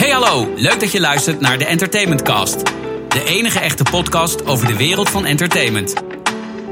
Hey 0.00 0.10
hallo, 0.10 0.52
leuk 0.56 0.80
dat 0.80 0.92
je 0.92 1.00
luistert 1.00 1.40
naar 1.40 1.58
de 1.58 1.64
Entertainment 1.64 2.22
Cast. 2.22 2.66
De 3.08 3.24
enige 3.26 3.58
echte 3.58 3.82
podcast 3.90 4.46
over 4.46 4.66
de 4.66 4.76
wereld 4.76 5.10
van 5.10 5.24
entertainment. 5.24 5.94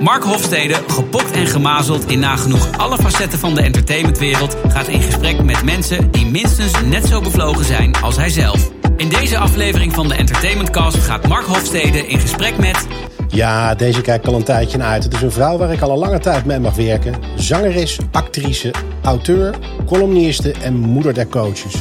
Mark 0.00 0.22
Hofstede, 0.22 0.74
gepokt 0.86 1.30
en 1.30 1.46
gemazeld 1.46 2.10
in 2.10 2.18
nagenoeg 2.18 2.78
alle 2.78 2.96
facetten 2.96 3.38
van 3.38 3.54
de 3.54 3.62
entertainmentwereld, 3.62 4.56
gaat 4.68 4.88
in 4.88 5.02
gesprek 5.02 5.42
met 5.42 5.62
mensen 5.62 6.10
die 6.10 6.26
minstens 6.26 6.72
net 6.84 7.06
zo 7.06 7.20
bevlogen 7.20 7.64
zijn 7.64 7.96
als 7.96 8.16
hij 8.16 8.28
zelf. 8.28 8.70
In 8.96 9.08
deze 9.08 9.38
aflevering 9.38 9.92
van 9.92 10.08
de 10.08 10.14
Entertainment 10.14 10.70
Cast 10.70 10.98
gaat 10.98 11.28
Mark 11.28 11.46
Hofstede 11.46 12.06
in 12.06 12.18
gesprek 12.18 12.58
met 12.58 12.86
Ja, 13.28 13.74
deze 13.74 14.00
kijk 14.00 14.22
ik 14.22 14.28
al 14.28 14.34
een 14.34 14.42
tijdje 14.44 14.78
naar 14.78 14.88
uit. 14.88 15.04
Het 15.04 15.14
is 15.14 15.22
een 15.22 15.32
vrouw 15.32 15.56
waar 15.58 15.72
ik 15.72 15.80
al 15.80 15.90
een 15.90 15.98
lange 15.98 16.18
tijd 16.18 16.44
mee 16.44 16.58
mag 16.58 16.74
werken. 16.76 17.14
Zangeres, 17.36 17.98
actrice, 18.12 18.70
auteur, 19.02 19.54
columniste 19.86 20.52
en 20.52 20.74
moeder 20.74 21.14
der 21.14 21.28
coaches. 21.28 21.74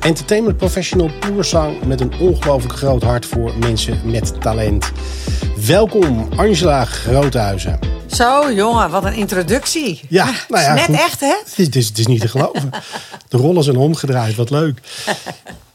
Entertainment 0.00 0.56
professional 0.56 1.10
poerzang 1.20 1.82
met 1.84 2.00
een 2.00 2.12
ongelooflijk 2.20 2.74
groot 2.74 3.02
hart 3.02 3.26
voor 3.26 3.52
mensen 3.60 4.00
met 4.04 4.40
talent. 4.40 4.92
Welkom 5.66 6.28
Angela 6.36 6.84
Groothuizen. 6.84 7.78
Zo, 8.06 8.52
jongen, 8.52 8.90
wat 8.90 9.04
een 9.04 9.14
introductie. 9.14 10.00
Ja, 10.08 10.30
nou 10.48 10.62
ja, 10.62 10.74
Net 10.74 10.84
goed. 10.84 10.94
echt, 10.94 11.20
hè? 11.20 11.34
Het 11.44 11.58
is, 11.58 11.64
het, 11.66 11.76
is, 11.76 11.88
het 11.88 11.98
is 11.98 12.06
niet 12.06 12.20
te 12.20 12.28
geloven. 12.28 12.70
De 13.28 13.36
rollen 13.36 13.64
zijn 13.64 13.76
omgedraaid, 13.76 14.34
wat 14.34 14.50
leuk. 14.50 14.80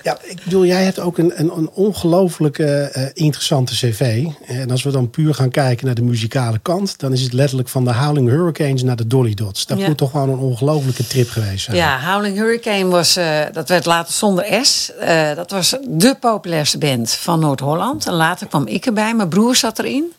Ja, 0.03 0.17
ik 0.23 0.43
bedoel, 0.43 0.65
jij 0.65 0.83
hebt 0.83 0.99
ook 0.99 1.17
een, 1.17 1.31
een, 1.39 1.51
een 1.57 1.69
ongelooflijke 1.73 2.65
eh, 2.65 3.03
interessante 3.13 3.73
cv. 3.73 4.25
En 4.47 4.71
als 4.71 4.83
we 4.83 4.91
dan 4.91 5.09
puur 5.09 5.33
gaan 5.33 5.49
kijken 5.49 5.85
naar 5.85 5.95
de 5.95 6.01
muzikale 6.01 6.59
kant... 6.59 6.99
dan 6.99 7.13
is 7.13 7.21
het 7.21 7.33
letterlijk 7.33 7.69
van 7.69 7.83
de 7.85 7.93
Howling 7.93 8.29
Hurricanes 8.29 8.83
naar 8.83 8.95
de 8.95 9.07
Dolly 9.07 9.33
Dots. 9.33 9.65
Dat 9.65 9.79
Ja. 9.79 9.87
moet 9.87 9.97
toch 9.97 10.11
gewoon 10.11 10.29
een 10.29 10.37
ongelofelijke 10.37 11.07
trip 11.07 11.29
geweest 11.29 11.63
zijn. 11.63 11.77
Ja, 11.77 11.99
Howling 12.13 12.37
Hurricane 12.37 12.85
was, 12.87 13.15
eh, 13.15 13.39
dat 13.53 13.69
werd 13.69 13.85
later 13.85 14.13
zonder 14.13 14.65
S. 14.65 14.91
Eh, 14.99 15.35
dat 15.35 15.51
was 15.51 15.75
de 15.87 16.15
populairste 16.19 16.77
band 16.77 17.11
van 17.11 17.39
Noord-Holland. 17.39 18.05
En 18.07 18.13
later 18.13 18.47
kwam 18.47 18.67
ik 18.67 18.85
erbij, 18.85 19.15
mijn 19.15 19.29
broer 19.29 19.55
zat 19.55 19.79
erin. 19.79 20.11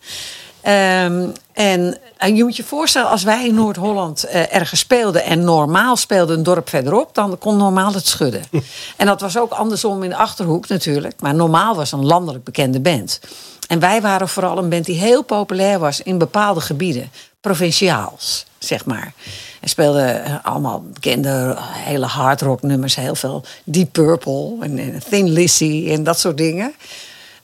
Ehm, 0.63 1.29
en 1.53 2.37
je 2.37 2.45
moet 2.45 2.57
je 2.57 2.65
voorstellen, 2.65 3.11
als 3.11 3.23
wij 3.23 3.47
in 3.47 3.55
Noord-Holland 3.55 4.25
eh, 4.25 4.55
ergens 4.55 4.81
speelden 4.81 5.25
en 5.25 5.45
normaal 5.45 5.97
speelde 5.97 6.35
een 6.35 6.43
dorp 6.43 6.69
verderop, 6.69 7.15
dan 7.15 7.39
kon 7.39 7.57
normaal 7.57 7.95
het 7.95 8.07
schudden. 8.07 8.43
en 8.97 9.07
dat 9.07 9.21
was 9.21 9.39
ook 9.39 9.53
andersom 9.53 10.03
in 10.03 10.09
de 10.09 10.17
achterhoek 10.17 10.69
natuurlijk. 10.69 11.21
Maar 11.21 11.35
normaal 11.35 11.75
was 11.75 11.93
een 11.93 12.05
landelijk 12.05 12.45
bekende 12.45 12.81
band. 12.81 13.21
En 13.69 13.79
wij 13.79 14.01
waren 14.01 14.29
vooral 14.29 14.59
een 14.59 14.69
band 14.69 14.85
die 14.85 14.99
heel 14.99 15.23
populair 15.23 15.79
was 15.79 16.03
in 16.03 16.19
bepaalde 16.19 16.61
gebieden, 16.61 17.11
provinciaals, 17.41 18.47
zeg 18.59 18.85
maar. 18.85 19.13
En 19.61 19.69
speelden 19.69 20.25
eh, 20.25 20.35
allemaal 20.43 20.83
bekende 20.93 21.57
hele 21.59 22.07
hardrock 22.07 22.63
nummers, 22.63 22.95
heel 22.95 23.15
veel 23.15 23.45
Deep 23.65 23.93
Purple 23.93 24.57
en, 24.61 24.79
en 24.79 25.03
Thin 25.11 25.29
Lizzy 25.29 25.87
en 25.89 26.05
dat 26.05 26.19
soort 26.19 26.37
dingen. 26.37 26.75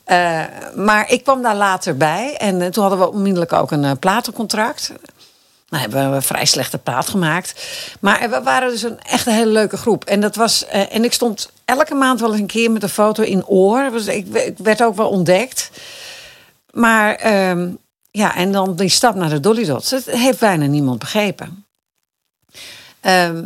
Eh, 0.09 0.43
maar 0.75 1.11
ik 1.11 1.23
kwam 1.23 1.41
daar 1.41 1.55
later 1.55 1.97
bij 1.97 2.35
en 2.37 2.61
eh, 2.61 2.67
toen 2.67 2.83
hadden 2.83 2.99
we 3.01 3.11
onmiddellijk 3.11 3.53
ook 3.53 3.71
een 3.71 3.83
eh, 3.83 3.91
platencontract. 3.99 4.91
Nou, 5.69 5.81
hebben 5.81 6.11
we 6.11 6.21
vrij 6.21 6.45
slechte 6.45 6.77
plaat 6.77 7.07
gemaakt. 7.07 7.67
Maar 7.99 8.29
we 8.29 8.41
waren 8.43 8.69
dus 8.69 8.81
een 8.81 8.99
echt 8.99 9.25
een 9.27 9.33
hele 9.33 9.51
leuke 9.51 9.77
groep. 9.77 10.05
En, 10.05 10.21
dat 10.21 10.35
was, 10.35 10.65
en 10.67 11.03
ik 11.03 11.13
stond 11.13 11.51
elke 11.65 11.95
maand 11.95 12.19
wel 12.19 12.31
eens 12.31 12.39
een 12.39 12.47
keer 12.47 12.71
met 12.71 12.83
een 12.83 12.89
foto 12.89 13.23
in 13.23 13.45
oor. 13.45 13.89
Dus 13.91 14.07
ik, 14.07 14.27
ik 14.27 14.57
werd 14.57 14.83
ook 14.83 14.95
wel 14.95 15.09
ontdekt. 15.09 15.71
Maar 16.71 17.15
ehm, 17.15 17.71
ja, 18.11 18.35
en 18.35 18.51
dan 18.51 18.75
die 18.75 18.89
stap 18.89 19.15
naar 19.15 19.29
de 19.29 19.39
Dolly 19.39 19.65
Dots. 19.65 19.89
Dat 19.89 20.05
heeft 20.05 20.39
bijna 20.39 20.65
niemand 20.65 20.99
begrepen. 20.99 21.65
Ehm, 22.99 23.45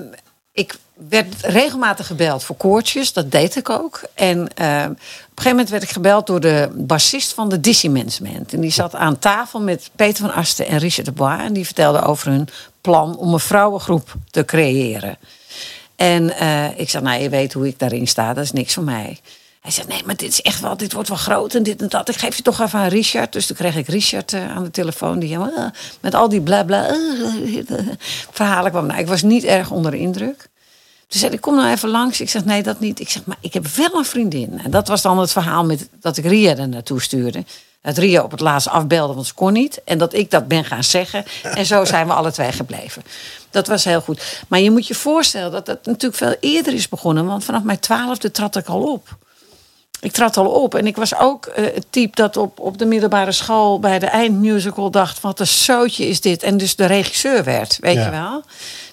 ik 0.51 0.75
werd 0.93 1.35
regelmatig 1.41 2.07
gebeld 2.07 2.43
voor 2.43 2.55
koortjes, 2.55 3.13
dat 3.13 3.31
deed 3.31 3.55
ik 3.55 3.69
ook. 3.69 4.01
En 4.13 4.55
ehm, 4.55 4.89
op 4.89 4.97
een 4.97 4.97
gegeven 5.25 5.49
moment 5.49 5.69
werd 5.69 5.83
ik 5.83 5.89
gebeld 5.89 6.27
door 6.27 6.39
de 6.39 6.69
bassist 6.73 7.33
van 7.33 7.49
de 7.49 7.59
Dizzy. 7.59 7.91
En 8.23 8.45
die 8.61 8.71
zat 8.71 8.95
aan 8.95 9.19
tafel 9.19 9.61
met 9.61 9.89
Peter 9.95 10.25
van 10.25 10.33
Asten 10.33 10.67
en 10.67 10.77
Richard 10.77 11.05
de 11.05 11.11
Bois. 11.11 11.41
En 11.41 11.53
die 11.53 11.65
vertelden 11.65 12.03
over 12.03 12.27
hun 12.31 12.47
plan 12.81 13.17
om 13.17 13.33
een 13.33 13.39
vrouwengroep 13.39 14.13
te 14.31 14.45
creëren. 14.45 15.17
En 15.95 16.37
eh, 16.37 16.79
ik 16.79 16.89
zei, 16.89 17.03
nou, 17.03 17.21
je 17.21 17.29
weet 17.29 17.53
hoe 17.53 17.67
ik 17.67 17.79
daarin 17.79 18.07
sta, 18.07 18.33
dat 18.33 18.43
is 18.43 18.51
niks 18.51 18.73
voor 18.73 18.83
mij. 18.83 19.19
Hij 19.63 19.71
zei, 19.71 19.87
nee, 19.87 20.01
maar 20.05 20.15
dit 20.15 20.29
is 20.29 20.41
echt 20.41 20.59
wel, 20.59 20.77
dit 20.77 20.93
wordt 20.93 21.09
wel 21.09 21.17
groot 21.17 21.55
en 21.55 21.63
dit 21.63 21.81
en 21.81 21.89
dat. 21.89 22.09
Ik 22.09 22.15
geef 22.15 22.35
je 22.35 22.41
toch 22.41 22.61
even 22.61 22.79
aan 22.79 22.87
Richard. 22.87 23.33
Dus 23.33 23.45
toen 23.45 23.55
kreeg 23.55 23.75
ik 23.75 23.87
Richard 23.87 24.33
eh, 24.33 24.55
aan 24.55 24.63
de 24.63 24.71
telefoon. 24.71 25.19
Die 25.19 25.35
eh, 25.35 25.65
met 25.99 26.13
al 26.13 26.29
die 26.29 26.41
bla 26.41 26.63
bla 26.63 26.87
eh, 26.87 27.69
eh, 27.69 27.87
verhalen 28.31 28.71
kwam. 28.71 28.85
Nou, 28.85 28.99
ik 28.99 29.07
was 29.07 29.21
niet 29.21 29.43
erg 29.43 29.71
onder 29.71 29.91
de 29.91 29.97
indruk. 29.97 30.49
Toen 31.13 31.21
zei 31.21 31.33
ik, 31.33 31.41
kom 31.41 31.55
nou 31.55 31.71
even 31.71 31.89
langs. 31.89 32.21
Ik 32.21 32.29
zeg, 32.29 32.45
nee, 32.45 32.63
dat 32.63 32.79
niet. 32.79 32.99
Ik 32.99 33.09
zeg, 33.09 33.25
maar 33.25 33.37
ik 33.39 33.53
heb 33.53 33.67
wel 33.67 33.95
een 33.95 34.05
vriendin. 34.05 34.59
En 34.63 34.71
dat 34.71 34.87
was 34.87 35.01
dan 35.01 35.19
het 35.19 35.31
verhaal 35.31 35.65
met, 35.65 35.89
dat 35.99 36.17
ik 36.17 36.25
Ria 36.25 36.55
er 36.55 36.69
naartoe 36.69 37.01
stuurde. 37.01 37.45
Dat 37.81 37.97
Ria 37.97 38.23
op 38.23 38.31
het 38.31 38.39
laatst 38.39 38.67
afbelde, 38.67 39.13
want 39.13 39.27
ze 39.27 39.33
kon 39.33 39.53
niet. 39.53 39.81
En 39.85 39.97
dat 39.97 40.13
ik 40.13 40.31
dat 40.31 40.47
ben 40.47 40.65
gaan 40.65 40.83
zeggen. 40.83 41.25
En 41.43 41.65
zo 41.65 41.85
zijn 41.85 42.07
we 42.07 42.13
alle 42.13 42.31
twee 42.31 42.51
gebleven. 42.51 43.03
Dat 43.49 43.67
was 43.67 43.83
heel 43.83 44.01
goed. 44.01 44.41
Maar 44.47 44.59
je 44.59 44.71
moet 44.71 44.87
je 44.87 44.95
voorstellen 44.95 45.51
dat 45.51 45.65
dat 45.65 45.85
natuurlijk 45.85 46.15
veel 46.15 46.35
eerder 46.39 46.73
is 46.73 46.89
begonnen. 46.89 47.25
Want 47.25 47.43
vanaf 47.43 47.63
mijn 47.63 47.79
twaalfde 47.79 48.31
trad 48.31 48.55
ik 48.55 48.67
al 48.67 48.81
op. 48.81 49.17
Ik 50.03 50.11
trad 50.11 50.37
al 50.37 50.45
op 50.47 50.75
en 50.75 50.87
ik 50.87 50.95
was 50.95 51.15
ook 51.15 51.45
eh, 51.45 51.63
het 51.63 51.85
type 51.89 52.15
dat 52.15 52.37
op, 52.37 52.59
op 52.59 52.77
de 52.77 52.85
middelbare 52.85 53.31
school 53.31 53.79
bij 53.79 53.99
de 53.99 54.05
eindmusical 54.05 54.91
dacht: 54.91 55.21
wat 55.21 55.39
een 55.39 55.47
zootje 55.47 56.07
is 56.07 56.21
dit. 56.21 56.43
En 56.43 56.57
dus 56.57 56.75
de 56.75 56.85
regisseur 56.85 57.43
werd, 57.43 57.77
weet 57.81 57.95
Ja. 57.95 58.05
je 58.05 58.09
wel. 58.11 58.43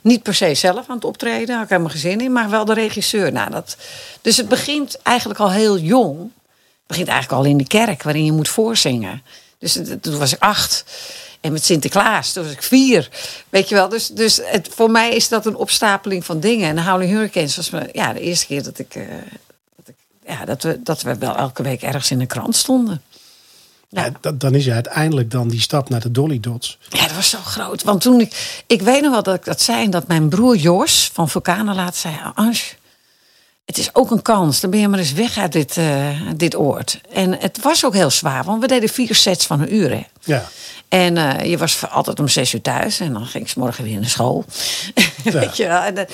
Niet 0.02 0.22
per 0.22 0.34
se 0.34 0.54
zelf 0.54 0.88
aan 0.88 0.94
het 0.94 1.04
optreden, 1.04 1.54
had 1.54 1.64
ik 1.64 1.70
helemaal 1.70 1.90
geen 1.90 2.00
zin 2.00 2.20
in, 2.20 2.32
maar 2.32 2.50
wel 2.50 2.64
de 2.64 2.74
regisseur. 2.74 3.32
Nou, 3.32 3.50
dat, 3.50 3.76
dus 4.20 4.36
het 4.36 4.48
begint 4.48 4.98
eigenlijk 5.02 5.40
al 5.40 5.50
heel 5.50 5.78
jong. 5.78 6.18
Het 6.18 6.86
begint 6.86 7.08
eigenlijk 7.08 7.42
al 7.42 7.48
in 7.50 7.56
de 7.56 7.66
kerk, 7.66 8.02
waarin 8.02 8.24
je 8.24 8.32
moet 8.32 8.48
voorzingen. 8.48 9.22
Dus 9.58 9.78
toen 10.00 10.18
was 10.18 10.32
ik 10.32 10.42
acht. 10.42 10.84
En 11.40 11.52
met 11.52 11.64
Sinterklaas, 11.64 12.32
toen 12.32 12.42
was 12.44 12.52
ik 12.52 12.62
vier. 12.62 13.08
Weet 13.48 13.68
je 13.68 13.74
wel, 13.74 13.88
dus, 13.88 14.08
dus 14.08 14.40
het, 14.44 14.68
voor 14.74 14.90
mij 14.90 15.10
is 15.14 15.28
dat 15.28 15.46
een 15.46 15.56
opstapeling 15.56 16.24
van 16.24 16.40
dingen. 16.40 16.68
En 16.68 16.74
de 16.76 16.82
Howling 16.82 17.10
Hurricanes 17.10 17.56
was 17.56 17.70
me, 17.70 17.88
ja, 17.92 18.12
de 18.12 18.20
eerste 18.20 18.46
keer 18.46 18.62
dat 18.62 18.78
ik, 18.78 18.94
eh, 18.94 19.02
dat, 19.02 19.18
ik 19.32 19.49
ja, 20.40 20.44
dat, 20.46 20.62
we, 20.62 20.80
dat 20.82 21.02
we 21.02 21.18
wel 21.18 21.36
elke 21.36 21.62
week 21.62 21.82
ergens 21.82 22.10
in 22.10 22.18
de 22.18 22.26
krant 22.26 22.56
stonden. 22.56 23.02
Ja. 23.88 24.04
Ja, 24.04 24.10
dat- 24.20 24.40
dan 24.40 24.54
is 24.54 24.64
je 24.64 24.72
uiteindelijk 24.72 25.30
dan 25.30 25.48
die 25.48 25.60
stap 25.60 25.88
naar 25.88 26.00
de 26.00 26.10
Dolly 26.10 26.40
Dots. 26.40 26.78
Ja, 26.88 27.02
dat 27.06 27.12
was 27.14 27.30
zo 27.30 27.38
groot. 27.44 27.82
Want 27.82 28.00
toen 28.00 28.20
ik. 28.20 28.62
Ik 28.66 28.82
weet 28.82 29.02
nog 29.02 29.10
wel 29.12 29.22
dat 29.22 29.34
ik 29.34 29.44
dat 29.44 29.60
zei. 29.60 29.84
En 29.84 29.90
dat 29.90 30.06
mijn 30.06 30.28
broer 30.28 30.56
Jos 30.56 31.10
van 31.12 31.28
Vulkanenlaat 31.28 31.96
zei: 31.96 32.14
Ange, 32.34 32.60
het 33.64 33.78
is 33.78 33.94
ook 33.94 34.10
een 34.10 34.22
kans. 34.22 34.60
Dan 34.60 34.70
ben 34.70 34.80
je 34.80 34.88
maar 34.88 34.98
eens 34.98 35.12
weg 35.12 35.38
uit 35.38 35.52
dit, 35.52 35.76
eh, 35.76 36.08
dit 36.36 36.56
oord. 36.56 37.00
En 37.12 37.38
het 37.38 37.58
was 37.62 37.84
ook 37.84 37.94
heel 37.94 38.10
zwaar. 38.10 38.44
Want 38.44 38.60
we 38.60 38.66
deden 38.66 38.88
vier 38.88 39.14
sets 39.14 39.46
van 39.46 39.60
een 39.60 39.74
uur. 39.74 39.90
Hè. 39.90 40.02
Ja. 40.24 40.44
En 40.88 41.16
eh, 41.16 41.50
je 41.50 41.58
was 41.58 41.90
altijd 41.90 42.20
om 42.20 42.28
zes 42.28 42.52
uur 42.54 42.62
thuis. 42.62 43.00
En 43.00 43.12
dan 43.12 43.26
ging 43.26 43.48
ik 43.48 43.56
morgen 43.56 43.84
weer 43.84 44.00
naar 44.00 44.08
school. 44.08 44.44
Weet 45.24 45.56
je 45.56 45.66
wel. 45.66 45.80
En, 45.82 45.94
dat- 45.94 46.12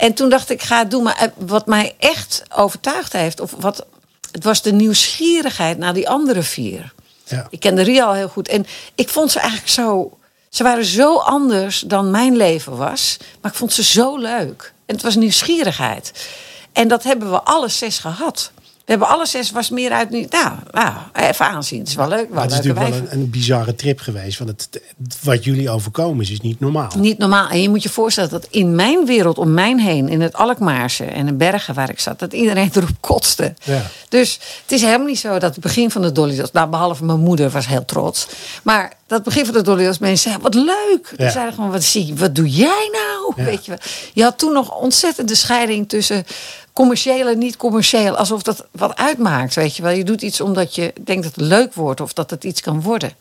en 0.00 0.14
toen 0.14 0.28
dacht 0.28 0.50
ik, 0.50 0.62
ga 0.62 0.84
doen. 0.84 1.02
Maar 1.02 1.16
eh, 1.16 1.28
wat 1.36 1.66
mij 1.66 1.94
echt 1.98 2.42
overtuigd 2.56 3.12
heeft... 3.12 3.40
Of 3.40 3.54
wat, 3.58 3.86
het 4.32 4.44
was 4.44 4.62
de 4.62 4.72
nieuwsgierigheid 4.72 5.78
naar 5.78 5.94
die 5.94 6.08
andere 6.08 6.42
vier. 6.42 6.92
Ja. 7.24 7.46
Ik 7.50 7.60
kende 7.60 7.82
Ria 7.82 8.04
al 8.04 8.12
heel 8.12 8.28
goed. 8.28 8.48
En 8.48 8.66
ik 8.94 9.08
vond 9.08 9.30
ze 9.30 9.38
eigenlijk 9.38 9.70
zo... 9.70 10.18
Ze 10.48 10.62
waren 10.62 10.84
zo 10.84 11.16
anders 11.16 11.80
dan 11.80 12.10
mijn 12.10 12.36
leven 12.36 12.76
was. 12.76 13.16
Maar 13.40 13.50
ik 13.50 13.56
vond 13.56 13.72
ze 13.72 13.82
zo 13.82 14.16
leuk. 14.16 14.72
En 14.86 14.94
het 14.94 15.04
was 15.04 15.14
nieuwsgierigheid. 15.14 16.28
En 16.72 16.88
dat 16.88 17.02
hebben 17.02 17.30
we 17.30 17.42
alle 17.42 17.68
zes 17.68 17.98
gehad. 17.98 18.50
We 18.90 18.96
hebben 18.96 19.14
alle 19.14 19.26
zes 19.26 19.50
was 19.50 19.70
meer 19.70 19.90
uit... 19.90 20.10
Nou, 20.10 20.52
nou 20.70 20.94
even 21.12 21.46
aanzien. 21.46 21.78
Het 21.78 21.88
is 21.88 21.94
wel 21.94 22.08
leuk. 22.08 22.28
Wel 22.30 22.42
het 22.42 22.50
is 22.50 22.56
natuurlijk 22.56 22.88
wel 22.88 22.98
een, 22.98 23.06
een 23.10 23.30
bizarre 23.30 23.74
trip 23.74 24.00
geweest. 24.00 24.38
Want 24.38 24.50
het, 24.50 24.82
wat 25.22 25.44
jullie 25.44 25.70
overkomen 25.70 26.24
is, 26.24 26.30
is 26.30 26.40
niet 26.40 26.60
normaal. 26.60 26.90
Niet 26.98 27.18
normaal. 27.18 27.48
En 27.48 27.62
je 27.62 27.68
moet 27.68 27.82
je 27.82 27.88
voorstellen 27.88 28.30
dat 28.30 28.46
in 28.50 28.74
mijn 28.74 29.06
wereld 29.06 29.38
om 29.38 29.54
mij 29.54 29.74
heen, 29.76 30.08
in 30.08 30.20
het 30.20 30.34
Alkmaarse 30.34 31.04
en 31.04 31.26
de 31.26 31.32
bergen 31.32 31.74
waar 31.74 31.90
ik 31.90 32.00
zat, 32.00 32.18
dat 32.18 32.32
iedereen 32.32 32.70
erop 32.74 32.90
kotste. 33.00 33.54
Ja. 33.62 33.82
Dus 34.08 34.38
het 34.62 34.72
is 34.72 34.82
helemaal 34.82 35.06
niet 35.06 35.18
zo 35.18 35.38
dat 35.38 35.54
het 35.54 35.60
begin 35.60 35.90
van 35.90 36.02
de 36.02 36.12
Dolly 36.12 36.44
nou 36.52 36.68
behalve 36.68 37.04
mijn 37.04 37.20
moeder 37.20 37.50
was 37.50 37.66
heel 37.66 37.84
trots, 37.84 38.26
maar 38.62 38.92
dat 39.10 39.22
begin 39.22 39.44
van 39.44 39.54
de 39.54 39.62
Dolly 39.62 39.84
mensen 39.84 40.16
zeiden 40.16 40.42
wat 40.42 40.54
leuk. 40.54 41.08
Ja. 41.10 41.16
Die 41.16 41.30
zeiden 41.30 41.54
gewoon 41.54 41.70
wat 41.70 41.82
zie, 41.82 42.06
je, 42.06 42.14
wat 42.14 42.34
doe 42.34 42.48
jij 42.48 42.88
nou? 42.92 43.32
Ja. 43.36 43.44
Weet 43.44 43.64
je, 43.64 43.78
je 44.12 44.22
had 44.22 44.38
toen 44.38 44.52
nog 44.52 44.74
ontzettende 44.74 45.34
scheiding 45.34 45.88
tussen 45.88 46.24
commercieel 46.72 47.28
en 47.28 47.38
niet 47.38 47.56
commercieel, 47.56 48.16
alsof 48.16 48.42
dat 48.42 48.66
wat 48.70 48.96
uitmaakt, 48.96 49.54
weet 49.54 49.76
je 49.76 49.82
wel. 49.82 49.92
Je 49.92 50.04
doet 50.04 50.22
iets 50.22 50.40
omdat 50.40 50.74
je 50.74 50.92
denkt 51.00 51.22
dat 51.22 51.34
het 51.34 51.44
leuk 51.44 51.74
wordt 51.74 52.00
of 52.00 52.12
dat 52.12 52.30
het 52.30 52.44
iets 52.44 52.60
kan 52.60 52.82
worden. 52.82 53.12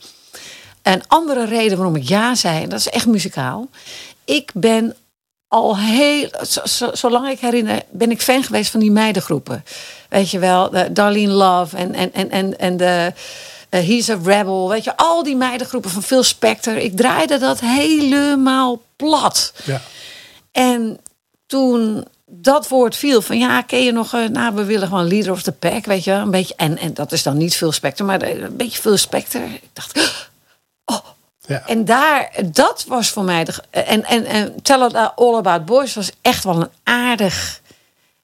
Een 0.82 1.04
andere 1.08 1.46
reden 1.46 1.78
waarom 1.78 1.96
ik 1.96 2.08
ja 2.08 2.36
zei, 2.36 2.64
en 2.64 2.70
dat 2.70 2.80
is 2.80 2.90
echt 2.90 3.06
muzikaal. 3.08 3.70
Ik 4.26 4.52
ben 4.54 4.96
al 5.48 5.78
heel, 5.78 6.30
zo- 6.48 6.66
zo- 6.66 6.90
zolang 6.96 7.30
ik 7.30 7.40
herinner, 7.40 7.82
ben 7.90 8.12
ik 8.12 8.22
fan 8.22 8.44
geweest 8.44 8.72
van 8.72 8.80
die 8.80 8.92
meidengroepen. 8.92 9.64
Weet 10.10 10.30
je 10.32 10.40
wel, 10.40 10.70
de 10.70 10.94
Darlene 10.94 11.32
Love 11.32 11.78
en, 11.78 11.94
en, 11.94 12.14
en, 12.14 12.30
en, 12.32 12.60
en 12.60 12.78
de 12.78 13.14
eh, 13.70 13.88
He's 13.88 14.10
a 14.10 14.18
Rebel. 14.24 14.70
Weet 14.70 14.84
je, 14.84 14.98
al 14.98 15.24
die 15.24 15.36
meidengroepen 15.36 15.90
van 15.90 16.04
Phil 16.04 16.24
Spector. 16.24 16.78
Ik 16.78 16.96
draaide 16.98 17.38
dat 17.38 17.60
helemaal 17.60 18.82
plat. 18.96 19.54
Ja. 19.64 19.82
En 20.52 21.00
toen 21.46 22.06
dat 22.30 22.68
woord 22.68 22.96
viel 22.96 23.22
van 23.22 23.38
ja, 23.38 23.62
ken 23.62 23.84
je 23.84 23.92
nog, 23.92 24.14
eh, 24.14 24.28
nou, 24.28 24.56
we 24.56 24.64
willen 24.64 24.88
gewoon 24.88 25.08
leader 25.08 25.32
of 25.32 25.42
the 25.42 25.52
pack, 25.52 25.86
weet 25.86 26.04
je 26.04 26.12
wel, 26.12 26.22
een 26.22 26.32
beetje. 26.32 26.54
En, 26.58 26.78
en 26.78 26.94
dat 26.94 27.12
is 27.12 27.24
dan 27.24 27.38
niet 27.38 27.56
veel 27.56 27.72
specter, 27.72 28.06
maar 28.06 28.22
een 28.22 28.58
beetje 28.58 28.82
veel 28.82 28.98
specter. 28.98 29.44
Ik 29.44 29.70
dacht, 29.74 30.00
oh. 30.86 31.06
Ja. 31.50 31.64
En 31.66 31.86
daar, 31.86 32.32
dat 32.46 32.86
was 32.88 33.10
voor 33.10 33.24
mij 33.24 33.44
de. 33.44 33.54
En, 33.70 34.04
en, 34.04 34.26
en 34.26 34.62
Tell 34.62 34.86
It 34.86 34.96
All 35.16 35.36
About 35.36 35.66
Boys 35.66 35.94
was 35.94 36.12
echt 36.22 36.44
wel 36.44 36.62
een 36.62 36.70
aardig 36.84 37.62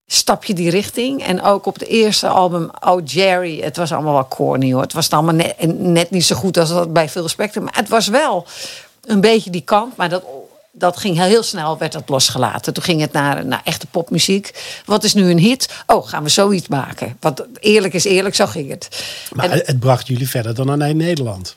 stapje 0.07 0.54
die 0.54 0.69
richting. 0.69 1.24
En 1.24 1.42
ook 1.42 1.66
op 1.66 1.80
de 1.80 1.86
eerste 1.86 2.28
album, 2.28 2.69
Oh 2.80 3.02
Jerry, 3.06 3.62
het 3.62 3.78
was 3.78 3.92
allemaal 3.92 4.13
wel 4.13 4.28
corny 4.28 4.72
hoor. 4.72 4.81
Het 4.81 4.94
was 4.94 5.10
allemaal 5.10 5.34
net, 5.34 5.78
net 5.78 6.10
niet 6.10 6.25
zo 6.25 6.36
goed 6.36 6.57
als 6.57 6.69
dat 6.69 6.94
bij 6.94 7.10
Phil 7.10 7.28
Spector. 7.28 7.63
Maar 7.63 7.75
het 7.75 7.90
was 7.90 8.07
wel 8.07 8.46
een 9.02 9.22
beetje 9.22 9.50
die 9.50 9.62
kant. 9.62 9.96
Maar 9.96 10.10
dat, 10.10 10.24
dat 10.77 10.98
ging 10.98 11.16
heel, 11.16 11.25
heel 11.25 11.44
snel, 11.44 11.77
werd 11.77 11.92
dat 11.92 12.10
losgelaten. 12.10 12.74
Toen 12.74 12.83
ging 12.83 13.01
het 13.01 13.12
naar, 13.12 13.45
naar 13.45 13.62
echte 13.63 13.88
popmuziek. 13.88 14.63
Wat 14.86 15.04
is 15.04 15.13
nu 15.13 15.30
een 15.30 15.39
hit? 15.39 15.69
Oh, 15.88 16.07
gaan 16.07 16.24
we 16.24 16.30
zoiets 16.30 16.68
maken. 16.68 17.18
Want 17.19 17.44
eerlijk 17.60 17.94
is 17.94 18.04
eerlijk, 18.04 18.36
zo 18.36 18.45
ging 18.45 18.69
het. 18.69 19.04
Maar 19.33 19.50
En- 19.50 19.62
het 19.66 19.80
bracht 19.80 20.07
jullie 20.07 20.30
verder 20.30 20.56
dan 20.56 20.69
alleen 20.69 20.98
Nederland. 20.98 21.56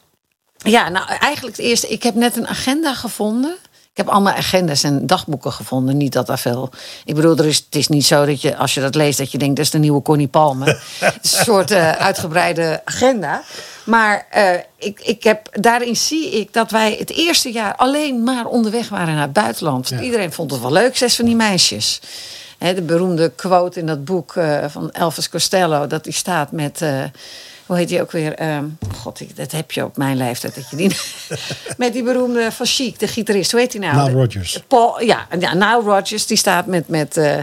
ja, 0.57 0.89
nou 0.89 1.07
eigenlijk 1.09 1.57
het 1.57 1.67
eerste. 1.67 1.89
Ik 1.89 2.03
heb 2.03 2.15
net 2.15 2.37
een 2.37 2.47
agenda 2.49 2.95
gevonden. 2.95 3.57
Ik 3.99 4.05
heb 4.05 4.13
allemaal 4.13 4.35
agendas 4.35 4.83
en 4.83 5.07
dagboeken 5.07 5.53
gevonden. 5.53 5.97
Niet 5.97 6.13
dat 6.13 6.27
daar 6.27 6.39
veel. 6.39 6.71
Ik 7.05 7.15
bedoel, 7.15 7.37
er 7.37 7.47
is, 7.47 7.57
het 7.57 7.75
is 7.75 7.89
niet 7.89 8.07
zo 8.07 8.27
dat 8.27 8.41
je, 8.41 8.57
als 8.57 8.75
je 8.75 8.81
dat 8.81 8.95
leest, 8.95 9.19
dat 9.19 9.33
je 9.33 9.39
denkt 9.39 9.57
dat 9.57 9.65
is 9.65 9.71
de 9.71 9.79
nieuwe 9.79 10.03
Connie 10.03 10.29
Palme. 10.29 10.65
het 10.99 11.19
is 11.23 11.37
een 11.37 11.45
soort 11.45 11.71
eh, 11.71 11.91
uitgebreide 11.91 12.81
agenda. 12.85 13.43
Maar 13.85 14.27
eh, 14.31 14.51
ik, 14.77 15.01
ik 15.01 15.23
heb, 15.23 15.49
daarin 15.53 15.97
zie 15.97 16.41
ik 16.41 16.53
dat 16.53 16.71
wij 16.71 16.97
het 16.99 17.11
eerste 17.11 17.53
jaar 17.53 17.77
alleen 17.77 18.23
maar 18.23 18.47
onderweg 18.47 18.89
waren 18.89 19.15
naar 19.15 19.23
het 19.23 19.33
buitenland. 19.33 19.89
Ja. 19.89 20.01
Iedereen 20.01 20.33
vond 20.33 20.51
het 20.51 20.61
wel 20.61 20.73
leuk, 20.73 20.97
zes 20.97 21.17
van 21.17 21.25
die 21.25 21.37
meisjes. 21.37 22.01
Hè, 22.59 22.75
de 22.75 22.83
beroemde 22.83 23.31
quote 23.31 23.81
in 23.81 23.87
dat 23.87 24.05
boek 24.05 24.37
eh, 24.37 24.65
van 24.69 24.91
Elvis 24.91 25.29
Costello, 25.29 25.87
dat 25.87 26.05
die 26.05 26.13
staat 26.13 26.53
met. 26.53 26.83
Hoe 27.69 27.77
heet 27.77 27.89
die 27.89 28.01
ook 28.01 28.13
weer? 28.13 28.35
Ehm, 28.35 28.65
God, 28.97 29.21
ik- 29.21 29.37
dat 29.37 29.53
heb 29.53 29.73
je 29.73 29.85
op 29.85 29.97
mijn 29.97 30.17
leeftijd. 30.17 30.55
Dat 30.55 30.71
je 30.71 30.77
die, 30.77 30.97
met 31.77 31.93
die 31.93 32.03
beroemde 32.03 32.53
van 32.53 32.67
Chic, 32.67 32.99
de 32.99 33.09
gitarist. 33.09 33.51
Hoe 33.51 33.61
heet 33.61 33.73
die 33.73 33.81
nou? 33.81 33.97
Nile 33.97 34.21
Rodgers. 34.21 34.63
Paul, 34.69 35.03
ja, 35.03 35.27
ja, 35.39 35.55
Nile 35.55 35.81
Rodgers. 35.85 36.27
Die 36.27 36.37
staat 36.37 36.67
met, 36.67 36.89
met, 36.89 37.17
eh, 37.17 37.37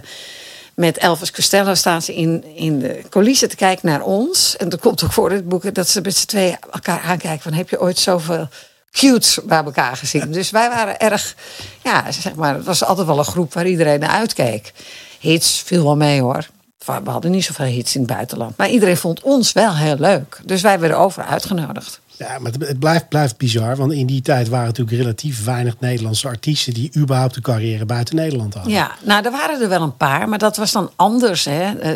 met 0.73 0.97
Elvis 0.97 1.31
Costello 1.31 1.73
staan 1.73 2.01
ze 2.01 2.15
in, 2.15 2.43
in 2.55 2.79
de 2.79 3.01
coulissen 3.09 3.49
te 3.49 3.55
kijken 3.55 3.89
naar 3.89 4.01
ons. 4.01 4.57
En 4.57 4.69
dat 4.69 4.79
komt 4.79 5.03
ook 5.03 5.11
voor 5.13 5.31
het 5.31 5.49
boek 5.49 5.73
dat 5.73 5.89
ze 5.89 6.01
met 6.01 6.15
z'n 6.15 6.25
tweeën 6.25 6.57
elkaar 6.71 7.01
aankijken. 7.01 7.41
Van, 7.41 7.53
heb 7.53 7.69
je 7.69 7.81
ooit 7.81 7.97
zoveel 7.99 8.47
cutes 8.91 9.39
bij 9.43 9.63
elkaar 9.63 9.97
gezien? 9.97 10.31
Dus 10.31 10.49
wij 10.49 10.69
waren 10.69 10.99
erg, 10.99 11.35
ja, 11.83 12.11
zeg 12.11 12.35
maar, 12.35 12.55
het 12.55 12.65
was 12.65 12.83
altijd 12.83 13.07
wel 13.07 13.17
een 13.17 13.25
groep 13.25 13.53
waar 13.53 13.67
iedereen 13.67 13.99
naar 13.99 14.09
uitkeek. 14.09 14.73
Hits 15.19 15.61
viel 15.65 15.83
wel 15.83 15.95
mee 15.95 16.21
hoor. 16.21 16.45
We 16.85 17.09
hadden 17.09 17.31
niet 17.31 17.43
zoveel 17.45 17.65
hits 17.65 17.95
in 17.95 18.01
het 18.01 18.09
buitenland. 18.13 18.57
Maar 18.57 18.69
iedereen 18.69 18.97
vond 18.97 19.21
ons 19.21 19.51
wel 19.51 19.75
heel 19.75 19.95
leuk. 19.99 20.39
Dus 20.45 20.61
wij 20.61 20.79
werden 20.79 20.97
overal 20.97 21.29
uitgenodigd. 21.29 21.99
Ja, 22.17 22.39
maar 22.39 22.51
het- 22.51 22.79
blijft, 22.79 23.09
blijft 23.09 23.37
bizar. 23.37 23.75
Want 23.75 23.91
in 23.91 24.05
die 24.05 24.21
tijd 24.21 24.49
waren 24.49 24.65
natuurlijk 24.65 24.97
relatief 24.97 25.43
weinig 25.43 25.75
Nederlandse 25.79 26.27
artiesten... 26.27 26.73
die 26.73 26.91
überhaupt 26.97 27.35
een 27.35 27.41
carrière 27.41 27.85
buiten 27.85 28.15
Nederland 28.15 28.53
hadden. 28.53 28.71
Ja, 28.73 28.91
nou, 29.03 29.25
er 29.25 29.31
waren 29.31 29.61
er 29.61 29.69
wel 29.69 29.81
een 29.81 29.97
paar, 29.97 30.29
maar 30.29 30.37
dat 30.37 30.57
was 30.57 30.71
dan 30.71 30.91
anders. 30.95 31.45
Hè. 31.45 31.79
Eh, 31.79 31.91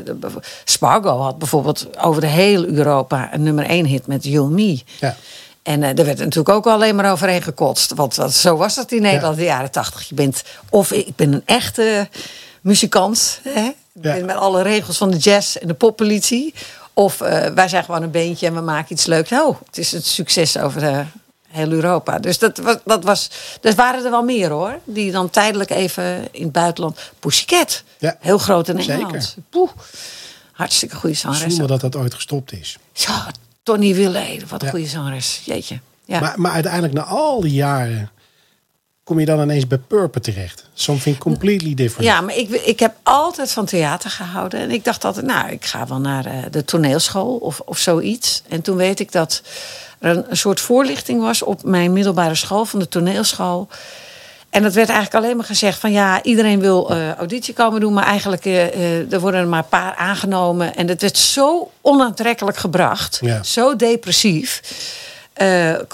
Spargo 0.63 1.19
had 1.19 1.37
bijvoorbeeld 1.37 1.97
over 2.01 2.21
de 2.21 2.27
hele 2.27 2.67
Europa 2.67 3.33
een 3.33 3.43
nummer 3.43 3.65
één 3.65 3.85
hit 3.85 4.07
met 4.07 4.23
You 4.23 4.39
and 4.45 4.51
Me. 4.53 4.79
Ja. 4.99 5.15
En 5.63 5.83
eh, 5.83 5.95
daar 5.95 6.05
werd 6.05 6.17
natuurlijk 6.17 6.49
ook 6.49 6.67
alleen 6.67 6.95
maar 6.95 7.11
overheen 7.11 7.41
gekotst. 7.41 7.93
Want, 7.93 8.15
want 8.15 8.33
zo 8.33 8.57
was 8.57 8.75
dat 8.75 8.91
in 8.91 9.01
Nederland 9.01 9.33
in 9.33 9.39
de 9.39 9.45
jaren 9.47 9.71
tachtig. 9.71 10.09
Je 10.09 10.15
bent, 10.15 10.43
of 10.69 10.91
ik 10.91 11.15
ben 11.15 11.33
een 11.33 11.41
echte 11.45 12.09
muzikant. 12.61 13.39
Hè? 13.43 13.69
Ja. 14.01 14.25
met 14.25 14.35
alle 14.35 14.61
regels 14.61 14.97
van 14.97 15.11
de 15.11 15.17
jazz 15.17 15.55
en 15.55 15.67
de 15.67 15.73
poppolitie. 15.73 16.53
Of 16.93 17.21
eh, 17.21 17.45
wij 17.53 17.67
zijn 17.67 17.83
gewoon 17.83 18.03
een 18.03 18.11
beentje 18.11 18.47
en 18.47 18.53
we 18.53 18.61
maken 18.61 18.91
iets 18.93 19.05
leuks. 19.05 19.31
Oh, 19.31 19.57
het 19.65 19.77
is 19.77 19.91
een 19.91 20.01
succes 20.03 20.57
over 20.57 20.83
eh, 20.83 20.99
heel 21.47 21.71
Europa. 21.71 22.19
Dus 22.19 22.37
dat 22.39 22.57
was, 22.57 22.75
dat 22.85 23.03
was. 23.03 23.29
Waren 23.75 24.03
er 24.05 24.11
wel 24.11 24.23
meer 24.23 24.49
hoor. 24.49 24.79
Die 24.83 25.11
dan 25.11 25.29
tijdelijk 25.29 25.69
even 25.69 26.27
in 26.31 26.43
het 26.43 26.51
buitenland. 26.51 26.99
Pussycat. 27.19 27.83
Ja. 27.97 28.15
Heel 28.19 28.37
groot 28.37 28.67
in 28.67 28.77
Engeland. 28.77 29.23
Zeker. 29.23 29.43
Poeh. 29.49 29.69
Hartstikke 30.51 30.95
goede 30.95 31.15
zangeres. 31.15 31.55
Zonder 31.55 31.67
dat 31.67 31.81
dat 31.91 31.95
ooit 32.01 32.13
gestopt 32.13 32.51
is. 32.51 32.77
Ja, 32.93 33.27
Tony 33.63 33.95
Willey. 33.95 34.41
Wat 34.47 34.59
een 34.61 34.65
Ja. 34.67 34.73
goede 34.73 34.87
zangeres. 34.87 35.41
Jeetje. 35.45 35.79
Ja. 36.05 36.19
Maar, 36.19 36.33
maar 36.39 36.51
uiteindelijk 36.51 36.93
na 36.93 37.03
al 37.03 37.41
die 37.41 37.53
jaren... 37.53 38.09
kom 39.09 39.19
je 39.19 39.25
dan 39.25 39.41
ineens 39.41 39.67
bij 39.67 39.77
Purper 39.77 40.21
terecht. 40.21 40.63
Something 40.73 41.17
completely 41.17 41.73
different. 41.73 42.05
Ja, 42.09 42.21
maar 42.21 42.35
ik, 42.35 42.49
ik 42.49 42.79
heb 42.79 42.95
altijd 43.03 43.51
van 43.51 43.65
theater 43.65 44.09
gehouden. 44.09 44.59
En 44.59 44.71
ik 44.71 44.83
dacht 44.83 45.05
altijd, 45.05 45.25
nou, 45.25 45.49
ik 45.51 45.65
ga 45.65 45.87
wel 45.87 45.99
naar 45.99 46.25
eh, 46.25 46.33
de 46.51 46.65
toneelschool 46.65 47.35
of, 47.35 47.59
of 47.65 47.77
zoiets. 47.77 48.43
En 48.49 48.61
toen 48.61 48.75
weet 48.75 48.99
ik 48.99 49.11
dat 49.11 49.41
er 49.99 50.17
een, 50.17 50.25
een 50.29 50.37
soort 50.37 50.59
voorlichting 50.59 51.21
was 51.21 51.41
op 51.43 51.63
mijn 51.63 51.93
middelbare 51.93 52.35
school, 52.35 52.65
van 52.65 52.79
de 52.79 52.87
toneelschool. 52.87 53.67
En 54.49 54.63
dat 54.63 54.73
werd 54.73 54.89
eigenlijk 54.89 55.23
alleen 55.23 55.37
maar 55.37 55.45
gezegd 55.45 55.79
van 55.79 55.91
ja, 55.91 56.23
iedereen 56.23 56.59
wil 56.59 56.89
eh, 56.91 57.13
auditie 57.13 57.53
komen 57.53 57.79
doen, 57.81 57.93
maar 57.93 58.05
eigenlijk 58.05 58.45
eh, 58.45 59.13
er 59.13 59.19
worden 59.19 59.39
er 59.41 59.47
maar 59.47 59.59
een 59.63 59.69
paar 59.69 59.95
aangenomen. 59.95 60.75
En 60.75 60.87
het 60.87 61.01
werd 61.01 61.17
zo 61.17 61.71
onaantrekkelijk 61.81 62.57
gebracht, 62.57 63.17
Ja. 63.21 63.43
zo 63.43 63.75
depressief, 63.75 64.61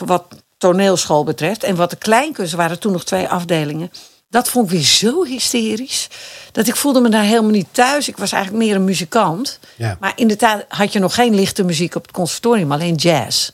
wat 0.06 0.26
toneelschool 0.58 1.24
betreft. 1.24 1.64
En 1.64 1.76
wat 1.76 1.90
de 1.90 1.96
kleinkunst 1.96 2.54
waren 2.54 2.80
toen 2.80 2.92
nog 2.92 3.04
twee 3.04 3.28
afdelingen. 3.28 3.92
Dat 4.30 4.50
vond 4.50 4.66
ik 4.66 4.72
weer 4.72 4.86
zo 4.86 5.26
hysterisch. 5.26 6.08
Dat 6.52 6.68
ik 6.68 6.76
voelde 6.76 7.00
me 7.00 7.10
daar 7.10 7.24
helemaal 7.24 7.52
niet 7.52 7.68
thuis. 7.72 8.08
Ik 8.08 8.18
was 8.18 8.32
eigenlijk 8.32 8.64
meer 8.64 8.76
een 8.76 8.84
muzikant. 8.84 9.60
Ja. 9.76 9.98
Maar 10.00 10.14
in 10.16 10.28
de 10.28 10.36
tijd 10.36 10.66
had 10.68 10.94
je 10.94 11.00
nog 11.00 11.14
geen 11.14 11.36
lichte 11.36 11.64
muziek 11.64 11.96
op 11.96 12.02
het 12.02 12.12
conservatorium, 12.12 12.72
alleen 12.72 12.96
jazz. 12.96 13.50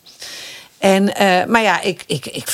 En, 0.78 1.16
eh, 1.16 1.46
maar 1.46 1.62
ja, 1.62 1.82
ik, 1.82 2.04
ik, 2.08 2.26
ik, 2.26 2.54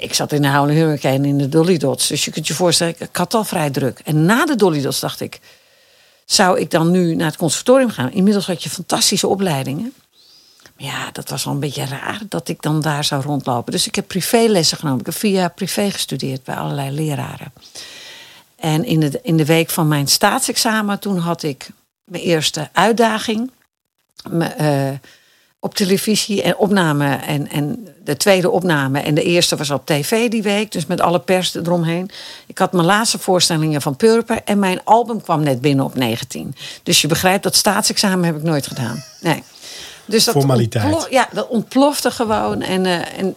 ik 0.00 0.14
zat 0.14 0.32
in 0.32 0.42
de 0.42 0.48
Howling 0.48 0.78
Hurricane 0.78 1.28
in 1.28 1.38
de 1.38 1.48
Dolly 1.48 1.78
Dots. 1.78 2.06
Dus 2.06 2.24
je 2.24 2.30
kunt 2.30 2.46
je 2.46 2.54
voorstellen, 2.54 2.92
ik, 2.92 3.08
ik 3.08 3.16
had 3.16 3.34
al 3.34 3.44
vrij 3.44 3.70
druk. 3.70 4.00
En 4.04 4.24
na 4.24 4.44
de 4.44 4.56
Dolly 4.56 4.82
Dots 4.82 5.00
dacht 5.00 5.20
ik, 5.20 5.40
zou 6.24 6.60
ik 6.60 6.70
dan 6.70 6.90
nu 6.90 7.14
naar 7.14 7.26
het 7.26 7.36
conservatorium 7.36 7.90
gaan? 7.90 8.12
Inmiddels 8.12 8.46
had 8.46 8.62
je 8.62 8.70
fantastische 8.70 9.26
opleidingen. 9.26 9.92
Ja, 10.76 11.10
dat 11.12 11.28
was 11.28 11.44
wel 11.44 11.54
een 11.54 11.60
beetje 11.60 11.84
raar 11.84 12.20
dat 12.28 12.48
ik 12.48 12.62
dan 12.62 12.80
daar 12.80 13.04
zou 13.04 13.22
rondlopen. 13.22 13.72
Dus 13.72 13.86
ik 13.86 13.94
heb 13.94 14.06
privélessen 14.06 14.78
genomen. 14.78 15.00
Ik 15.00 15.06
heb 15.06 15.14
vier 15.14 15.32
jaar 15.32 15.50
privé 15.50 15.90
gestudeerd 15.90 16.44
bij 16.44 16.54
allerlei 16.54 16.90
leraren. 16.90 17.52
En 18.56 18.84
in 18.84 19.00
de, 19.00 19.20
in 19.22 19.36
de 19.36 19.44
week 19.44 19.70
van 19.70 19.88
mijn 19.88 20.08
staatsexamen, 20.08 20.98
toen 20.98 21.18
had 21.18 21.42
ik 21.42 21.68
mijn 22.04 22.22
eerste 22.22 22.68
uitdaging. 22.72 23.50
Eh, 24.56 24.90
op 25.66 25.74
televisie 25.74 26.42
en 26.42 26.56
opname. 26.56 27.14
En, 27.14 27.48
en 27.48 27.88
de 28.04 28.16
tweede 28.16 28.50
opname. 28.50 29.00
En 29.00 29.14
de 29.14 29.22
eerste 29.22 29.56
was 29.56 29.70
op 29.70 29.86
tv 29.86 30.28
die 30.28 30.42
week. 30.42 30.72
Dus 30.72 30.86
met 30.86 31.00
alle 31.00 31.20
pers 31.20 31.54
eromheen. 31.54 32.10
Ik 32.46 32.58
had 32.58 32.72
mijn 32.72 32.86
laatste 32.86 33.18
voorstellingen 33.18 33.82
van 33.82 33.96
Purper. 33.96 34.40
En 34.44 34.58
mijn 34.58 34.80
album 34.84 35.22
kwam 35.22 35.42
net 35.42 35.60
binnen 35.60 35.84
op 35.84 35.94
19. 35.94 36.54
Dus 36.82 37.00
je 37.00 37.08
begrijpt, 37.08 37.42
dat 37.42 37.56
staatsexamen 37.56 38.24
heb 38.24 38.36
ik 38.36 38.42
nooit 38.42 38.66
gedaan. 38.66 39.04
Nee. 39.20 39.42
Dus 40.06 40.24
dat 40.24 40.34
Formaliteit. 40.34 40.84
ontplof- 40.84 41.10
ja, 41.10 41.28
dat 41.32 41.48
ontplofte 41.48 42.10
gewoon. 42.10 42.62
En, 42.62 42.86
eh, 42.86 43.18
en 43.18 43.34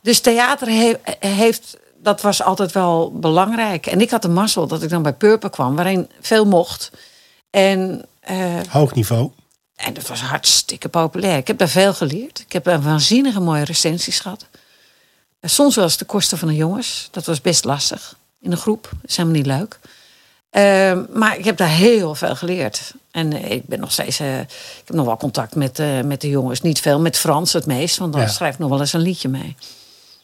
dus 0.00 0.20
theater 0.20 0.68
he- 0.68 0.96
heeft, 1.28 1.76
dat 2.02 2.20
was 2.20 2.42
altijd 2.42 2.72
wel 2.72 3.12
belangrijk. 3.12 3.86
En 3.86 4.00
ik 4.00 4.10
had 4.10 4.22
de 4.22 4.28
mazzel 4.28 4.66
dat 4.66 4.82
ik 4.82 4.88
dan 4.88 5.02
bij 5.02 5.12
Purper 5.12 5.50
kwam, 5.50 5.76
waarin 5.76 6.10
veel 6.20 6.44
mocht. 6.46 6.90
En, 7.50 8.04
eh, 8.20 8.60
Hoog 8.68 8.94
niveau. 8.94 9.30
en 9.76 9.94
dat 9.94 10.06
was 10.08 10.20
hartstikke 10.20 10.88
populair. 10.88 11.36
Ik 11.36 11.46
heb 11.46 11.58
daar 11.58 11.68
veel 11.68 11.94
geleerd. 11.94 12.38
Ik 12.40 12.52
heb 12.52 12.66
een 12.66 12.82
waanzinnige 12.82 13.40
mooie 13.40 13.64
recensies 13.64 14.20
gehad. 14.20 14.46
Eh, 15.40 15.50
Soms 15.50 15.74
wel 15.74 15.84
eens 15.84 15.96
de 15.96 16.04
kosten 16.04 16.38
van 16.38 16.48
de 16.48 16.54
jongens. 16.54 17.08
Dat 17.10 17.24
was 17.26 17.40
best 17.40 17.64
lastig 17.64 18.16
in 18.40 18.52
een 18.52 18.58
groep. 18.58 18.82
Dat 18.82 19.10
is 19.10 19.16
helemaal 19.16 19.38
niet 19.38 19.46
leuk. 19.46 19.78
Ehm, 20.54 21.02
maar 21.12 21.38
ik 21.38 21.44
heb 21.44 21.56
daar 21.56 21.68
heel 21.68 22.14
veel 22.14 22.36
geleerd. 22.36 22.92
En 23.10 23.32
eh, 23.32 23.50
ik 23.50 23.66
ben 23.66 23.80
nog 23.80 23.92
steeds. 23.92 24.18
eh, 24.20 24.40
ik 24.40 24.82
heb 24.84 24.96
nog 24.96 25.06
wel 25.06 25.16
contact 25.16 25.54
met, 25.54 25.78
eh, 25.78 26.00
met 26.00 26.20
de 26.20 26.28
jongens. 26.28 26.60
Niet 26.60 26.80
veel 26.80 27.00
met 27.00 27.16
Frans 27.18 27.52
het 27.52 27.66
meest, 27.66 27.96
want 27.96 28.12
dan 28.12 28.22
Ja. 28.22 28.28
schrijf 28.28 28.52
ik 28.54 28.58
nog 28.60 28.70
wel 28.70 28.80
eens 28.80 28.92
een 28.92 29.00
liedje 29.00 29.28
mee. 29.28 29.56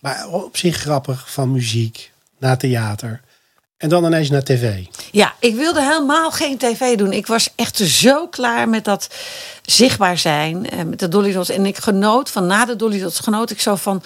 Maar 0.01 0.29
op 0.29 0.57
zich 0.57 0.77
grappig. 0.77 1.31
Van 1.33 1.53
muziek 1.53 2.13
naar 2.39 2.59
theater. 2.59 3.21
En 3.77 3.89
dan 3.89 4.05
ineens 4.05 4.31
naar 4.31 4.43
tv. 4.43 4.85
Ja, 5.13 5.35
ik 5.39 5.55
wilde 5.55 5.83
helemaal 5.83 6.31
geen 6.31 6.59
tv 6.59 6.97
doen. 6.97 7.13
Ik 7.13 7.27
was 7.27 7.49
echt 7.55 7.77
zo 7.77 8.27
klaar 8.29 8.69
met 8.69 8.85
dat 8.85 9.09
zichtbaar 9.63 10.19
zijn. 10.19 10.67
Met 10.87 10.99
de 10.99 11.09
Dolly 11.09 11.33
Dots. 11.33 11.49
En 11.51 11.67
ik 11.67 11.77
genoot 11.77 12.31
van 12.31 12.47
na 12.47 12.65
de 12.65 12.77
Dolly 12.77 13.01
Dots 13.01 13.19
genoot 13.19 13.51
ik 13.51 13.61
zo 13.61 13.75
van 13.77 14.03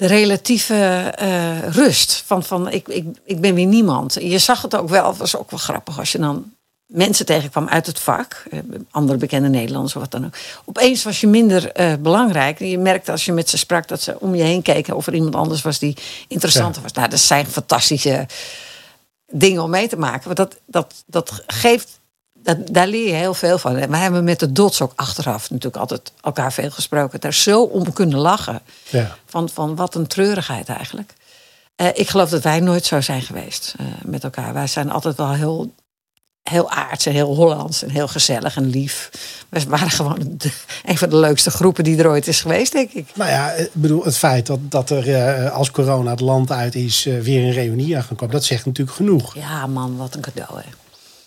de 0.00 0.06
relatieve 0.06 1.12
eh, 1.16 1.68
rust. 1.68 2.22
Van, 2.26 2.42
van 2.44 2.70
ik, 2.70 2.88
ik, 2.88 3.04
ik 3.24 3.40
ben 3.40 3.54
weer 3.54 3.66
niemand. 3.66 4.14
Je 4.20 4.38
zag 4.38 4.62
het 4.62 4.76
ook 4.76 4.88
wel. 4.88 5.08
Het 5.08 5.16
was 5.16 5.36
ook 5.36 5.50
wel 5.50 5.58
grappig 5.58 5.98
als 5.98 6.12
je 6.12 6.18
dan 6.18 6.52
mensen 6.86 7.26
tegenkwam 7.26 7.68
uit 7.68 7.86
het 7.86 8.00
vak. 8.00 8.44
eh, 8.50 8.58
Andere 8.90 9.18
bekende 9.18 9.48
Nederlanders 9.48 9.94
of 9.96 10.00
wat 10.02 10.10
dan 10.10 10.24
ook. 10.24 10.34
Opeens 10.64 11.02
was 11.02 11.20
je 11.20 11.26
minder 11.26 11.72
eh, 11.72 11.92
belangrijk. 12.00 12.58
Je 12.58 12.78
merkte 12.78 13.10
als 13.10 13.24
je 13.24 13.32
met 13.32 13.48
ze 13.48 13.58
sprak 13.58 13.88
dat 13.88 14.00
ze 14.02 14.20
om 14.20 14.34
je 14.34 14.42
heen 14.42 14.62
keken. 14.62 14.96
Of 14.96 15.06
er 15.06 15.14
iemand 15.14 15.34
anders 15.34 15.62
was 15.62 15.78
die 15.78 15.96
interessanter 16.28 16.82
was. 16.82 16.92
Nou, 16.92 17.08
dat 17.08 17.20
zijn 17.20 17.46
fantastische 17.46 18.26
dingen 19.32 19.62
om 19.62 19.70
mee 19.70 19.88
te 19.88 19.96
maken. 19.98 20.24
Want 20.24 20.36
dat, 20.36 20.56
dat, 20.66 20.94
dat 21.06 21.42
geeft, 21.46 21.99
dat, 22.42 22.56
daar 22.70 22.86
leer 22.86 23.06
je 23.06 23.12
heel 23.14 23.34
veel 23.34 23.58
van. 23.58 23.76
En 23.76 23.90
we 23.90 23.96
hebben 23.96 24.24
met 24.24 24.40
de 24.40 24.52
dots 24.52 24.80
ook 24.80 24.92
achteraf 24.96 25.50
natuurlijk 25.50 25.76
altijd 25.76 26.12
elkaar 26.20 26.52
veel 26.52 26.70
gesproken. 26.70 27.20
Daar 27.20 27.34
zo 27.34 27.62
om 27.62 27.92
kunnen 27.92 28.18
lachen. 28.18 28.60
Ja. 28.88 29.16
Van, 29.26 29.48
van 29.48 29.76
wat 29.76 29.94
een 29.94 30.06
treurigheid 30.06 30.68
eigenlijk. 30.68 31.12
Eh, 31.76 31.86
ik 31.94 32.08
geloof 32.08 32.30
dat 32.30 32.42
wij 32.42 32.60
nooit 32.60 32.84
zo 32.86 33.00
zijn 33.00 33.22
geweest 33.22 33.74
eh, 33.78 33.86
met 34.04 34.24
elkaar. 34.24 34.54
Wij 34.54 34.66
zijn 34.66 34.90
altijd 34.90 35.16
wel 35.16 35.32
heel, 35.32 35.72
heel 36.42 36.70
aards 36.70 37.06
en 37.06 37.12
heel 37.12 37.34
Hollands 37.34 37.82
en 37.82 37.90
heel 37.90 38.08
gezellig 38.08 38.56
en 38.56 38.66
lief. 38.70 39.10
We 39.48 39.64
waren 39.68 39.90
gewoon 39.90 40.18
de- 40.36 40.52
een 40.84 40.98
van 40.98 41.08
de 41.08 41.16
leukste 41.16 41.50
groepen 41.50 41.84
die 41.84 41.98
er 41.98 42.08
ooit 42.08 42.26
is 42.26 42.40
geweest, 42.40 42.72
denk 42.72 42.90
ik. 42.92 43.06
Nou 43.14 43.30
ja, 43.30 43.50
ik 43.52 43.70
bedoel, 43.72 44.04
het 44.04 44.16
feit 44.18 44.46
dat, 44.46 44.58
dat 44.62 44.90
er 44.90 45.14
eh, 45.14 45.52
als 45.52 45.70
corona 45.70 46.10
het 46.10 46.20
land 46.20 46.50
uit 46.52 46.74
is 46.74 47.04
weer 47.04 47.42
een 47.44 47.52
reunie 47.52 47.96
aan 47.96 48.02
gaan 48.02 48.16
komen, 48.16 48.34
dat 48.34 48.44
zegt 48.44 48.66
natuurlijk 48.66 48.96
genoeg. 48.96 49.34
Ja, 49.34 49.66
man, 49.66 49.96
wat 49.96 50.14
een 50.14 50.20
cadeau, 50.20 50.58
hè. 50.60 50.68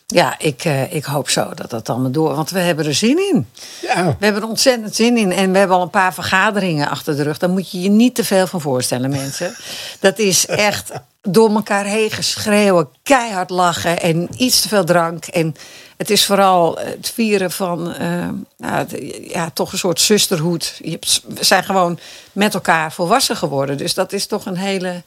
Ja, 0.07 0.39
ik, 0.39 0.65
eh, 0.65 0.93
ik 0.93 1.03
hoop 1.03 1.29
zo 1.29 1.53
dat 1.53 1.69
dat 1.69 1.89
allemaal 1.89 2.12
door. 2.12 2.36
Want 2.36 2.50
we 2.50 2.60
hebben 2.60 2.86
er 2.86 2.93
zin 2.93 3.17
in. 3.33 3.48
Ja, 3.81 4.15
We 4.19 4.25
hebben 4.25 4.41
er 4.41 4.48
ontzettend 4.48 4.95
zin 4.95 5.17
in. 5.17 5.31
En 5.31 5.51
we 5.51 5.57
hebben 5.57 5.77
al 5.77 5.83
een 5.83 5.89
paar 5.89 6.13
vergaderingen 6.13 6.89
achter 6.89 7.15
de 7.15 7.24
rug. 7.24 7.38
Daar 7.38 7.50
moet 7.50 7.72
je 7.72 7.81
je 7.81 7.89
niet 7.89 8.15
te 8.15 8.24
veel 8.24 8.48
van 8.48 8.62
voorstellen, 8.62 9.10
mensen. 9.10 9.55
Dat 10.00 10.19
is 10.19 10.45
echt 10.45 10.91
door 11.22 11.50
elkaar 11.50 11.86
heen 11.86 12.12
geschreeuwen, 12.12 12.89
keihard 13.03 13.50
lachen 13.50 14.01
en 14.01 14.29
iets 14.38 14.62
te 14.62 14.67
veel 14.67 14.83
drank. 14.83 15.25
En 15.25 15.55
het 15.98 16.10
is 16.10 16.25
vooral 16.25 16.77
het 16.77 17.12
vieren 17.13 17.51
van 17.51 17.93
eh, 17.93 18.29
nou, 18.57 18.88
ja, 19.27 19.50
toch 19.50 19.72
een 19.72 19.77
soort 19.77 20.01
zusterhoed. 20.01 20.79
Je 20.83 21.00
We 21.27 21.43
zijn 21.43 21.63
gewoon 21.63 22.00
met 22.31 22.53
elkaar 22.53 22.91
volwassen 22.91 23.36
geworden. 23.36 23.77
Dus 23.77 23.93
dat 23.93 24.13
is 24.13 24.25
toch 24.25 24.45
een 24.45 24.57
hele. 24.57 25.03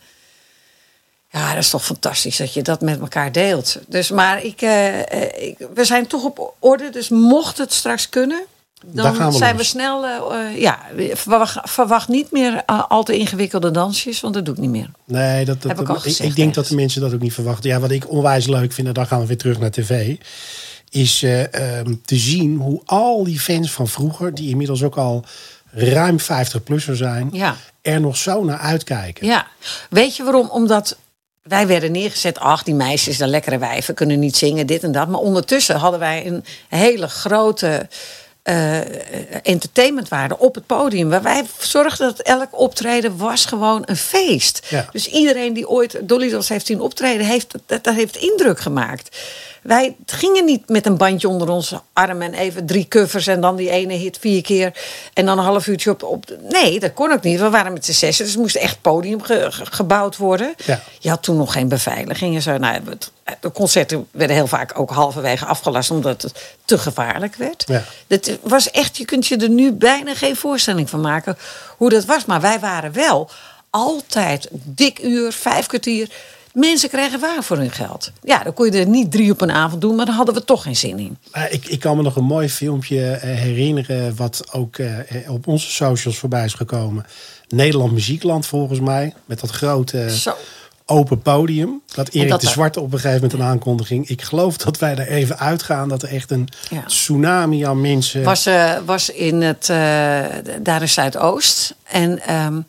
Ja, 1.37 1.49
dat 1.55 1.63
is 1.63 1.71
toch 1.71 1.85
fantastisch 1.85 2.37
dat 2.37 2.55
je 2.55 2.63
dat 2.63 2.81
met 2.81 3.01
elkaar 3.01 3.33
deelt. 3.33 3.77
Dus, 3.89 4.11
maar 4.11 4.45
ik, 4.45 4.63
eh, 4.63 5.13
eh, 5.13 5.49
ik, 5.49 5.57
we 5.75 5.85
zijn 5.85 6.07
toch 6.07 6.25
op 6.25 6.55
orde. 6.59 6.91
Dus 6.91 7.09
mocht 7.09 7.59
het 7.59 7.73
straks 7.73 8.09
kunnen, 8.09 8.43
dan 8.87 9.13
we 9.13 9.33
zijn 9.33 9.57
los. 9.57 9.63
we 9.63 9.69
snel. 9.69 10.07
eh, 10.07 10.61
ja, 10.61 10.79
verwacht, 11.13 11.71
verwacht 11.71 12.09
niet 12.09 12.31
meer 12.31 12.65
al 12.65 13.03
te 13.03 13.17
ingewikkelde 13.17 13.71
dansjes, 13.71 14.21
want 14.21 14.35
dat 14.35 14.45
doe 14.45 14.55
ik 14.55 14.61
niet 14.61 14.71
meer. 14.71 14.91
nee, 15.05 15.45
dat, 15.45 15.63
dat, 15.63 15.71
Heb 15.71 15.81
ik 15.81 15.89
al 15.89 15.95
ik, 15.95 16.01
gezegd 16.01 16.31
ik 16.31 16.37
denk 16.37 16.55
dat 16.55 16.67
de 16.67 16.75
mensen 16.75 17.01
dat 17.01 17.15
ook 17.15 17.21
niet 17.21 17.35
verwachten. 17.35 17.71
Ja, 17.71 17.81
wat 17.81 17.91
ik 17.91 18.11
onwijs 18.11 18.47
leuk 18.47 18.73
vind, 18.73 18.87
en 18.87 18.93
dan 18.95 19.07
gaan 19.07 19.21
we 19.21 19.27
weer 19.27 19.39
terug 19.39 19.59
naar 19.59 19.71
tv, 19.71 20.17
is 20.91 21.23
eh, 21.23 21.55
ehm, 21.79 21.95
te 22.05 22.17
zien 22.17 22.57
hoe 22.57 22.81
al 22.85 23.25
die 23.25 23.41
fans 23.41 23.71
van 23.73 23.89
vroeger, 23.89 24.35
die 24.35 24.49
inmiddels 24.51 24.83
ook 24.83 24.97
al 24.97 25.25
ruim 25.71 26.19
50-plusser 26.21 26.97
zijn, 26.97 27.29
Ja. 27.33 27.57
er 27.83 28.01
nog 28.01 28.17
zo 28.17 28.45
naar 28.45 28.59
uitkijken. 28.59 29.27
Ja, 29.27 29.47
weet 29.91 30.17
je 30.17 30.23
waarom? 30.23 30.49
Omdat 30.51 30.97
wij 31.49 31.67
werden 31.67 31.93
neergezet, 31.93 32.39
ach, 32.39 32.63
die 32.63 32.75
meisjes, 32.75 33.17
de 33.17 33.27
lekkere 33.27 33.59
wijven, 33.59 33.95
kunnen 33.95 34.19
niet 34.19 34.37
zingen, 34.37 34.67
dit 34.67 34.83
en 34.83 34.93
dat. 34.93 35.09
Maar 35.09 35.21
ondertussen 35.21 35.77
hadden 35.77 36.01
wij 36.01 36.27
een 36.27 36.45
hele 36.69 37.09
grote 37.09 37.89
eh, 38.43 38.79
entertainmentwaarde 39.43 40.39
op 40.39 40.55
het 40.55 40.67
podium. 40.67 41.09
Waar 41.09 41.23
wij 41.23 41.45
zorgden 41.59 42.07
dat 42.07 42.21
elk 42.21 42.49
optreden 42.51 43.17
was 43.17 43.45
gewoon 43.45 43.83
een 43.85 43.97
feest. 43.97 44.67
Ja. 44.69 44.89
Dus 44.93 45.09
iedereen 45.09 45.53
die 45.53 45.69
ooit 45.69 45.99
Dolly 46.03 46.31
Dots 46.31 46.49
heeft 46.49 46.67
zien 46.67 46.81
optreden, 46.81 47.27
heeft, 47.27 47.55
dat, 47.67 47.85
dat 47.85 47.95
heeft 47.95 48.17
indruk 48.17 48.61
gemaakt. 48.61 49.17
Wij 49.67 49.97
gingen 50.07 50.45
niet 50.45 50.69
met 50.69 50.87
een 50.87 50.97
bandje 50.97 51.29
onder 51.29 51.49
onze 51.49 51.81
arm 51.93 52.23
en 52.23 52.35
even 52.35 52.67
drie 52.67 52.89
covers 52.89 53.27
en 53.27 53.41
dan 53.41 53.57
die 53.57 53.71
ene 53.71 53.95
hit 53.95 54.19
vier 54.21 54.43
keer 54.43 54.73
en 55.13 55.27
dan 55.27 55.39
een 55.39 55.45
half 55.45 55.67
uurtje 55.67 55.91
op. 55.91 56.03
op 56.03 56.25
nee, 56.49 56.81
dat 56.81 56.93
kon 56.95 57.13
ook 57.13 57.23
niet. 57.23 57.41
We 57.41 57.51
waren 57.51 57.73
met 57.73 57.85
z'n 57.85 57.93
zessen, 57.93 58.25
dus 58.25 58.37
moest 58.37 58.57
echt 58.57 58.81
podium 58.81 59.23
ge- 59.23 59.47
ge- 59.51 59.67
gebouwd 59.67 60.17
worden. 60.17 60.55
Ja. 60.65 60.81
Je 60.99 61.09
had 61.09 61.23
toen 61.23 61.37
nog 61.37 61.53
geen 61.53 61.69
beveiliging 61.69 62.35
en 62.35 62.43
zo. 62.43 62.57
Nou, 62.57 62.81
het- 62.89 63.11
de 63.41 63.53
concerten 63.53 64.07
werden 64.11 64.37
heel 64.37 64.47
vaak 64.47 64.79
ook 64.79 64.91
halverwege 64.91 65.45
afgelast 65.45 65.91
omdat 65.91 66.23
het 66.23 66.55
te 66.65 66.79
gevaarlijk 66.79 67.35
werd. 67.35 67.65
Ja. 67.67 67.83
Dat 68.07 68.31
was 68.43 68.71
echt, 68.71 68.97
je 68.97 69.05
kunt 69.05 69.27
je 69.27 69.37
er 69.37 69.49
nu 69.49 69.73
bijna 69.73 70.15
geen 70.15 70.37
voorstelling 70.37 70.91
van 70.91 71.01
maken 71.01 71.37
hoe 71.77 71.91
dat 71.91 72.05
was. 72.05 72.25
Maar 72.25 72.41
wij 72.41 72.59
waren 72.61 72.93
wel 72.93 73.31
altijd 73.71 74.49
dik 74.53 74.99
uur, 75.03 75.33
vijf 75.33 75.67
kwartier. 75.67 76.09
Mensen 76.57 76.89
kregen 76.89 77.21
waar 77.21 77.43
voor 77.43 77.57
hun 77.57 77.71
geld. 77.71 78.11
Ja, 78.23 78.43
dan 78.43 78.55
kon 78.55 78.67
je 78.71 78.79
er 78.79 78.87
niet 78.89 79.11
drie 79.13 79.31
op 79.33 79.41
een 79.41 79.51
avond 79.51 79.81
doen, 79.81 79.95
maar 79.95 80.07
daar 80.07 80.15
hadden 80.15 80.35
we 80.35 80.45
toch 80.45 80.63
geen 80.63 80.77
zin 80.77 80.99
in. 80.99 81.19
Maar 81.33 81.51
ik, 81.51 81.67
ik 81.67 81.81
kan 81.81 81.97
me 81.97 82.03
nog 82.03 82.17
een 82.17 82.25
mooi 82.25 82.49
filmpje 82.49 83.11
eh, 83.11 83.35
herinneren, 83.39 84.17
wat 84.17 84.45
ook 84.53 84.77
eh, 84.79 84.91
op 85.31 85.47
onze 85.47 85.71
socials 85.71 86.19
voorbij 86.19 86.45
is 86.45 86.55
gekomen. 86.55 87.07
Nederland 87.49 87.93
Muziekland 87.93 88.47
volgens 88.47 88.81
mij, 88.81 89.15
met 89.25 89.41
dat 89.41 89.51
grote 89.51 90.11
Zo. 90.19 90.35
open 90.87 91.23
podium. 91.23 91.81
Dat 91.95 92.09
Erik 92.09 92.29
dat 92.29 92.41
de 92.41 92.49
Zwarte 92.49 92.81
op 92.81 92.93
een 92.93 92.99
gegeven 93.01 93.23
moment 93.23 93.33
een 93.41 93.47
aankondiging. 93.47 94.09
Ik 94.09 94.23
geloof 94.23 94.57
dat 94.57 94.79
wij 94.79 94.97
er 94.97 95.09
even 95.09 95.39
uitgaan 95.39 95.89
dat 95.89 96.03
er 96.03 96.09
echt 96.09 96.31
een 96.31 96.49
Ja. 96.71 96.83
tsunami 96.87 97.63
aan 97.67 97.81
mensen... 97.81 98.23
Was, 98.23 98.47
eh, 98.47 98.73
was 98.85 99.11
in 99.11 99.43
het, 99.43 99.69
eh, 99.71 99.77
daar 100.63 100.81
in 100.81 100.89
Zuidoost. 100.89 101.75
En 101.85 102.19
ehm, 102.27 102.61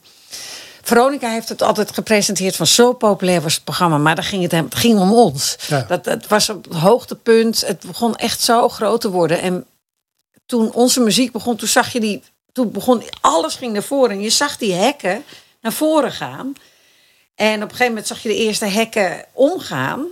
Veronica 0.87 1.29
heeft 1.29 1.49
het 1.49 1.61
altijd 1.61 1.91
gepresenteerd 1.93 2.55
van 2.55 2.67
zo 2.67 2.93
populair 2.93 3.41
was 3.41 3.53
het 3.55 3.63
programma. 3.63 3.97
Maar 3.97 4.15
dan 4.15 4.23
ging 4.23 4.43
het, 4.43 4.51
hem- 4.51 4.65
het 4.65 4.75
ging 4.75 4.99
om 4.99 5.13
ons. 5.13 5.55
Ja. 5.67 5.81
Dat, 5.87 6.05
het 6.05 6.27
was 6.27 6.49
op 6.49 6.63
het 6.63 6.73
hoogtepunt. 6.73 7.61
Het 7.65 7.79
begon 7.85 8.15
echt 8.15 8.41
zo 8.41 8.69
groot 8.69 9.01
te 9.01 9.09
worden. 9.09 9.41
En 9.41 9.65
toen 10.45 10.73
onze 10.73 10.99
muziek 10.99 11.31
begon, 11.31 11.55
toen 11.55 11.67
zag 11.67 11.93
je 11.93 11.99
die. 11.99 12.23
Toen 12.51 12.71
begon 12.71 13.03
alles 13.21 13.55
ging 13.55 13.73
naar 13.73 13.83
voren. 13.83 14.11
En 14.11 14.21
je 14.21 14.29
zag 14.29 14.57
die 14.57 14.73
hekken 14.73 15.23
naar 15.61 15.73
voren 15.73 16.11
gaan. 16.11 16.53
En 17.35 17.55
op 17.55 17.61
een 17.61 17.69
gegeven 17.69 17.87
moment 17.87 18.07
zag 18.07 18.21
je 18.23 18.29
de 18.29 18.35
eerste 18.35 18.65
hekken 18.65 19.25
omgaan. 19.33 20.05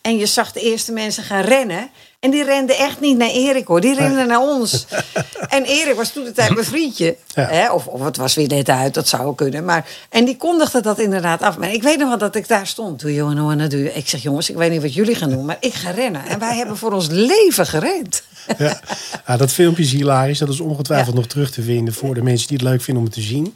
En 0.00 0.16
je 0.16 0.26
zag 0.26 0.52
de 0.52 0.60
eerste 0.60 0.92
mensen 0.92 1.22
gaan 1.22 1.42
rennen. 1.42 1.90
En 2.20 2.30
die 2.30 2.44
renden 2.44 2.76
echt 2.76 3.00
niet 3.00 3.16
naar 3.16 3.30
Erik 3.30 3.66
hoor, 3.66 3.80
die 3.80 3.94
renden 3.94 4.26
naar 4.26 4.40
ons. 4.40 4.86
En 5.48 5.64
Erik 5.64 5.94
was 5.94 6.12
toen 6.12 6.24
de 6.24 6.32
tijd 6.32 6.54
mijn 6.54 6.66
vriendje. 6.66 7.16
Ja. 7.34 7.46
Hè? 7.46 7.72
Of, 7.72 7.86
of 7.86 8.04
het 8.04 8.16
was 8.16 8.34
weer 8.34 8.48
net 8.48 8.68
uit, 8.68 8.94
dat 8.94 9.08
zou 9.08 9.34
kunnen. 9.34 9.64
Maar, 9.64 9.86
en 10.08 10.24
die 10.24 10.36
kondigde 10.36 10.80
dat 10.80 10.98
inderdaad 10.98 11.42
af. 11.42 11.58
Maar 11.58 11.72
ik 11.72 11.82
weet 11.82 11.98
nog 11.98 12.08
wel 12.08 12.18
dat 12.18 12.34
ik 12.34 12.48
daar 12.48 12.66
stond. 12.66 13.00
Doe 13.00 13.14
je 13.14 13.22
nou 13.22 13.68
doe 13.68 13.82
je. 13.82 13.92
Ik 13.92 14.08
zeg 14.08 14.22
jongens, 14.22 14.50
ik 14.50 14.56
weet 14.56 14.70
niet 14.70 14.82
wat 14.82 14.94
jullie 14.94 15.14
gaan 15.14 15.30
doen, 15.30 15.44
maar 15.44 15.56
ik 15.60 15.74
ga 15.74 15.90
rennen. 15.90 16.26
En 16.26 16.38
wij 16.38 16.56
hebben 16.56 16.76
voor 16.76 16.92
ons 16.92 17.06
leven 17.08 17.66
gerend. 17.66 18.22
Ja. 18.58 18.80
Ja, 19.26 19.36
dat 19.36 19.52
filmpje 19.52 19.82
is 19.82 19.92
hilarisch. 19.92 20.38
Dat 20.38 20.48
is 20.48 20.60
ongetwijfeld 20.60 21.14
Ja. 21.14 21.20
nog 21.20 21.28
terug 21.30 21.50
te 21.50 21.62
vinden 21.62 21.94
voor 21.94 22.14
de 22.14 22.22
mensen 22.22 22.48
die 22.48 22.56
het 22.56 22.66
leuk 22.66 22.82
vinden 22.82 23.02
om 23.02 23.08
het 23.08 23.18
te 23.18 23.26
zien. 23.26 23.54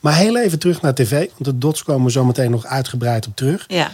Maar 0.00 0.14
heel 0.16 0.38
even 0.38 0.58
terug 0.58 0.80
naar 0.82 0.94
tv. 0.94 1.10
Want 1.10 1.44
de 1.44 1.58
dots 1.58 1.82
komen 1.82 2.10
zo 2.10 2.24
meteen 2.24 2.50
nog 2.50 2.66
uitgebreid 2.66 3.26
op 3.26 3.36
terug. 3.36 3.64
Ja. 3.66 3.90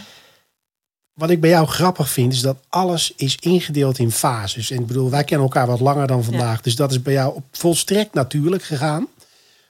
Wat 1.15 1.29
ik 1.29 1.41
bij 1.41 1.49
jou 1.49 1.67
grappig 1.67 2.09
vind, 2.09 2.33
is 2.33 2.41
dat 2.41 2.57
alles 2.69 3.13
is 3.15 3.37
ingedeeld 3.39 3.99
in 3.99 4.11
fases. 4.11 4.71
En 4.71 4.79
ik 4.79 4.87
bedoel, 4.87 5.09
wij 5.09 5.23
kennen 5.23 5.47
elkaar 5.47 5.67
wat 5.67 5.79
langer 5.79 6.07
dan 6.07 6.23
vandaag. 6.23 6.61
Dus 6.61 6.75
dat 6.75 6.91
is 6.91 7.01
bij 7.01 7.13
jou 7.13 7.35
op 7.35 7.43
volstrekt 7.51 8.13
natuurlijk 8.13 8.63
gegaan. 8.63 9.07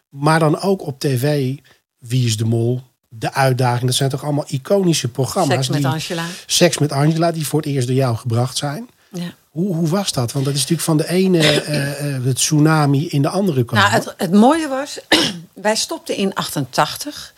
Maar 0.10 0.40
dan 0.40 0.62
ook 0.62 0.82
op 0.82 1.00
tv, 1.00 1.56
Wie 1.98 2.26
is 2.26 2.38
de 2.38 2.46
Mol, 2.46 2.82
De 3.10 3.34
Uitdaging. 3.34 3.86
Dat 3.86 3.96
zijn 3.96 4.10
toch 4.10 4.24
allemaal 4.24 4.46
iconische 4.48 5.08
programma's. 5.08 5.54
Seks 5.54 5.70
met 5.70 5.78
die, 5.78 5.88
Angela. 5.88 6.26
Seks 6.46 6.78
met 6.78 6.92
Angela, 6.92 7.32
die 7.32 7.48
voor 7.48 7.62
het 7.62 7.70
eerst 7.70 7.88
door 7.88 7.96
jou 7.96 8.16
gebracht 8.16 8.58
zijn. 8.58 8.90
Ja. 9.12 9.34
Hoe, 9.50 9.76
hoe 9.76 9.88
was 9.88 10.12
dat? 10.12 10.32
Want 10.32 10.46
dat 10.46 10.54
is 10.54 10.60
natuurlijk 10.60 10.88
van 10.88 10.98
de 10.98 11.10
ene 11.10 11.62
eh, 11.62 12.16
eh, 12.16 12.24
het 12.24 12.36
tsunami 12.36 13.08
in 13.08 13.22
de 13.22 13.30
andere 13.30 13.66
kant. 13.66 13.82
Nou, 13.82 13.94
het, 13.94 14.14
het 14.18 14.32
mooie 14.32 14.68
was, 14.68 15.00
wij 15.54 15.76
stopten 15.76 16.16
in 16.16 16.34
88. 16.34 17.34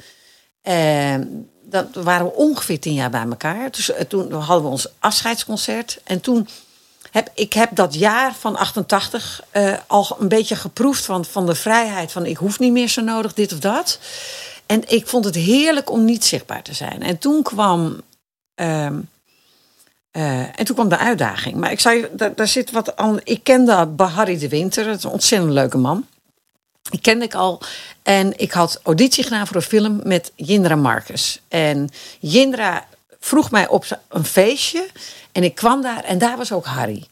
En 0.61 1.49
dat 1.69 1.87
waren 1.93 2.25
we 2.25 2.33
ongeveer 2.33 2.79
tien 2.79 2.93
jaar 2.93 3.09
bij 3.09 3.25
elkaar. 3.29 3.71
Dus, 3.71 3.91
eh, 3.91 4.05
toen 4.05 4.31
hadden 4.31 4.63
we 4.63 4.71
ons 4.71 4.87
afscheidsconcert. 4.99 5.99
En 6.03 6.21
toen 6.21 6.47
heb 7.11 7.29
ik 7.33 7.53
heb 7.53 7.75
dat 7.75 7.93
jaar 7.93 8.35
van 8.35 8.55
88 8.55 9.43
eh, 9.49 9.73
al 9.87 10.17
een 10.19 10.27
beetje 10.27 10.55
geproefd 10.55 11.05
van, 11.05 11.25
van 11.25 11.45
de 11.45 11.55
vrijheid. 11.55 12.11
Van 12.11 12.25
ik 12.25 12.37
hoef 12.37 12.59
niet 12.59 12.71
meer 12.71 12.87
zo 12.87 13.01
nodig 13.01 13.33
dit 13.33 13.53
of 13.53 13.59
dat. 13.59 13.99
En 14.65 14.89
ik 14.89 15.07
vond 15.07 15.25
het 15.25 15.35
heerlijk 15.35 15.91
om 15.91 16.05
niet 16.05 16.25
zichtbaar 16.25 16.63
te 16.63 16.73
zijn. 16.73 17.01
En 17.01 17.17
toen 17.17 17.43
kwam... 17.43 18.01
ehm, 18.55 18.99
eh, 20.11 20.59
en 20.59 20.65
toen 20.65 20.75
kwam 20.75 20.89
de 20.89 20.97
uitdaging. 20.97 21.55
Maar 21.55 21.71
ik 21.71 21.79
zei, 21.79 22.07
daar, 22.35 22.47
zit 22.47 22.71
wat 22.71 22.95
aan. 22.95 23.19
Ik 23.23 23.43
kende 23.43 23.85
Bahari 23.85 24.37
de 24.37 24.49
Winter, 24.49 24.85
dat 24.85 24.97
is 24.97 25.03
een 25.03 25.09
ontzettend 25.09 25.51
leuke 25.51 25.77
man. 25.77 26.05
Die 26.89 27.01
kende 27.01 27.25
ik 27.25 27.35
al. 27.35 27.61
En 28.03 28.39
ik 28.39 28.51
had 28.51 28.79
auditie 28.83 29.23
gedaan 29.23 29.47
voor 29.47 29.55
een 29.55 29.61
film 29.61 29.99
met 30.03 30.31
Jindra 30.35 30.75
Marcus. 30.75 31.41
En 31.47 31.89
Jindra 32.19 32.85
vroeg 33.19 33.51
mij 33.51 33.67
op 33.67 33.85
een 34.09 34.25
feestje. 34.25 34.87
En 35.31 35.43
ik 35.43 35.55
kwam 35.55 35.81
daar 35.81 36.03
en 36.03 36.17
daar 36.17 36.37
was 36.37 36.51
ook 36.51 36.65
Harry. 36.65 37.07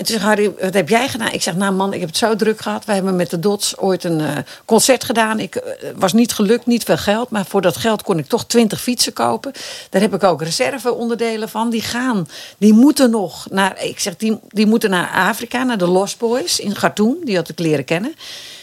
En 0.00 0.06
toen 0.06 0.14
zei 0.18 0.28
Harry, 0.28 0.54
wat 0.60 0.74
heb 0.74 0.88
jij 0.88 1.08
gedaan? 1.08 1.32
Ik 1.32 1.42
zeg, 1.42 1.56
nou 1.56 1.74
man, 1.74 1.92
ik 1.92 2.00
heb 2.00 2.08
het 2.08 2.18
zo 2.18 2.36
druk 2.36 2.60
gehad. 2.60 2.84
We 2.84 2.92
hebben 2.92 3.16
met 3.16 3.30
de 3.30 3.38
Dots 3.38 3.76
ooit 3.76 4.04
een 4.04 4.20
eh, 4.20 4.36
concert 4.64 5.04
gedaan. 5.04 5.40
Ik 5.40 5.54
eh, 5.54 5.90
was 5.96 6.12
niet 6.12 6.32
gelukt, 6.32 6.66
niet 6.66 6.84
veel 6.84 6.96
geld. 6.96 7.30
Maar 7.30 7.46
voor 7.46 7.60
dat 7.60 7.76
geld 7.76 8.02
kon 8.02 8.18
ik 8.18 8.26
toch 8.26 8.46
twintig 8.46 8.80
fietsen 8.80 9.12
kopen. 9.12 9.52
Daar 9.90 10.00
heb 10.00 10.14
ik 10.14 10.22
ook 10.22 10.42
reserveonderdelen 10.42 11.48
van. 11.48 11.70
Die 11.70 11.82
gaan, 11.82 12.28
die 12.58 12.72
moeten 12.72 13.10
nog 13.10 13.46
naar, 13.50 13.84
ik 13.84 14.00
zeg, 14.00 14.16
die, 14.16 14.38
die 14.48 14.66
moeten 14.66 14.90
naar 14.90 15.10
Afrika, 15.10 15.62
naar 15.62 15.78
de 15.78 15.86
Lost 15.86 16.18
Boys 16.18 16.60
in 16.60 16.72
Khartoum. 16.72 17.16
Die 17.24 17.36
had 17.36 17.48
ik 17.48 17.58
leren 17.58 17.84
kennen. 17.84 18.14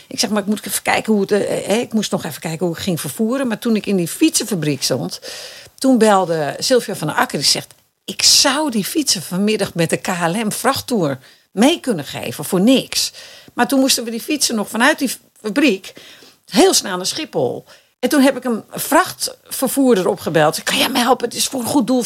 Ik 0.08 0.20
zeg, 0.20 0.30
maar 0.30 0.42
ik 0.42 0.48
moet 0.48 0.66
even 0.66 0.82
kijken 0.82 1.14
hoe 1.14 1.22
het. 1.22 1.32
eh, 1.32 1.70
eh, 1.70 1.80
ik 1.80 1.94
moest 1.94 2.12
nog 2.12 2.26
even 2.26 2.42
kijken 2.42 2.66
hoe 2.66 2.76
ik 2.76 2.82
ging 2.82 3.02
vervoeren. 3.02 3.48
Maar 3.48 3.60
toen 3.60 3.76
ik 3.76 3.86
in 3.86 3.96
die 3.96 4.08
fietsenfabriek 4.08 4.84
stond, 4.84 5.20
toen 5.76 5.98
belde 5.98 6.56
Sylvia 6.60 6.96
van 6.96 7.08
der 7.08 7.16
Akker. 7.16 7.38
Die 7.38 7.48
zegt: 7.48 7.74
ik 8.06 8.24
zou 8.24 8.72
die 8.72 8.86
fietsen 8.86 9.22
vanmiddag 9.22 9.74
met 9.74 9.90
de 9.90 9.98
KLM 9.98 10.52
vrachttour 10.52 11.20
mee 11.52 11.80
kunnen 11.80 12.06
geven 12.06 12.46
voor 12.46 12.62
niks. 12.62 13.12
Maar 13.54 13.68
toen 13.68 13.80
moesten 13.80 14.04
we 14.04 14.12
die 14.12 14.22
fietsen 14.22 14.56
nog 14.56 14.70
vanuit 14.70 15.00
die 15.00 15.12
fabriek 15.42 15.94
heel 16.46 16.74
snel 16.74 16.98
naar 16.98 17.06
Schiphol. 17.06 17.66
En 18.00 18.10
toen 18.10 18.22
heb 18.22 18.38
ik 18.38 18.44
een 18.44 18.64
vrachtvervoerder 18.72 20.08
opgebeld. 20.08 20.64
Kan 20.64 20.78
jij 20.78 20.90
mij 20.90 21.02
helpen? 21.02 21.28
Het 21.28 21.38
is 21.38 21.48
voor 21.48 21.60
een 21.60 21.66
goed 21.66 21.88
doel. 21.88 22.04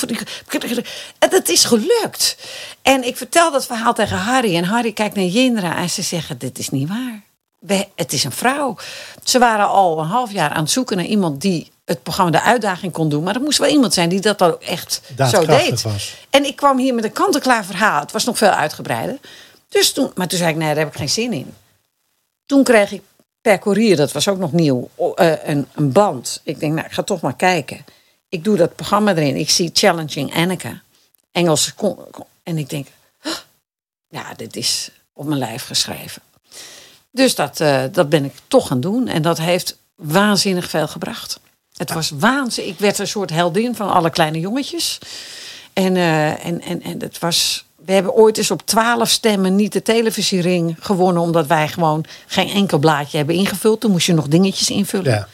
En 1.19 1.29
het 1.29 1.49
is 1.49 1.63
gelukt. 1.63 2.37
En 2.81 3.03
ik 3.03 3.17
vertel 3.17 3.51
dat 3.51 3.65
verhaal 3.65 3.93
tegen 3.93 4.17
Harry. 4.17 4.55
En 4.55 4.63
Harry 4.63 4.91
kijkt 4.91 5.15
naar 5.15 5.25
Jindra 5.25 5.77
en 5.77 5.89
ze 5.89 6.01
zeggen: 6.01 6.37
Dit 6.37 6.59
is 6.59 6.69
niet 6.69 6.89
waar. 6.89 7.21
We, 7.61 7.87
het 7.95 8.13
is 8.13 8.23
een 8.23 8.31
vrouw. 8.31 8.77
Ze 9.23 9.39
waren 9.39 9.67
al 9.67 9.99
een 9.99 10.07
half 10.07 10.31
jaar 10.31 10.49
aan 10.49 10.63
het 10.63 10.71
zoeken 10.71 10.97
naar 10.97 11.05
iemand 11.05 11.41
die 11.41 11.71
het 11.85 12.03
programma 12.03 12.31
De 12.31 12.41
Uitdaging 12.41 12.91
kon 12.91 13.09
doen. 13.09 13.23
Maar 13.23 13.35
er 13.35 13.41
moest 13.41 13.57
wel 13.57 13.69
iemand 13.69 13.93
zijn 13.93 14.09
die 14.09 14.19
dat 14.19 14.37
dan 14.37 14.51
ook 14.51 14.61
echt 14.61 15.01
zo 15.17 15.45
deed. 15.45 15.81
Was. 15.81 16.15
En 16.29 16.45
ik 16.45 16.55
kwam 16.55 16.77
hier 16.77 16.93
met 16.93 17.03
een 17.03 17.11
kant-en-klaar 17.11 17.65
verhaal. 17.65 17.99
Het 17.99 18.11
was 18.11 18.25
nog 18.25 18.37
veel 18.37 18.49
uitgebreider. 18.49 19.17
Dus 19.69 19.93
toen, 19.93 20.11
maar 20.15 20.27
toen 20.27 20.37
zei 20.37 20.51
ik: 20.51 20.55
Nee, 20.55 20.67
daar 20.67 20.77
heb 20.77 20.87
ik 20.87 20.99
geen 20.99 21.09
zin 21.09 21.33
in. 21.33 21.53
Toen 22.45 22.63
kreeg 22.63 22.91
ik 22.91 23.01
per 23.41 23.59
courier, 23.59 23.95
dat 23.95 24.11
was 24.11 24.27
ook 24.27 24.37
nog 24.37 24.51
nieuw, 24.51 24.89
uh, 24.97 25.33
een, 25.43 25.67
een, 25.73 25.91
band. 25.91 26.41
Ik 26.43 26.59
denk, 26.59 26.73
nou, 26.73 26.85
ik 26.85 26.91
ga 26.91 27.03
toch 27.03 27.21
maar 27.21 27.35
kijken. 27.35 27.85
Ik 28.29 28.43
doe 28.43 28.57
dat 28.57 28.75
programma 28.75 29.11
erin. 29.11 29.35
Ik 29.35 29.49
zie 29.49 29.69
Challenging 29.73 30.35
Anneke. 30.35 30.79
Engels. 31.31 31.73
En 32.43 32.57
ik 32.57 32.69
denk, 32.69 32.87
ja, 34.07 34.33
dit 34.33 34.55
is 34.55 34.91
op 35.13 35.25
mijn 35.25 35.39
lijf 35.39 35.65
geschreven. 35.65 36.21
Dus 37.11 37.35
dat, 37.35 37.59
uh, 37.59 37.83
dat 37.91 38.09
ben 38.09 38.25
ik 38.25 38.33
toch 38.47 38.67
gaan 38.67 38.79
doen. 38.79 39.07
En 39.07 39.21
dat 39.21 39.37
heeft 39.37 39.77
waanzinnig 39.95 40.69
veel 40.69 40.87
gebracht. 40.87 41.39
Het 41.75 41.93
was 41.93 42.09
waanzinnig. 42.09 42.73
Ik 42.73 42.79
werd 42.79 42.99
een 42.99 43.07
soort 43.07 43.29
heldin 43.29 43.75
van 43.75 43.91
alle 43.91 44.09
kleine 44.09 44.39
jongetjes. 44.39 44.97
En, 45.73 45.95
uh, 45.95 46.45
en, 46.45 46.61
en, 46.61 46.81
en 46.81 47.01
het 47.01 47.19
was 47.19 47.65
we 47.85 47.93
hebben 47.93 48.13
ooit 48.13 48.37
eens 48.37 48.51
op 48.51 48.65
twaalf 48.65 49.09
stemmen 49.09 49.55
niet 49.55 49.73
de 49.73 49.81
televisiering 49.81 50.75
gewonnen. 50.79 51.21
Omdat 51.21 51.47
wij 51.47 51.67
gewoon 51.67 52.05
geen 52.27 52.49
enkel 52.49 52.77
blaadje 52.77 53.17
hebben 53.17 53.35
ingevuld. 53.35 53.79
Toen 53.79 53.91
moest 53.91 54.05
je 54.05 54.13
nog 54.13 54.27
dingetjes 54.27 54.69
invullen. 54.69 55.11
Ja. 55.11 55.27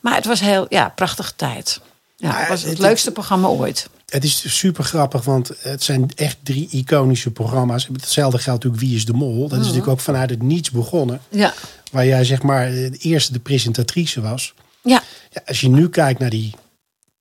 Maar 0.00 0.14
het 0.14 0.26
was 0.26 0.40
heel, 0.40 0.66
ja, 0.68 0.92
prachtige 0.94 1.32
tijd. 1.36 1.80
Ja, 2.20 2.38
het 2.38 2.48
was 2.48 2.62
het, 2.62 2.78
leukste 2.78 3.12
programma 3.12 3.48
ooit. 3.48 3.88
Het 4.06 4.24
is 4.24 4.58
super 4.58 4.84
grappig, 4.84 5.24
want 5.24 5.50
het 5.58 5.82
zijn 5.82 6.10
echt 6.14 6.36
drie 6.42 6.68
iconische 6.70 7.30
programma's. 7.30 7.88
Hetzelfde 7.92 8.38
geldt 8.38 8.64
natuurlijk 8.64 8.90
Wie 8.90 8.96
is 8.96 9.04
de 9.04 9.12
Mol. 9.12 9.34
Dat 9.34 9.44
is 9.44 9.50
mhm. 9.50 9.58
natuurlijk 9.60 9.88
ook 9.88 10.00
vanuit 10.00 10.30
het 10.30 10.42
niets 10.42 10.70
begonnen. 10.70 11.20
Ja. 11.28 11.54
Waar 11.90 12.06
jij 12.06 12.24
zeg 12.24 12.42
maar 12.42 12.70
de 12.70 12.96
eerste 12.98 13.32
de 13.32 13.38
presentatrice 13.38 14.20
was. 14.20 14.54
Ja. 14.82 15.02
ja 15.30 15.42
als 15.46 15.60
je 15.60 15.68
nu 15.68 15.88
kijkt 15.88 16.20
naar 16.20 16.30
die 16.30 16.54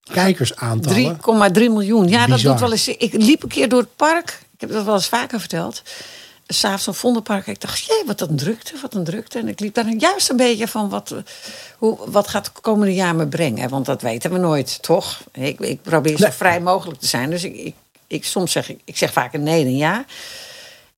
kijkersaantallen. 0.03 1.17
3,3 1.17 1.53
miljoen. 1.53 2.07
Ja, 2.07 2.27
dat 2.27 2.41
doet 2.41 2.59
wel 2.59 2.71
eens. 2.71 2.87
Ik 2.87 3.13
liep 3.13 3.43
een 3.43 3.49
keer 3.49 3.69
door 3.69 3.81
het 3.81 3.95
park. 3.95 4.39
Ik 4.53 4.61
heb 4.61 4.71
dat 4.71 4.85
wel 4.85 4.95
eens 4.95 5.07
vaker 5.07 5.39
verteld. 5.39 5.81
S'avonds 6.51 6.87
op 6.87 6.95
Vondelpark. 6.95 7.47
Ik 7.47 7.61
dacht, 7.61 7.85
jee, 7.85 8.03
wat 8.05 8.21
een 8.21 8.35
drukte, 8.35 8.73
wat 8.81 8.93
een 8.93 9.03
drukte. 9.03 9.39
En 9.39 9.47
ik 9.47 9.59
liep 9.59 9.73
daar 9.73 9.89
juist 9.89 10.29
een 10.29 10.37
beetje 10.37 10.67
van, 10.67 10.89
wat, 10.89 11.15
hoe, 11.77 11.97
wat 12.05 12.27
gaat 12.27 12.47
het 12.47 12.61
komende 12.61 12.93
jaar 12.93 13.15
me 13.15 13.27
brengen? 13.27 13.69
Want 13.69 13.85
dat 13.85 14.01
weten 14.01 14.31
we 14.31 14.37
nooit, 14.37 14.81
toch? 14.81 15.23
Ik, 15.31 15.59
ik 15.59 15.81
probeer 15.81 16.17
zo 16.17 16.29
vrij 16.29 16.61
mogelijk 16.61 16.99
te 16.99 17.07
zijn. 17.07 17.29
Dus 17.29 17.43
ik, 17.43 17.55
ik, 17.55 17.75
ik, 18.07 18.25
soms 18.25 18.51
zeg 18.51 18.69
ik, 18.69 18.81
ik 18.83 18.97
zeg 18.97 19.11
vaak 19.11 19.33
een 19.33 19.43
nee 19.43 19.65
en 19.65 19.77
ja. 19.77 20.05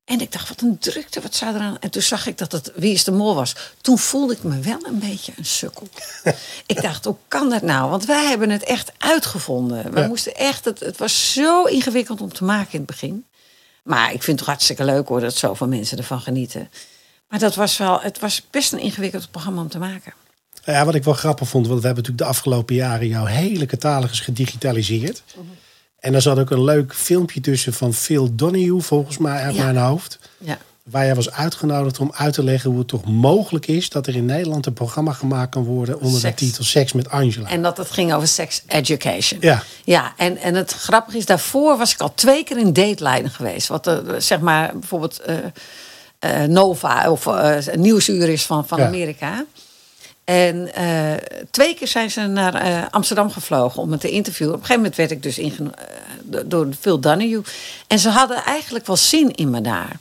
En 0.05 0.21
ik 0.21 0.31
dacht, 0.31 0.49
wat 0.49 0.61
een 0.61 0.77
drukte, 0.79 1.21
wat 1.21 1.35
zou 1.35 1.55
er 1.55 1.61
aan... 1.61 1.77
En 1.79 1.89
toen 1.89 2.01
zag 2.01 2.27
ik 2.27 2.37
dat 2.37 2.51
het 2.51 2.71
Wie 2.75 2.93
is 2.93 3.03
de 3.03 3.11
Mol 3.11 3.35
was. 3.35 3.55
Toen 3.81 3.97
voelde 3.97 4.33
ik 4.33 4.43
me 4.43 4.59
wel 4.59 4.85
een 4.85 4.99
beetje 4.99 5.33
een 5.35 5.45
sukkel. 5.45 5.87
ik 6.65 6.81
dacht, 6.81 7.05
hoe 7.05 7.15
kan 7.27 7.49
dat 7.49 7.61
nou? 7.61 7.89
Want 7.89 8.05
wij 8.05 8.25
hebben 8.25 8.49
het 8.49 8.63
echt 8.63 8.91
uitgevonden. 8.97 9.93
We 9.93 10.01
moesten 10.07 10.35
echt... 10.35 10.65
Het, 10.65 10.79
het 10.79 10.97
was 10.97 11.33
zo 11.33 11.63
ingewikkeld 11.63 12.21
om 12.21 12.33
te 12.33 12.43
maken 12.43 12.71
in 12.71 12.77
het 12.77 12.87
begin. 12.87 13.25
Maar 13.83 14.13
ik 14.13 14.23
vind 14.23 14.25
het 14.25 14.37
toch 14.37 14.47
hartstikke 14.47 14.85
leuk 14.85 15.07
hoor, 15.07 15.19
dat 15.19 15.35
zoveel 15.35 15.67
mensen 15.67 15.97
ervan 15.97 16.21
genieten. 16.21 16.69
Maar 17.29 17.39
dat 17.39 17.55
was 17.55 17.77
wel, 17.77 18.01
het 18.01 18.19
was 18.19 18.47
best 18.49 18.73
een 18.73 18.79
ingewikkeld 18.79 19.31
programma 19.31 19.61
om 19.61 19.69
te 19.69 19.79
maken. 19.79 20.13
Ja, 20.65 20.85
wat 20.85 20.95
ik 20.95 21.03
wel 21.03 21.13
grappig 21.13 21.47
vond, 21.47 21.67
want 21.67 21.79
we 21.79 21.85
hebben 21.85 22.03
natuurlijk 22.03 22.31
de 22.31 22.37
afgelopen 22.37 22.75
jaren 22.75 23.07
jouw 23.07 23.25
hele 23.25 23.65
catalogus 23.65 24.19
gedigitaliseerd. 24.19 25.23
Mhm. 25.35 25.45
En 25.99 26.11
daar 26.11 26.21
zat 26.21 26.39
ook 26.39 26.51
een 26.51 26.63
leuk 26.63 26.95
filmpje 26.95 27.39
tussen 27.39 27.73
van 27.73 27.93
Phil 27.93 28.35
Donahue, 28.35 28.81
volgens 28.81 29.17
mij 29.17 29.41
uit 29.41 29.57
mijn 29.57 29.77
hoofd. 29.77 30.19
Ja. 30.37 30.57
Waar 30.83 31.05
jij 31.05 31.15
was 31.15 31.31
uitgenodigd 31.31 31.99
om 31.99 32.11
uit 32.15 32.33
te 32.33 32.43
leggen 32.43 32.69
hoe 32.69 32.79
het 32.79 32.87
toch 32.87 33.05
mogelijk 33.05 33.67
is 33.67 33.89
dat 33.89 34.07
er 34.07 34.15
in 34.15 34.25
Nederland 34.25 34.65
een 34.65 34.73
programma 34.73 35.13
gemaakt 35.13 35.51
kan 35.51 35.63
worden 35.63 35.99
onder 35.99 36.21
de 36.21 36.33
titel 36.33 36.63
Seks 36.63 36.93
met 36.93 37.09
Angela. 37.09 37.49
En 37.49 37.61
dat 37.61 37.77
het 37.77 37.91
ging 37.91 38.13
over 38.13 38.27
sex 38.27 38.63
education. 38.67 39.39
Ja. 39.41 39.63
Ja, 39.83 40.13
en, 40.17 40.37
en 40.37 40.55
het 40.55 40.71
grappige 40.71 41.17
is, 41.17 41.25
daarvoor 41.25 41.77
was 41.77 41.93
ik 41.93 41.99
al 41.99 42.13
twee 42.15 42.43
keer 42.43 42.57
in 42.57 42.73
Dateline 42.73 43.29
geweest. 43.29 43.67
Wat 43.67 43.87
uh, 43.87 43.97
zeg 44.17 44.39
maar 44.39 44.71
bijvoorbeeld 44.73 45.21
uh, 45.29 46.43
Nova 46.43 47.11
of 47.11 47.27
Nieuwsuur 47.75 48.29
is 48.29 48.45
van, 48.45 48.67
van 48.67 48.81
Amerika. 48.81 49.45
En 50.23 50.71
uh, 50.79 51.13
twee 51.51 51.75
keer 51.75 51.87
zijn 51.87 52.11
ze 52.11 52.21
naar 52.21 52.67
uh, 52.67 52.83
Amsterdam 52.89 53.31
gevlogen 53.31 53.81
om 53.81 53.89
me 53.89 53.97
te 53.97 54.09
interviewen. 54.09 54.53
Op 54.53 54.59
een 54.59 54.65
gegeven 54.65 54.83
moment 54.83 54.99
werd 54.99 55.11
ik 55.11 55.23
dus 55.23 55.37
ingenomen 55.37 55.79
uh, 56.31 56.39
door 56.45 56.67
Phil 56.79 56.99
Donahue. 56.99 57.41
En 57.87 57.99
ze 57.99 58.09
hadden 58.09 58.43
eigenlijk 58.43 58.87
wel 58.87 58.97
zin 58.97 59.35
in 59.35 59.49
me 59.49 59.61
daar. 59.61 59.99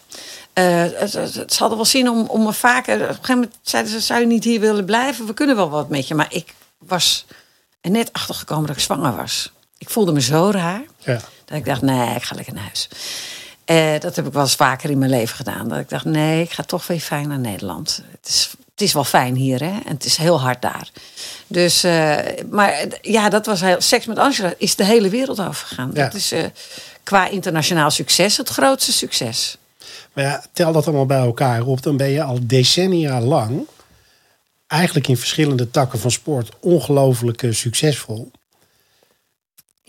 Ze 1.09 1.57
hadden 1.59 1.77
wel 1.77 1.87
zin 1.87 2.09
om, 2.09 2.27
om 2.27 2.43
me 2.43 2.53
vaker... 2.53 2.95
Op 2.95 3.01
een 3.01 3.15
gegeven 3.15 3.35
moment 3.35 3.55
zeiden 3.63 3.93
ze, 3.93 4.01
zou 4.01 4.21
je 4.21 4.27
niet 4.27 4.45
hier 4.45 4.61
willen 4.61 4.85
blijven? 4.85 5.27
We 5.27 5.35
kunnen 5.35 5.57
wel 5.57 5.71
wat 5.71 5.89
met 5.89 6.09
je. 6.09 6.15
Maar 6.15 6.33
ik 6.33 6.55
was 6.79 7.27
er 7.81 7.91
net 7.91 8.13
achter 8.13 8.35
gekomen 8.35 8.67
dat 8.67 8.77
ik 8.77 8.83
zwanger 8.83 9.17
was. 9.17 9.53
Ik 9.79 9.91
voelde 9.91 10.13
me 10.13 10.21
zo 10.21 10.51
raar. 10.51 10.83
Ja. 10.99 11.21
Dat 11.45 11.59
ik 11.59 11.65
dacht, 11.65 11.83
nee, 11.83 12.15
ik 12.15 12.23
ga 12.23 12.35
lekker 12.35 12.55
naar 12.55 12.63
huis. 12.63 12.89
dat 14.01 14.17
heb 14.17 14.27
ik 14.27 14.33
wel 14.33 14.43
eens 14.43 14.55
vaker 14.55 14.91
in 14.91 14.99
mijn 14.99 15.11
leven 15.11 15.37
gedaan. 15.37 15.69
Dat 15.69 15.79
ik 15.79 15.89
dacht, 15.89 16.05
nee, 16.05 16.43
ik 16.43 16.51
ga 16.51 16.63
toch 16.63 16.87
weer 16.87 17.01
fijn 17.01 17.29
naar 17.29 17.39
Nederland. 17.39 18.03
Het 18.11 18.29
is 18.29 18.51
het 18.81 18.89
is 18.89 18.95
wel 18.95 19.05
fijn 19.05 19.35
hier, 19.35 19.61
hè? 19.61 19.79
En 19.85 19.93
het 19.95 20.05
is 20.05 20.17
heel 20.17 20.41
hard 20.41 20.63
daar. 20.63 20.91
Dus, 21.47 21.85
uh, 21.85 22.17
maar 22.51 22.87
ja, 23.01 23.29
dat 23.29 23.47
was 23.47 23.61
heel. 23.61 23.81
Seks 23.81 24.07
met 24.07 24.19
Angela 24.19 24.53
is 24.59 24.77
de 24.77 24.85
hele 24.85 25.09
wereld 25.09 25.41
overgegaan. 25.41 25.91
Ja. 25.95 26.05
Dat 26.05 26.15
is 26.15 26.33
uh, 26.33 26.45
qua 27.03 27.29
internationaal 27.29 27.91
succes 27.91 28.37
het 28.37 28.49
grootste 28.49 28.93
succes. 28.93 29.57
Maar 30.13 30.25
ja, 30.25 30.45
tel 30.53 30.73
dat 30.73 30.87
allemaal 30.87 31.07
bij 31.07 31.19
elkaar 31.19 31.63
op, 31.67 31.83
dan 31.83 31.97
ben 31.97 32.11
je 32.11 32.23
al 32.23 32.39
decennia 32.43 33.21
lang 33.21 33.67
eigenlijk 34.67 35.09
in 35.09 35.17
verschillende 35.17 35.71
takken 35.71 35.99
van 35.99 36.11
sport 36.11 36.49
ongelooflijk 36.61 37.47
succesvol. 37.51 38.31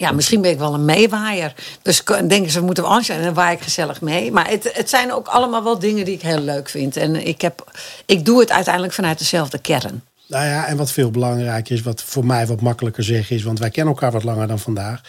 Ja, 0.02 0.12
misschien 0.12 0.42
ben 0.42 0.52
ik 0.52 0.58
wel 0.58 0.74
een 0.74 0.86
meewaaier. 0.86 1.54
Dus 1.82 2.04
denken 2.04 2.52
ze, 2.52 2.62
moeten 2.62 2.84
we 2.84 2.90
anders 2.90 3.10
En 3.10 3.24
dan 3.24 3.34
waai 3.34 3.56
ik 3.56 3.62
gezellig 3.62 4.02
mee. 4.02 4.32
Maar 4.32 4.50
het, 4.50 4.70
het 4.74 4.90
zijn 4.90 5.14
ook 5.14 5.28
allemaal 5.28 5.64
wel 5.64 5.80
dingen 5.80 6.06
die 6.06 6.14
ik 6.14 6.22
heel 6.22 6.40
leuk 6.40 6.70
vind. 6.70 6.98
En 6.98 7.28
ik, 7.28 7.42
heb, 7.42 7.72
ik 8.06 8.26
doe 8.26 8.40
het 8.40 8.52
uiteindelijk 8.52 8.94
vanuit 8.94 9.18
dezelfde 9.18 9.58
kern. 9.60 10.04
Nou 10.28 10.46
ja, 10.46 10.68
en 10.68 10.78
wat 10.78 10.92
veel 10.92 11.12
belangrijker 11.12 11.76
is, 11.76 11.82
wat 11.82 12.04
voor 12.04 12.26
mij 12.26 12.48
wat 12.48 12.62
makkelijker 12.62 13.04
zeggen 13.04 13.36
is... 13.36 13.44
want 13.44 13.60
wij 13.60 13.70
kennen 13.70 13.94
elkaar 13.94 14.12
wat 14.12 14.24
langer 14.24 14.48
dan 14.48 14.60
vandaag. 14.60 15.02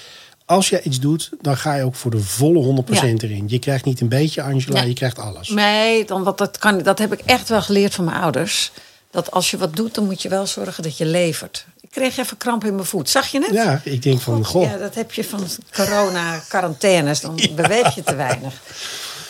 Als 0.44 0.68
je 0.68 0.82
iets 0.82 1.00
doet, 1.00 1.30
dan 1.40 1.56
ga 1.56 1.74
je 1.74 1.84
ook 1.84 1.94
voor 1.94 2.10
de 2.10 2.20
volle 2.20 2.84
100% 2.84 2.90
erin. 2.92 3.44
Je 3.46 3.58
krijgt 3.58 3.84
niet 3.84 4.00
een 4.00 4.08
beetje 4.08 4.42
Angela, 4.42 4.82
je 4.82 4.94
krijgt 4.94 5.18
alles. 5.18 5.48
Nee, 5.48 6.04
dan, 6.04 6.22
wat, 6.22 6.38
dat, 6.38 6.58
kan, 6.58 6.82
dat 6.82 6.98
heb 6.98 7.12
ik 7.12 7.20
echt 7.20 7.48
wel 7.48 7.62
geleerd 7.62 7.94
van 7.94 8.04
mijn 8.04 8.20
ouders. 8.20 8.72
Dat 9.10 9.30
als 9.30 9.50
je 9.50 9.56
wat 9.56 9.76
doet, 9.76 9.94
dan 9.94 10.04
moet 10.04 10.22
je 10.22 10.28
wel 10.28 10.46
zorgen 10.46 10.82
dat 10.82 10.96
je 10.96 11.06
levert 11.06 11.66
kreeg 11.92 12.16
even 12.16 12.36
kramp 12.36 12.64
in 12.64 12.74
mijn 12.74 12.86
voet. 12.86 13.10
Zag 13.10 13.28
je 13.28 13.40
het? 13.40 13.52
Ja, 13.52 13.80
ik 13.84 14.02
denk 14.02 14.20
van, 14.20 14.44
goh. 14.44 14.70
Ja, 14.70 14.76
dat 14.76 14.94
heb 14.94 15.12
je 15.12 15.24
van 15.24 15.46
corona-quarantaines. 15.72 17.20
Dan 17.20 17.40
beweeg 17.56 17.94
je 17.94 18.02
te 18.02 18.14
weinig. 18.14 18.54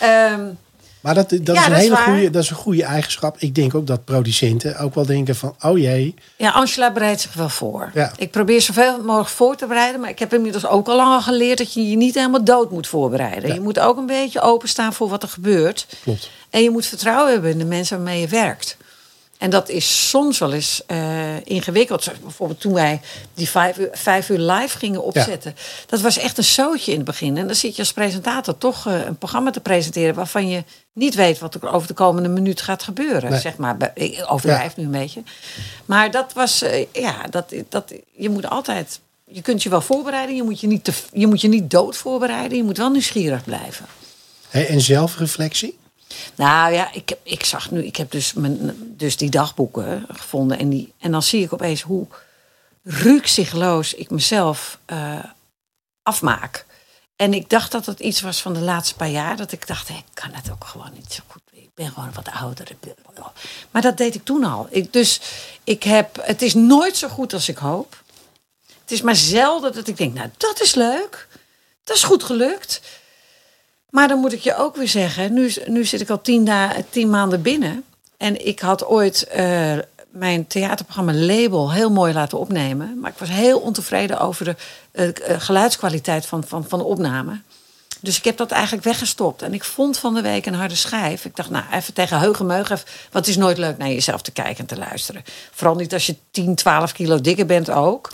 Ehm, 0.01 0.41
maar 1.03 1.15
dat, 1.15 1.31
dat 1.31 1.57
is 1.57 1.67
een 1.67 1.73
hele 1.73 1.97
goede, 1.97 2.31
dat 2.31 2.43
is 2.43 2.51
een 2.51 2.57
goede 2.57 2.85
eigenschap. 2.85 3.37
Ik 3.39 3.55
denk 3.55 3.75
ook 3.75 3.87
dat 3.87 4.05
producenten 4.05 4.79
ook 4.79 4.95
wel 4.95 5.07
denken 5.07 5.37
van, 5.37 5.55
oh 5.61 5.79
jee. 5.79 6.15
Ja, 6.37 6.51
Angela 6.51 6.93
bereidt 6.93 7.21
zich 7.21 7.35
wel 7.35 7.49
voor. 7.49 7.91
Ja. 7.95 8.13
Ik 8.17 8.31
probeer 8.31 8.61
zoveel 8.61 9.03
mogelijk 9.03 9.29
voor 9.29 9.57
te 9.57 9.67
bereiden. 9.67 10.01
Maar 10.01 10.11
ik 10.11 10.19
heb 10.19 10.35
inmiddels 10.35 10.67
ook 10.67 10.89
al 10.89 10.97
lang 10.97 11.23
geleerd 11.23 11.59
dat 11.59 11.73
je 11.73 11.89
je 11.89 11.97
niet 11.97 12.15
helemaal 12.15 12.45
dood 12.45 12.71
moet 12.71 12.87
voorbereiden. 12.87 13.55
Je 13.55 13.61
moet 13.61 13.79
ook 13.79 13.97
een 13.97 14.07
beetje 14.07 14.41
openstaan 14.41 14.93
voor 14.93 15.09
wat 15.09 15.23
er 15.23 15.29
gebeurt. 15.29 15.87
Klopt. 16.03 16.31
En 16.51 16.63
je 16.63 16.71
moet 16.71 16.87
vertrouwen 16.87 17.33
hebben 17.33 17.51
in 17.51 17.59
de 17.59 17.65
mensen 17.65 17.97
waarmee 17.97 18.21
je 18.21 18.29
werkt. 18.29 18.77
En 19.43 19.51
dat 19.51 19.69
is 19.69 20.09
soms 20.09 20.39
wel 20.39 20.53
eens 20.53 20.83
uh, 20.87 21.37
ingewikkeld. 21.45 22.03
Zoals 22.03 22.19
bijvoorbeeld 22.19 22.61
toen 22.61 22.73
wij 22.73 23.01
die 23.35 23.49
vijf 23.49 23.79
uur, 23.79 23.89
vijf 23.93 24.29
uur 24.29 24.39
live 24.39 24.79
gingen 24.79 25.03
opzetten. 25.03 25.57
Dat 25.87 26.01
was 26.01 26.19
echt 26.19 26.39
een 26.39 26.45
zootje 26.45 26.91
in 26.91 26.97
het 26.97 27.07
begin. 27.07 27.37
En 27.37 27.47
dan 27.47 27.55
zit 27.55 27.77
je 27.77 27.83
als 27.83 27.93
presentator 27.93 28.59
toch 28.59 28.89
uh, 28.89 29.05
een 29.05 29.17
programma 29.17 29.51
te 29.51 29.61
presenteren... 29.61 30.15
waarvan 30.15 30.49
je 30.49 30.65
niet 30.93 31.15
weet 31.15 31.39
wat 31.39 31.55
er 31.55 31.73
over 31.73 31.89
de 31.89 31.95
komende 31.95 32.29
minuut 32.29 32.61
gaat 32.61 32.83
gebeuren. 32.83 33.41
Zeg 33.41 33.57
maar, 33.57 33.77
ik 33.95 34.25
overdrijf 34.29 34.77
nu 34.77 34.85
een 34.85 34.91
beetje. 34.91 35.23
Maar 35.85 36.11
dat 36.11 36.33
was, 36.33 36.63
uh, 36.63 36.87
ja, 36.93 37.27
dat, 37.31 37.55
dat, 37.69 37.93
je 38.13 38.29
moet 38.29 38.49
altijd... 38.49 39.01
Je 39.25 39.43
kunt 39.43 39.63
je 39.63 39.69
wel 39.69 39.81
voorbereiden, 39.81 40.37
je 40.37 40.43
moet 40.43 40.61
je 40.61 40.67
niet, 40.67 40.85
te, 40.85 40.93
je, 41.13 41.27
moet 41.27 41.41
je 41.41 41.49
niet 41.49 41.71
dood 41.71 41.97
voorbereiden. 41.97 42.57
Je 42.57 42.65
moet 42.65 42.77
wel 42.77 42.91
nieuwsgierig 42.91 43.45
blijven. 43.45 43.87
Hey, 44.49 44.69
en 44.69 44.81
zelfreflectie? 44.81 45.81
Nou 46.35 46.73
ja, 46.73 46.93
ik, 46.93 47.13
ik 47.23 47.45
zag 47.45 47.71
nu, 47.71 47.85
ik 47.85 47.97
heb 47.97 48.11
dus, 48.11 48.33
mijn, 48.33 48.77
dus 48.97 49.17
die 49.17 49.31
dagboeken 49.31 50.07
gevonden. 50.13 50.59
En, 50.59 50.69
die, 50.69 50.93
en 50.99 51.11
dan 51.13 51.23
zie 51.23 51.45
ik 51.45 51.53
opeens 51.53 51.83
hoe 51.83 52.07
rukzichtloos 52.83 53.95
ik 53.95 54.11
mezelf 54.11 54.79
uh, 54.87 55.25
afmaak. 56.03 56.67
En 57.17 57.35
ik 57.35 57.51
dacht 57.51 57.73
dat 57.73 57.87
het 57.87 58.01
iets 58.01 58.21
was 58.21 58.41
van 58.41 58.53
de 58.53 58.61
laatste 58.61 58.95
paar 58.95 59.09
jaar. 59.09 59.37
Dat 59.37 59.53
ik 59.53 59.67
dacht, 59.67 59.89
ik 59.89 60.05
kan 60.15 60.31
het 60.33 60.51
ook 60.51 60.65
gewoon 60.65 60.91
niet 60.95 61.13
zo 61.13 61.23
goed. 61.27 61.43
Ik 61.53 61.71
ben 61.75 61.93
gewoon 61.93 62.13
wat 62.15 62.29
ouder. 62.29 62.69
Maar 63.71 63.83
dat 63.83 63.97
deed 63.97 64.15
ik 64.15 64.25
toen 64.25 64.45
al. 64.45 64.67
Ik, 64.71 64.93
dus 64.93 65.21
ik 65.65 65.83
heb, 65.83 66.19
het 66.23 66.43
is 66.43 66.55
nooit 66.55 66.97
zo 66.97 67.09
goed 67.09 67.33
als 67.33 67.49
ik 67.49 67.57
hoop. 67.57 68.03
Het 68.81 68.91
is 68.91 69.03
maar 69.03 69.17
zelden 69.17 69.73
dat 69.73 69.89
ik 69.89 69.97
denk, 69.97 70.15
nou 70.15 70.31
dat 70.37 70.61
is 70.61 70.75
leuk. 70.75 71.29
Dat 71.85 71.97
is 71.97 72.03
goed 72.03 72.23
gelukt. 72.23 72.81
Maar 73.93 74.09
dan 74.09 74.19
moet 74.19 74.33
ik 74.33 74.41
je 74.41 74.57
ook 74.57 74.77
weer 74.77 74.89
zeggen, 74.89 75.33
nu, 75.33 75.53
nu 75.67 75.85
zit 75.85 76.01
ik 76.01 76.11
al 76.11 76.21
tien, 76.21 77.11
maanden 77.11 77.43
binnen. 77.43 77.85
En 78.17 78.47
ik 78.47 78.61
had 78.61 78.87
ooit 78.87 79.29
uh, 79.37 79.73
mijn 80.11 80.47
theaterprogramma 80.47 81.13
Label 81.13 81.73
heel 81.73 81.91
mooi 81.91 82.13
laten 82.13 82.39
opnemen. 82.39 83.01
Maar 83.01 83.11
ik 83.11 83.19
was 83.19 83.29
heel 83.29 83.59
ontevreden 83.59 84.21
over 84.21 84.45
de 84.45 84.57
uh, 84.93 85.41
geluidskwaliteit 85.41 86.27
van, 86.27 86.45
van, 86.45 86.65
van 86.69 86.79
de 86.79 86.85
opname. 86.85 87.41
Dus 88.01 88.19
ik 88.19 88.25
heb 88.25 88.37
dat 88.37 88.51
eigenlijk 88.51 88.85
weggestopt. 88.85 89.43
En 89.43 89.55
ik 89.55 89.65
vond 89.65 89.99
van 89.99 90.15
de 90.15 90.23
week 90.23 90.47
een 90.47 90.55
harde 90.55 90.75
schijf. 90.75 91.25
Ik 91.25 91.37
dacht, 91.37 91.51
nou, 91.51 91.65
even 91.73 91.95
tegen 91.95 92.19
heugenmeug. 92.19 92.69
Wat 92.69 92.83
het 93.13 93.29
is 93.29 93.37
nooit 93.37 93.59
leuk 93.59 93.79
naar 93.79 93.89
jezelf 93.89 94.23
te 94.23 94.31
kijken 94.33 94.59
en 94.59 94.67
te 94.67 94.79
luisteren. 94.79 95.25
Vooral 95.51 95.77
niet 95.77 95.93
als 95.93 96.07
je 96.07 96.17
10, 96.31 96.55
12 96.55 96.93
kilo 96.93 97.21
dikker 97.21 97.47
bent 97.47 97.71
ook. 97.71 98.11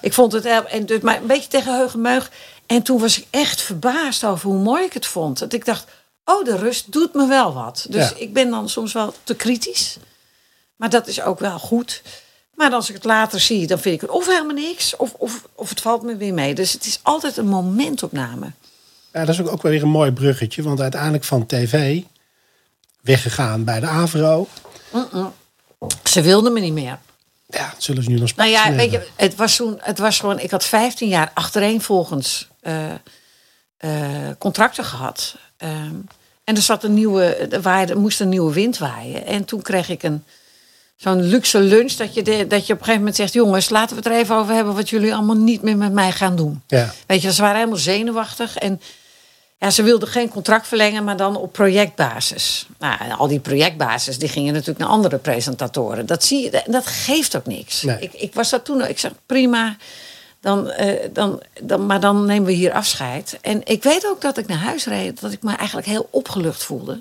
Ik 0.00 0.12
vond 0.12 0.32
het... 0.32 0.44
En 0.44 0.86
dus, 0.86 1.00
maar 1.00 1.16
een 1.16 1.26
beetje 1.26 1.48
tegen 1.48 1.76
heugenmeug. 1.76 2.30
En 2.72 2.82
toen 2.82 2.98
was 2.98 3.18
ik 3.18 3.26
echt 3.30 3.60
verbaasd 3.60 4.24
over 4.24 4.50
hoe 4.50 4.58
mooi 4.58 4.84
ik 4.84 4.92
het 4.92 5.06
vond. 5.06 5.38
Dat 5.38 5.52
ik 5.52 5.64
dacht, 5.64 5.84
oh, 6.24 6.44
de 6.44 6.56
rust 6.56 6.92
doet 6.92 7.14
me 7.14 7.26
wel 7.26 7.52
wat. 7.52 7.86
Dus 7.88 8.12
ik 8.12 8.32
ben 8.32 8.50
dan 8.50 8.68
soms 8.68 8.92
wel 8.92 9.14
te 9.24 9.34
kritisch. 9.34 9.96
Maar 10.76 10.90
dat 10.90 11.06
is 11.06 11.22
ook 11.22 11.38
wel 11.38 11.58
goed. 11.58 12.02
Maar 12.54 12.72
als 12.72 12.88
ik 12.88 12.94
het 12.94 13.04
later 13.04 13.40
zie, 13.40 13.66
dan 13.66 13.78
vind 13.78 13.94
ik 13.94 14.00
het 14.00 14.10
of 14.10 14.26
helemaal 14.26 14.54
niks, 14.54 14.96
of, 14.96 15.14
of, 15.18 15.48
of 15.54 15.68
het 15.68 15.80
valt 15.80 16.02
me 16.02 16.16
weer 16.16 16.34
mee. 16.34 16.54
Dus 16.54 16.72
het 16.72 16.86
is 16.86 17.00
altijd 17.02 17.36
een 17.36 17.46
momentopname. 17.46 18.52
Ja, 19.12 19.24
dat 19.24 19.28
is 19.28 19.40
ook 19.40 19.62
wel 19.62 19.72
weer 19.72 19.82
een 19.82 19.88
mooi 19.88 20.12
bruggetje, 20.12 20.62
want 20.62 20.80
uiteindelijk 20.80 21.24
van 21.24 21.46
tv 21.46 22.02
weggegaan 23.00 23.64
bij 23.64 23.80
de 23.80 23.86
Avro. 23.86 24.48
Ze 26.04 26.22
wilden 26.22 26.52
me 26.52 26.60
niet 26.60 26.72
meer. 26.72 26.98
Ja, 27.46 27.74
zullen 27.78 28.02
ze 28.02 28.10
nu 28.10 28.18
nog 28.18 28.36
Nou 28.36 28.50
ja, 28.50 28.72
weet 28.72 28.90
je, 28.90 29.08
het 29.16 29.34
was 29.34 29.56
toen, 29.56 29.78
het 29.80 29.98
was 29.98 30.20
gewoon, 30.20 30.38
ik 30.38 30.50
had 30.50 30.64
15 30.64 31.08
jaar 31.08 31.30
achtereenvolgens 31.34 32.50
contracten 34.38 34.84
gehad. 34.84 35.36
Ehm, 35.56 35.94
en 36.44 36.56
er 36.56 36.62
zat 36.62 36.84
een 36.84 36.94
nieuwe, 36.94 37.24
er, 37.34 37.60
waaide, 37.60 37.92
er 37.92 37.98
moest 37.98 38.20
een 38.20 38.28
nieuwe 38.28 38.52
wind 38.52 38.78
waaien. 38.78 39.26
En 39.26 39.44
toen 39.44 39.62
kreeg 39.62 39.88
ik 39.88 40.02
een 40.02 40.24
zo'n 41.02 41.22
luxe 41.22 41.60
lunch 41.60 41.92
dat 41.92 42.14
je, 42.14 42.22
de, 42.22 42.46
dat 42.46 42.66
je 42.66 42.72
op 42.72 42.78
een 42.78 42.84
gegeven 42.84 42.98
moment 42.98 43.16
zegt: 43.16 43.32
jongens, 43.32 43.68
laten 43.68 43.96
we 43.96 44.02
het 44.02 44.12
er 44.12 44.18
even 44.18 44.36
over 44.36 44.54
hebben 44.54 44.74
wat 44.74 44.90
jullie 44.90 45.14
allemaal 45.14 45.36
niet 45.36 45.62
meer 45.62 45.76
met 45.76 45.92
mij 45.92 46.12
gaan 46.12 46.36
doen. 46.36 46.62
Ja. 46.66 46.92
Weet 47.06 47.22
je, 47.22 47.32
ze 47.32 47.40
waren 47.40 47.56
helemaal 47.56 47.78
zenuwachtig 47.78 48.56
en 48.56 48.80
ja, 49.58 49.70
ze 49.70 49.82
wilden 49.82 50.08
geen 50.08 50.28
contract 50.28 50.66
verlengen, 50.66 51.04
maar 51.04 51.16
dan 51.16 51.36
op 51.36 51.52
projectbasis. 51.52 52.66
Nou, 52.78 52.96
al 53.18 53.28
die 53.28 53.40
projectbasis 53.40 54.18
die 54.18 54.28
gingen 54.28 54.52
natuurlijk 54.52 54.78
naar 54.78 54.88
andere 54.88 55.18
presentatoren. 55.18 56.06
Dat 56.06 56.24
zie 56.24 56.42
je, 56.42 56.62
dat 56.66 56.86
geeft 56.86 57.36
ook 57.36 57.46
niks. 57.46 57.84
Ik, 57.84 58.12
ik 58.12 58.34
was 58.34 58.50
dat 58.50 58.64
toen, 58.64 58.84
ik 58.84 58.98
zeg 58.98 59.12
prima. 59.26 59.76
Dan, 60.42 60.72
uh, 60.80 60.92
dan, 61.12 61.42
dan, 61.62 61.86
maar 61.86 62.00
dan 62.00 62.24
nemen 62.24 62.44
we 62.44 62.52
hier 62.52 62.72
afscheid. 62.72 63.38
En 63.40 63.60
ik 63.64 63.82
weet 63.82 64.06
ook 64.06 64.20
dat 64.20 64.38
ik 64.38 64.46
naar 64.46 64.58
huis 64.58 64.86
reed, 64.86 65.20
dat 65.20 65.32
ik 65.32 65.42
me 65.42 65.54
eigenlijk 65.54 65.86
heel 65.86 66.08
opgelucht 66.10 66.64
voelde. 66.64 67.00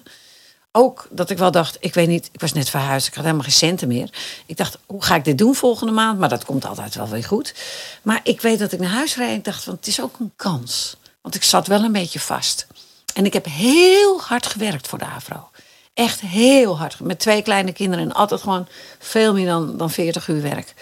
Ook 0.71 1.07
dat 1.09 1.29
ik 1.29 1.37
wel 1.37 1.51
dacht, 1.51 1.77
ik 1.79 1.93
weet 1.93 2.07
niet, 2.07 2.29
ik 2.31 2.41
was 2.41 2.53
net 2.53 2.69
verhuisd, 2.69 3.07
ik 3.07 3.13
had 3.13 3.23
helemaal 3.23 3.43
geen 3.43 3.53
centen 3.53 3.87
meer. 3.87 4.09
Ik 4.45 4.57
dacht, 4.57 4.77
hoe 4.85 5.03
ga 5.03 5.15
ik 5.15 5.23
dit 5.23 5.37
doen 5.37 5.55
volgende 5.55 5.93
maand? 5.93 6.19
Maar 6.19 6.29
dat 6.29 6.45
komt 6.45 6.65
altijd 6.65 6.95
wel 6.95 7.07
weer 7.07 7.23
goed. 7.23 7.53
Maar 8.01 8.19
ik 8.23 8.41
weet 8.41 8.59
dat 8.59 8.71
ik 8.71 8.79
naar 8.79 8.89
huis 8.89 9.15
reed 9.15 9.29
en 9.29 9.35
ik 9.35 9.43
dacht, 9.43 9.63
van, 9.63 9.73
het 9.73 9.87
is 9.87 10.01
ook 10.01 10.19
een 10.19 10.31
kans. 10.35 10.95
Want 11.21 11.35
ik 11.35 11.43
zat 11.43 11.67
wel 11.67 11.83
een 11.83 11.91
beetje 11.91 12.19
vast. 12.19 12.67
En 13.13 13.25
ik 13.25 13.33
heb 13.33 13.45
heel 13.45 14.21
hard 14.21 14.45
gewerkt 14.45 14.87
voor 14.87 14.99
de 14.99 15.05
AVRO. 15.05 15.49
Echt 15.93 16.19
heel 16.19 16.77
hard. 16.77 16.99
Met 16.99 17.19
twee 17.19 17.41
kleine 17.41 17.71
kinderen 17.71 18.05
en 18.05 18.13
altijd 18.13 18.41
gewoon 18.41 18.67
veel 18.99 19.33
meer 19.33 19.45
dan, 19.45 19.77
dan 19.77 19.91
40 19.91 20.27
uur 20.27 20.41
werk. 20.41 20.73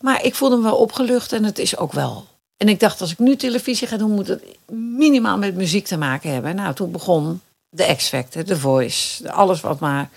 Maar 0.00 0.24
ik 0.24 0.34
voelde 0.34 0.56
me 0.56 0.62
wel 0.62 0.76
opgelucht 0.76 1.32
en 1.32 1.44
het 1.44 1.58
is 1.58 1.76
ook 1.76 1.92
wel. 1.92 2.26
En 2.56 2.68
ik 2.68 2.80
dacht, 2.80 3.00
als 3.00 3.12
ik 3.12 3.18
nu 3.18 3.36
televisie 3.36 3.88
ga 3.88 3.96
doen, 3.96 4.10
moet 4.10 4.28
het 4.28 4.42
minimaal 4.72 5.38
met 5.38 5.54
muziek 5.54 5.86
te 5.86 5.96
maken 5.96 6.32
hebben. 6.32 6.54
Nou, 6.54 6.74
toen 6.74 6.90
begon 6.90 7.40
de 7.68 7.94
X-Factor, 7.96 8.44
de 8.44 8.58
Voice, 8.58 9.30
alles 9.32 9.60
wat 9.60 9.80
maar 9.80 10.08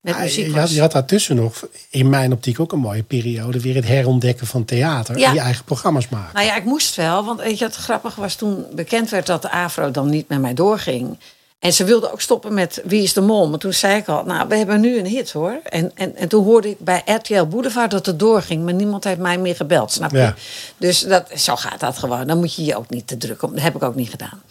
met 0.00 0.14
ja, 0.14 0.20
muziek 0.20 0.54
was. 0.54 0.74
Je 0.74 0.80
had, 0.80 0.92
daartussen 0.92 1.36
nog, 1.36 1.66
in 1.90 2.08
mijn 2.08 2.32
optiek 2.32 2.60
ook 2.60 2.72
een 2.72 2.78
mooie 2.78 3.02
periode, 3.02 3.60
weer 3.60 3.74
het 3.74 3.86
herontdekken 3.86 4.46
van 4.46 4.64
theater 4.64 5.22
en 5.22 5.34
je 5.34 5.40
eigen 5.40 5.64
programma's 5.64 6.08
maken. 6.08 6.34
Nou 6.34 6.46
ja, 6.46 6.56
ik 6.56 6.64
moest 6.64 6.96
wel, 6.96 7.24
want 7.24 7.40
weet 7.40 7.58
je 7.58 7.64
wat 7.64 7.76
grappig 7.76 8.14
was 8.14 8.34
toen 8.34 8.66
bekend 8.72 9.10
werd 9.10 9.26
dat 9.26 9.42
de 9.42 9.50
AVRO 9.50 9.90
dan 9.90 10.08
niet 10.08 10.28
met 10.28 10.40
mij 10.40 10.54
doorging. 10.54 11.18
En 11.58 11.72
ze 11.72 11.84
wilde 11.84 12.12
ook 12.12 12.20
stoppen 12.20 12.54
met 12.54 12.82
Wie 12.84 13.02
is 13.02 13.12
de 13.12 13.20
Mol. 13.20 13.48
Maar 13.48 13.58
toen 13.58 13.72
zei 13.72 13.96
ik 13.96 14.08
al, 14.08 14.24
nou, 14.24 14.48
we 14.48 14.56
hebben 14.56 14.80
nu 14.80 14.98
een 14.98 15.06
hit 15.06 15.32
hoor. 15.32 15.60
En, 15.64 15.90
en, 15.94 16.16
en 16.16 16.28
toen 16.28 16.44
hoorde 16.44 16.68
ik 16.68 16.78
bij 16.78 17.02
RTL 17.04 17.44
Boulevard 17.44 17.90
dat 17.90 18.06
het 18.06 18.18
doorging. 18.18 18.64
Maar 18.64 18.74
niemand 18.74 19.04
heeft 19.04 19.18
mij 19.18 19.38
meer 19.38 19.56
gebeld, 19.56 19.92
snap 19.92 20.10
je? 20.10 20.32
Dus 20.76 21.00
dat, 21.00 21.30
zo 21.36 21.56
gaat 21.56 21.80
dat 21.80 21.98
gewoon. 21.98 22.26
Dan 22.26 22.38
moet 22.38 22.54
je 22.54 22.64
je 22.64 22.76
ook 22.76 22.90
niet 22.90 23.06
te 23.06 23.16
druk 23.16 23.42
op. 23.42 23.50
Dat 23.50 23.62
heb 23.62 23.74
ik 23.74 23.82
ook 23.82 23.94
niet 23.94 24.10
gedaan. 24.10 24.42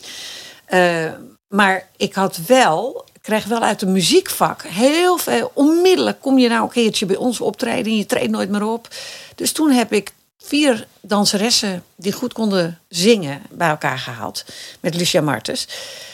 Uh, 0.69 1.11
maar 1.47 1.87
ik 1.97 2.13
had 2.13 2.39
wel, 2.47 3.05
kreeg 3.21 3.45
wel 3.45 3.61
uit 3.61 3.79
de 3.79 3.85
muziekvak 3.85 4.63
heel 4.63 5.17
veel. 5.17 5.51
Onmiddellijk 5.53 6.21
kom 6.21 6.37
je 6.37 6.49
nou 6.49 6.63
een 6.63 6.69
keertje 6.69 7.05
bij 7.05 7.15
ons 7.15 7.41
optreden 7.41 7.91
en 7.91 7.97
je 7.97 8.05
treedt 8.05 8.31
nooit 8.31 8.49
meer 8.49 8.63
op. 8.63 8.87
Dus 9.35 9.51
toen 9.51 9.71
heb 9.71 9.93
ik 9.93 10.13
vier 10.47 10.87
danseressen 11.01 11.83
die 11.95 12.11
goed 12.11 12.33
konden 12.33 12.79
zingen 12.89 13.41
bij 13.49 13.69
elkaar 13.69 13.99
gehaald. 13.99 14.45
Met 14.79 14.95
Lucia 14.95 15.21
Martens. 15.21 15.67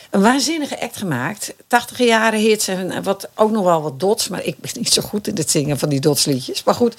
Een 0.09 0.21
waanzinnige 0.21 0.81
act 0.81 0.97
gemaakt. 0.97 1.53
80 1.67 1.97
jaren 1.97 2.39
hits 2.39 2.67
en 2.67 3.03
wat, 3.03 3.29
ook 3.35 3.51
nog 3.51 3.63
wel 3.63 3.81
wat 3.81 3.99
dots. 3.99 4.27
Maar 4.27 4.43
ik 4.43 4.57
ben 4.59 4.71
niet 4.73 4.93
zo 4.93 5.01
goed 5.01 5.27
in 5.27 5.35
het 5.35 5.51
zingen 5.51 5.79
van 5.79 5.89
die 5.89 5.99
dotsliedjes. 5.99 6.63
Maar 6.63 6.75
goed. 6.75 6.95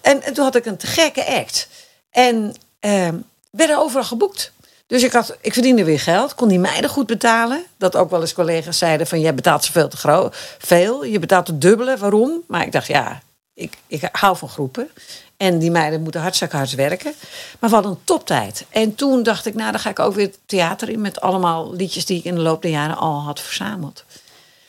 En, 0.00 0.22
en 0.22 0.34
toen 0.34 0.44
had 0.44 0.54
ik 0.54 0.66
een 0.66 0.76
te 0.76 0.86
gekke 0.86 1.26
act. 1.26 1.68
En 2.10 2.54
eh, 2.80 3.08
werden 3.50 3.78
overal 3.78 4.04
geboekt. 4.04 4.52
Dus 4.86 5.02
ik, 5.02 5.12
had, 5.12 5.36
ik 5.40 5.52
verdiende 5.52 5.84
weer 5.84 6.00
geld, 6.00 6.34
kon 6.34 6.48
die 6.48 6.58
meiden 6.58 6.90
goed 6.90 7.06
betalen. 7.06 7.64
Dat 7.76 7.96
ook 7.96 8.10
wel 8.10 8.20
eens 8.20 8.32
collega's 8.32 8.78
zeiden 8.78 9.06
van... 9.06 9.20
jij 9.20 9.34
betaalt 9.34 9.64
zoveel 9.64 9.88
te 9.88 10.30
veel, 10.58 11.04
je 11.04 11.18
betaalt 11.18 11.46
het 11.46 11.60
dubbele, 11.60 11.96
waarom? 11.96 12.42
Maar 12.46 12.62
ik 12.62 12.72
dacht, 12.72 12.86
ja, 12.86 13.22
ik, 13.54 13.76
ik 13.86 14.08
hou 14.12 14.36
van 14.36 14.48
groepen. 14.48 14.90
En 15.38 15.58
die 15.58 15.70
meiden 15.70 16.02
moeten 16.02 16.20
hartstikke 16.20 16.56
hard 16.56 16.74
werken. 16.74 17.12
Maar 17.58 17.70
hadden 17.70 17.90
een 17.90 17.98
toptijd. 18.04 18.64
En 18.70 18.94
toen 18.94 19.22
dacht 19.22 19.46
ik, 19.46 19.54
nou, 19.54 19.70
dan 19.70 19.80
ga 19.80 19.90
ik 19.90 19.98
ook 19.98 20.14
weer 20.14 20.30
theater 20.46 20.88
in... 20.88 21.00
met 21.00 21.20
allemaal 21.20 21.74
liedjes 21.74 22.06
die 22.06 22.18
ik 22.18 22.24
in 22.24 22.34
de 22.34 22.40
loop 22.40 22.62
der 22.62 22.70
jaren 22.70 22.96
al 22.96 23.20
had 23.20 23.40
verzameld. 23.40 24.04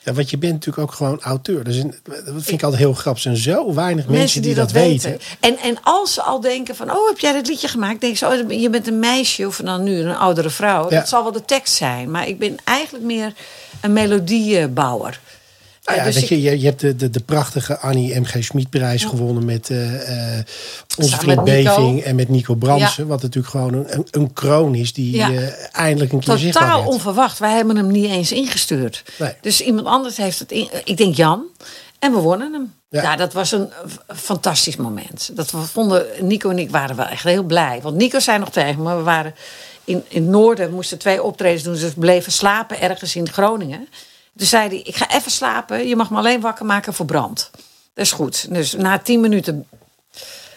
Ja, 0.04 0.14
want 0.14 0.30
je 0.30 0.38
bent 0.38 0.54
natuurlijk 0.54 0.90
ook 0.90 0.96
gewoon 0.96 1.22
auteur. 1.22 1.64
Dus 1.64 1.82
dat 2.04 2.24
vind 2.26 2.52
ik 2.52 2.64
altijd 2.64 2.82
heel 2.82 2.94
grappig. 2.94 3.24
Er 3.24 3.36
zijn 3.36 3.56
zo 3.56 3.74
weinig 3.74 4.08
mensen, 4.08 4.42
die, 4.42 4.56
dat, 4.56 4.72
weten. 4.72 5.20
En, 5.40 5.58
en 5.58 5.78
als 5.84 6.14
ze 6.14 6.22
al 6.22 6.40
denken 6.40 6.76
van, 6.76 6.92
oh, 6.92 7.08
heb 7.08 7.20
jij 7.20 7.34
dat 7.34 7.48
liedje 7.48 7.68
gemaakt? 7.68 8.02
Denk 8.02 8.18
ze, 8.18 8.28
oh, 8.28 8.52
je 8.62 8.70
bent 8.70 8.88
een 8.88 9.00
meisje 9.00 9.48
of 9.48 9.62
dan 9.64 9.84
nu 9.84 10.00
een 10.00 10.16
oudere 10.16 10.50
vrouw. 10.50 10.90
Dat 10.90 11.10
zal 11.10 11.24
wel 11.24 11.32
de 11.32 11.46
tekst 11.46 11.74
zijn. 11.74 12.12
Maar 12.12 12.28
ik 12.28 12.40
ben 12.40 12.58
eigenlijk 12.64 13.06
meer 13.06 13.34
een 13.82 13.94
melodiebouwer. 13.94 15.20
Ah 15.90 15.96
ja, 15.96 16.04
dus 16.04 16.28
je, 16.28 16.60
je, 16.60 16.66
hebt 16.66 16.80
de, 16.80 16.96
de, 16.96 17.10
de 17.10 17.20
prachtige 17.20 17.78
Annie 17.78 18.20
M.G. 18.20 18.36
Schmid-prijs 18.40 19.04
gewonnen 19.04 19.46
met 19.46 19.70
uh, 19.70 19.92
onze 20.98 21.18
vriend 21.18 21.44
Beving 21.44 22.02
en 22.02 22.16
met 22.16 22.30
Nico 22.30 22.56
Bransen. 22.56 23.08
Wat 23.08 23.22
natuurlijk 23.22 23.54
gewoon 23.54 23.74
een, 23.74 24.08
een, 24.12 24.34
kroon 24.34 24.76
is 24.76 24.94
die 24.94 25.16
uh, 25.16 25.76
eindelijk 25.76 26.12
een 26.12 26.20
keer 26.20 26.28
Totaal 26.28 26.38
zichtbaar 26.38 26.72
Totaal 26.72 26.92
onverwacht. 26.92 27.40
Wij 27.40 27.56
hebben 27.56 27.76
hem 27.76 27.92
niet 27.92 28.10
eens 28.10 28.32
ingestuurd. 28.32 29.04
Nee. 29.18 29.34
Dus 29.42 29.62
iemand 29.62 29.88
anders 29.88 30.18
heeft 30.18 30.40
het, 30.40 30.52
in, 30.52 30.70
ik 30.84 30.98
denk 30.98 31.16
Jan. 31.16 31.44
En 32.00 32.14
we 32.14 32.20
wonnen 32.20 32.54
hem. 32.54 32.74
Ja. 32.90 33.16
dat 33.16 33.34
was 33.34 33.52
een 33.52 33.70
fantastisch 34.16 34.76
moment. 34.76 35.32
Dat 35.34 35.52
we 35.52 35.58
vonden, 35.58 36.06
Nico 36.22 36.50
en 36.50 36.60
ik 36.60 36.70
waren 36.70 36.96
wel 36.96 37.06
echt 37.06 37.24
heel 37.24 37.44
blij. 37.44 37.80
Want 37.82 37.96
Nico 37.96 38.20
zei 38.20 38.40
nog 38.40 38.50
tegen 38.50 38.84
me, 38.84 38.96
we 38.96 39.04
waren 39.04 39.36
in, 39.84 40.04
in 40.08 40.22
het 40.22 40.32
noorden, 40.32 40.74
moesten 40.74 40.98
twee 40.98 41.24
optredens 41.24 41.64
doen. 41.64 41.74
Dus 41.74 41.82
we 41.82 42.00
bleven 42.00 42.32
slapen 42.32 42.82
ergens 42.82 43.16
in 43.16 43.30
Groningen. 43.30 43.88
Toen 44.40 44.48
zei 44.48 44.68
hij, 44.68 44.78
ik 44.78 44.96
ga 44.96 45.10
even 45.10 45.32
slapen. 45.32 45.88
Je 45.88 45.96
mag 45.96 46.10
me 46.10 46.18
alleen 46.18 46.42
wakker 46.42 46.66
maken 46.66 46.94
voor 46.94 47.06
brand. 47.06 47.50
Dat 47.94 48.06
is 48.06 48.12
goed. 48.12 48.54
Dus 48.54 48.74
na 48.74 49.00
tien 49.00 49.20
minuten 49.20 49.68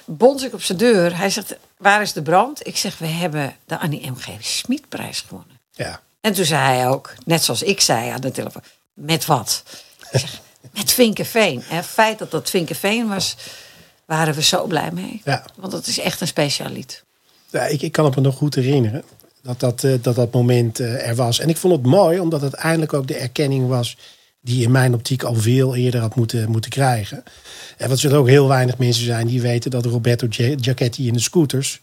bons 0.05 0.43
ik 0.43 0.55
op 0.55 0.63
zijn 0.63 0.79
deur. 0.79 1.17
Hij 1.17 1.31
zegt, 1.31 1.57
waar 1.77 2.03
is 2.03 2.13
de 2.13 2.23
brand? 2.23 2.67
Ik 2.67 2.77
zeg, 2.77 2.99
we 2.99 3.07
hebben 3.07 3.57
de 3.65 3.79
Annie 3.79 4.11
M.G. 4.11 4.29
Schmidprijs 4.41 5.21
gewonnen. 5.21 5.61
Ja. 5.73 6.01
En 6.21 6.33
toen 6.33 6.45
zei 6.45 6.77
hij 6.77 6.89
ook, 6.89 7.15
net 7.25 7.45
zoals 7.45 7.63
ik 7.63 7.81
zei 7.81 8.11
aan 8.11 8.21
de 8.21 8.31
telefoon, 8.31 8.63
met 8.93 9.27
wat? 9.27 9.63
Ik 10.11 10.21
zeg, 10.21 10.41
met 10.79 10.93
Vinkenveen. 10.93 11.65
En 11.69 11.77
het 11.77 11.87
feit 11.87 12.19
dat 12.19 12.31
dat 12.31 12.51
Vinkenveen 12.51 13.09
was, 13.09 13.37
waren 14.05 14.35
we 14.35 14.43
zo 14.43 14.65
blij 14.65 14.91
mee. 14.93 15.21
Ja. 15.25 15.45
Want 15.57 15.73
dat 15.73 15.87
is 15.87 15.99
echt 15.99 16.21
een 16.21 16.27
speciaal 16.27 16.71
lied. 16.71 17.05
Ja, 17.51 17.63
ik, 17.63 17.83
ik 17.83 17.93
kan 17.93 18.05
het 18.05 18.15
me 18.15 18.21
nog 18.21 18.37
goed 18.37 18.55
herinneren 18.55 19.05
dat 19.43 19.61
dat, 19.61 19.85
eh, 19.85 19.93
dat, 20.03 20.15
dat 20.15 20.33
moment 20.33 20.81
eh, 20.81 21.09
er 21.09 21.15
was. 21.15 21.39
En 21.39 21.49
ik 21.49 21.57
vond 21.57 21.75
het 21.75 21.87
mooi, 21.87 22.21
omdat 22.21 22.41
het 22.41 22.55
eindelijk 22.55 22.93
ook 22.93 23.07
de 23.07 23.17
erkenning 23.17 23.69
was 23.69 23.97
die 24.41 24.63
in 24.63 24.71
mijn 24.71 24.95
optiek 24.95 25.23
al 25.23 25.35
veel 25.35 25.77
eerder 25.77 26.01
had 26.01 26.15
moeten, 26.15 26.51
moeten 26.51 26.71
krijgen. 26.71 27.25
En 27.77 27.89
wat 27.89 28.01
er 28.01 28.17
ook 28.17 28.29
heel 28.29 28.49
weinig 28.49 28.79
mensen 28.79 29.05
zijn 29.05 29.27
die 29.27 29.41
weten 29.41 29.71
dat 29.71 29.85
Roberto 29.85 30.27
Giacchetti 30.31 31.07
in 31.07 31.13
de 31.13 31.21
scooters. 31.21 31.81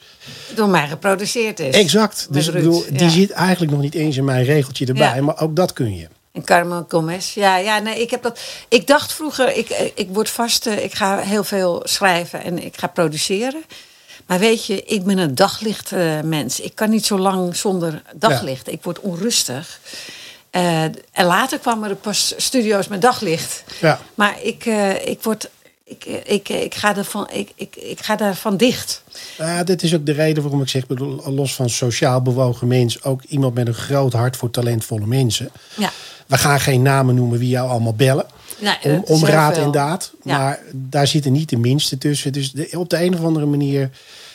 Door 0.56 0.70
mij 0.70 0.88
geproduceerd 0.88 1.60
is. 1.60 1.76
Exact. 1.76 2.28
Dus 2.32 2.48
ik 2.48 2.54
bedoel, 2.54 2.86
die 2.92 3.10
zit 3.10 3.32
eigenlijk 3.32 3.72
nog 3.72 3.82
niet 3.82 3.96
eens 3.96 4.18
in 4.18 4.26
mijn 4.26 4.46
regeltje 4.46 4.86
erbij. 4.86 5.22
Maar 5.22 5.42
ook 5.42 5.56
dat 5.56 5.74
kun 5.74 5.96
je. 5.96 6.08
En 6.32 6.44
Carmen 6.44 6.86
Gomez. 6.88 7.34
Ja, 7.34 7.58
ja, 7.58 7.80
nee, 7.80 8.02
ik 8.02 8.10
heb 8.10 8.24
dat. 8.24 8.40
Ik 8.68 8.88
dacht 8.88 9.14
vroeger, 9.14 9.58
ik, 9.58 9.92
ik 9.96 10.08
word 10.12 10.30
vast, 10.30 10.66
eh, 10.68 10.84
ik 10.84 10.94
ga 10.94 11.18
heel 11.18 11.44
veel 11.44 11.82
schrijven 11.84 12.44
en 12.44 12.66
ik 12.66 12.78
ga 12.78 12.88
produceren. 12.88 13.64
Maar 14.30 14.40
weet 14.40 14.66
je, 14.66 14.84
ik 14.84 15.04
ben 15.04 15.18
een 15.18 15.36
daglichtmens. 15.36 16.60
Uh, 16.60 16.66
ik 16.66 16.76
kan 16.76 16.90
niet 16.90 17.06
zo 17.06 17.18
lang 17.18 17.56
zonder 17.56 18.02
daglicht. 18.16 18.72
Ik 18.72 18.84
word 18.84 19.00
onrustig. 19.00 19.80
Uh, 20.52 20.84
en 20.84 21.26
later 21.26 21.60
kwamen 21.60 21.90
er 21.90 21.96
pas 21.96 22.34
studio's 22.38 22.88
met 22.88 23.02
daglicht. 23.02 23.64
Ja. 23.82 24.00
Maar 24.16 24.36
ik, 24.44 24.66
uh, 24.66 25.08
ik 25.08 25.24
word. 25.24 25.50
Ik, 25.84 26.06
ik, 26.06 26.50
ik, 26.50 26.76
ga 26.76 26.98
ervan, 26.98 27.28
ik, 27.32 27.52
ik, 27.56 27.76
ik 27.76 28.02
ga 28.02 28.16
daarvan 28.16 28.58
dicht. 28.58 29.04
Ja, 29.38 29.64
dit 29.64 29.84
is 29.84 29.96
ook 29.96 30.06
de 30.06 30.12
reden 30.12 30.44
waarom 30.44 30.62
ik 30.62 30.70
zeg, 30.70 30.84
los 31.26 31.56
van 31.56 31.70
sociaal 31.70 32.22
bewogen 32.22 32.68
mens, 32.68 33.04
ook 33.04 33.24
iemand 33.24 33.54
met 33.54 33.68
een 33.68 33.74
groot 33.74 34.14
hart 34.14 34.38
voor 34.38 34.50
talentvolle 34.50 35.06
mensen. 35.06 35.52
Ja. 35.78 35.92
We 36.26 36.38
gaan 36.38 36.60
geen 36.60 36.82
namen 36.82 37.16
noemen 37.16 37.40
wie 37.40 37.50
jou 37.50 37.70
allemaal 37.70 37.94
bellen. 37.94 38.26
Nee, 38.60 38.78
om, 38.84 39.04
om 39.06 39.26
raad 39.26 39.58
en 39.58 39.72
daad. 39.72 40.14
Ja. 40.24 40.38
Maar 40.38 40.60
daar 40.74 41.08
zitten 41.08 41.32
niet 41.32 41.50
de 41.50 41.58
minste 41.58 41.98
tussen. 41.98 42.34
Dus 42.34 42.52
de, 42.52 42.70
op 42.78 42.90
de 42.90 43.04
een 43.04 43.14
of 43.14 43.24
andere 43.24 43.46
manier 43.46 43.90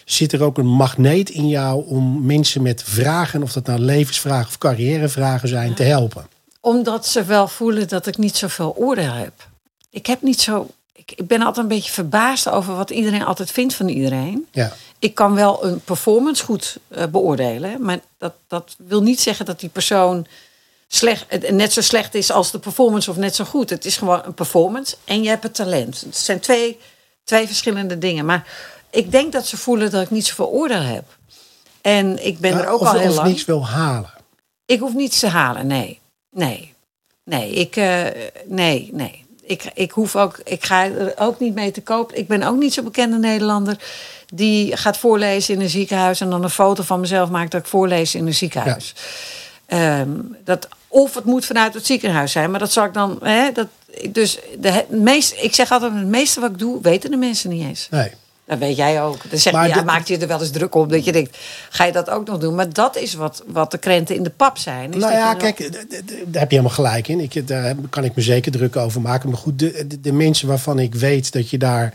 zit 0.05 0.33
er 0.33 0.43
ook 0.43 0.59
een 0.59 0.67
magneet 0.67 1.31
in 1.31 1.49
jou 1.49 1.87
om 1.87 2.27
mensen 2.27 2.63
met 2.63 2.83
vragen, 2.83 3.43
of 3.43 3.53
dat 3.53 3.67
nou 3.67 3.79
levensvragen 3.79 4.47
of 4.47 4.59
carrièrevragen 4.59 5.49
zijn, 5.49 5.75
te 5.75 5.83
helpen. 5.83 6.27
Omdat 6.61 7.07
ze 7.07 7.25
wel 7.25 7.49
voelen 7.49 7.89
dat 7.89 8.07
ik 8.07 8.19
niet 8.19 8.37
zoveel 8.37 8.77
oordeel 8.77 9.13
heb. 9.13 9.49
Ik 9.91 10.07
heb 10.07 10.23
niet 10.23 10.41
zo. 10.41 10.69
Ik, 10.93 11.13
ik 11.17 11.27
ben 11.27 11.41
altijd 11.41 11.59
een 11.59 11.75
beetje 11.77 11.93
verbaasd 11.93 12.49
over 12.49 12.77
wat 12.77 12.91
iedereen 12.91 13.25
altijd 13.25 13.51
vindt 13.51 13.75
van 13.75 13.89
iedereen. 13.89 14.47
Ja. 14.53 14.73
Ik 14.99 15.15
kan 15.15 15.35
wel 15.35 15.65
een 15.65 15.81
performance 15.81 16.45
goed 16.45 16.79
uh, 16.89 17.05
beoordelen, 17.07 17.83
maar 17.83 18.01
dat, 18.19 18.33
dat 18.49 18.77
wil 18.79 19.03
niet 19.03 19.21
zeggen 19.21 19.47
dat 19.47 19.61
die 19.61 19.69
persoon 19.69 20.27
slecht, 20.95 21.51
net 21.51 21.73
zo 21.73 21.81
slecht 21.81 22.15
is 22.15 22.31
als 22.31 22.51
de 22.51 22.59
performance 22.59 23.11
of 23.11 23.17
net 23.17 23.35
zo 23.35 23.45
goed. 23.45 23.71
Het 23.71 23.85
is 23.85 23.97
gewoon 23.97 24.23
een 24.25 24.35
performance 24.35 24.97
en 25.05 25.23
je 25.23 25.29
hebt 25.29 25.43
het 25.43 25.55
talent. 25.55 26.01
Het 26.01 26.17
zijn 26.17 26.41
twee, 26.41 26.79
twee 27.25 27.47
verschillende 27.47 27.99
dingen. 27.99 28.25
Maar 28.25 28.47
ik 28.91 29.11
denk 29.11 29.33
dat 29.33 29.47
ze 29.47 29.57
voelen 29.57 29.91
dat 29.91 30.03
ik 30.03 30.11
niet 30.11 30.27
zoveel 30.27 30.49
oordeel 30.49 30.81
heb. 30.81 31.05
En 31.81 32.27
ik 32.27 32.39
ben 32.39 32.53
er 32.53 32.69
ook 32.69 32.81
of, 32.81 32.87
al 32.87 32.99
heel 32.99 33.11
of 33.11 33.17
lang. 33.17 33.29
niets 33.29 33.45
wil 33.45 33.67
halen. 33.67 34.11
Ik 34.67 34.81
hoef 34.81 34.95
niets 34.95 35.19
te 35.19 35.29
halen, 35.29 35.67
nee. 35.67 36.01
Nee. 36.31 36.75
Nee, 37.25 37.51
ik, 37.51 37.77
uh, 37.77 38.07
nee, 38.45 38.91
nee. 38.93 39.25
Ik, 39.43 39.71
ik, 39.75 39.91
hoef 39.91 40.17
ook, 40.17 40.41
ik 40.45 40.65
ga 40.65 40.85
er 40.85 41.13
ook 41.17 41.41
niet 41.41 41.55
mee 41.55 41.71
te 41.71 41.83
koop. 41.83 42.13
Ik 42.13 42.29
ben 42.29 42.43
ook 42.43 42.57
niet 42.57 42.75
zo'n 42.75 42.85
bekende 42.85 43.19
Nederlander 43.19 43.77
die 44.35 44.77
gaat 44.77 44.97
voorlezen 44.97 45.55
in 45.55 45.61
een 45.61 45.69
ziekenhuis 45.69 46.21
en 46.21 46.31
dan 46.31 46.43
een 46.43 46.51
foto 46.51 46.83
van 46.83 47.01
mezelf 47.01 47.31
maakt 47.31 47.51
dat 47.51 47.61
ik 47.61 47.67
voorlees 47.67 48.15
in 48.15 48.27
een 48.27 48.35
ziekenhuis. 48.35 48.95
Ja. 49.69 50.01
Um, 50.01 50.37
dat, 50.45 50.69
of 50.95 51.15
het 51.15 51.25
moet 51.25 51.45
vanuit 51.45 51.75
het 51.75 51.87
ziekenhuis 51.87 52.33
zijn, 52.33 52.51
maar 52.51 52.61
dat 52.61 52.73
zou 52.73 52.87
ik 52.87 52.95
dan. 52.95 53.19
Hè, 53.23 53.53
dat, 53.53 53.67
dus 54.09 54.39
de, 54.59 54.85
meest, 54.89 55.35
ik 55.41 55.55
zeg 55.55 55.71
altijd: 55.71 55.93
het 55.95 56.07
meeste 56.07 56.41
wat 56.41 56.51
ik 56.51 56.59
doe, 56.59 56.79
weten 56.83 57.11
de 57.11 57.17
mensen 57.17 57.51
niet 57.51 57.63
eens. 57.63 57.89
Nee. 57.91 58.11
Dat 58.47 58.59
weet 58.59 58.77
jij 58.77 59.03
ook. 59.03 59.31
Dan 59.31 59.39
zeg 59.39 59.53
je, 59.53 59.69
ja, 59.69 59.83
maakt 59.83 60.09
je 60.09 60.19
er 60.19 60.27
wel 60.27 60.41
eens 60.41 60.51
druk 60.51 60.75
op 60.75 60.91
dat 60.91 61.05
je 61.05 61.13
denkt, 61.13 61.39
ga 61.71 61.85
je 61.85 61.93
dat 61.93 62.11
ook 62.11 62.27
nog 62.27 62.39
doen? 62.39 62.55
Maar 62.55 62.73
dat 62.73 62.97
is 62.97 63.15
wat, 63.15 63.43
wat 63.47 63.71
de 63.71 63.79
krenten 63.79 64.17
in 64.17 64.23
de 64.23 64.31
pap 64.31 64.59
zijn. 64.59 64.93
Is 64.93 65.01
nou 65.01 65.13
ja, 65.13 65.33
nog... 65.33 65.43
kijk, 65.43 65.73
daar 66.27 66.41
heb 66.41 66.51
je 66.51 66.57
helemaal 66.57 66.77
gelijk 66.77 67.09
in. 67.09 67.21
Ik, 67.21 67.49
daar 67.49 67.75
kan 67.91 68.05
ik 68.05 68.15
me 68.15 68.23
zeker 68.23 68.53
druk 68.53 68.77
over 68.77 69.01
maken. 69.01 69.29
Maar 69.29 69.39
goed, 69.39 69.59
de, 69.59 69.85
de, 69.87 70.01
de, 70.01 70.13
mensen 70.13 70.49
waarvan 70.49 70.79
ik 70.79 70.95
weet 70.95 71.33
dat 71.33 71.51
je 71.51 71.59
daar 71.59 71.95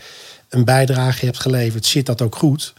een 0.49 0.65
bijdrage 0.65 1.25
hebt 1.25 1.39
geleverd, 1.39 1.85
zit 1.85 2.05
dat 2.05 2.21
ook 2.21 2.35
goed. 2.35 2.73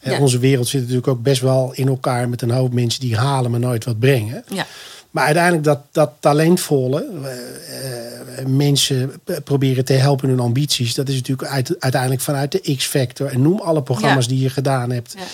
Ja. 0.00 0.18
Onze 0.18 0.38
wereld 0.38 0.68
zit 0.68 0.80
natuurlijk 0.80 1.08
ook 1.08 1.22
best 1.22 1.40
wel 1.40 1.72
in 1.74 1.88
elkaar 1.88 2.28
met 2.28 2.42
een 2.42 2.50
hoop 2.50 2.72
mensen 2.72 3.00
die 3.00 3.16
halen, 3.16 3.50
maar 3.50 3.60
nooit 3.60 3.84
wat 3.84 3.98
brengen. 3.98 4.44
Ja. 4.48 4.66
Maar 5.12 5.24
uiteindelijk 5.24 5.64
dat, 5.64 5.78
dat 5.90 6.10
talentvolle 6.20 7.06
uh, 7.12 8.46
mensen 8.46 9.20
proberen 9.44 9.84
te 9.84 9.92
helpen 9.92 10.28
in 10.28 10.34
hun 10.34 10.44
ambities. 10.44 10.94
Dat 10.94 11.08
is 11.08 11.14
natuurlijk 11.14 11.48
uit, 11.48 11.76
uiteindelijk 11.78 12.22
vanuit 12.22 12.52
de 12.52 12.76
X-Factor. 12.76 13.26
En 13.26 13.42
noem 13.42 13.60
alle 13.60 13.82
programma's 13.82 14.24
ja. 14.24 14.30
die 14.30 14.40
je 14.42 14.50
gedaan 14.50 14.90
hebt. 14.90 15.14
Ja. 15.16 15.24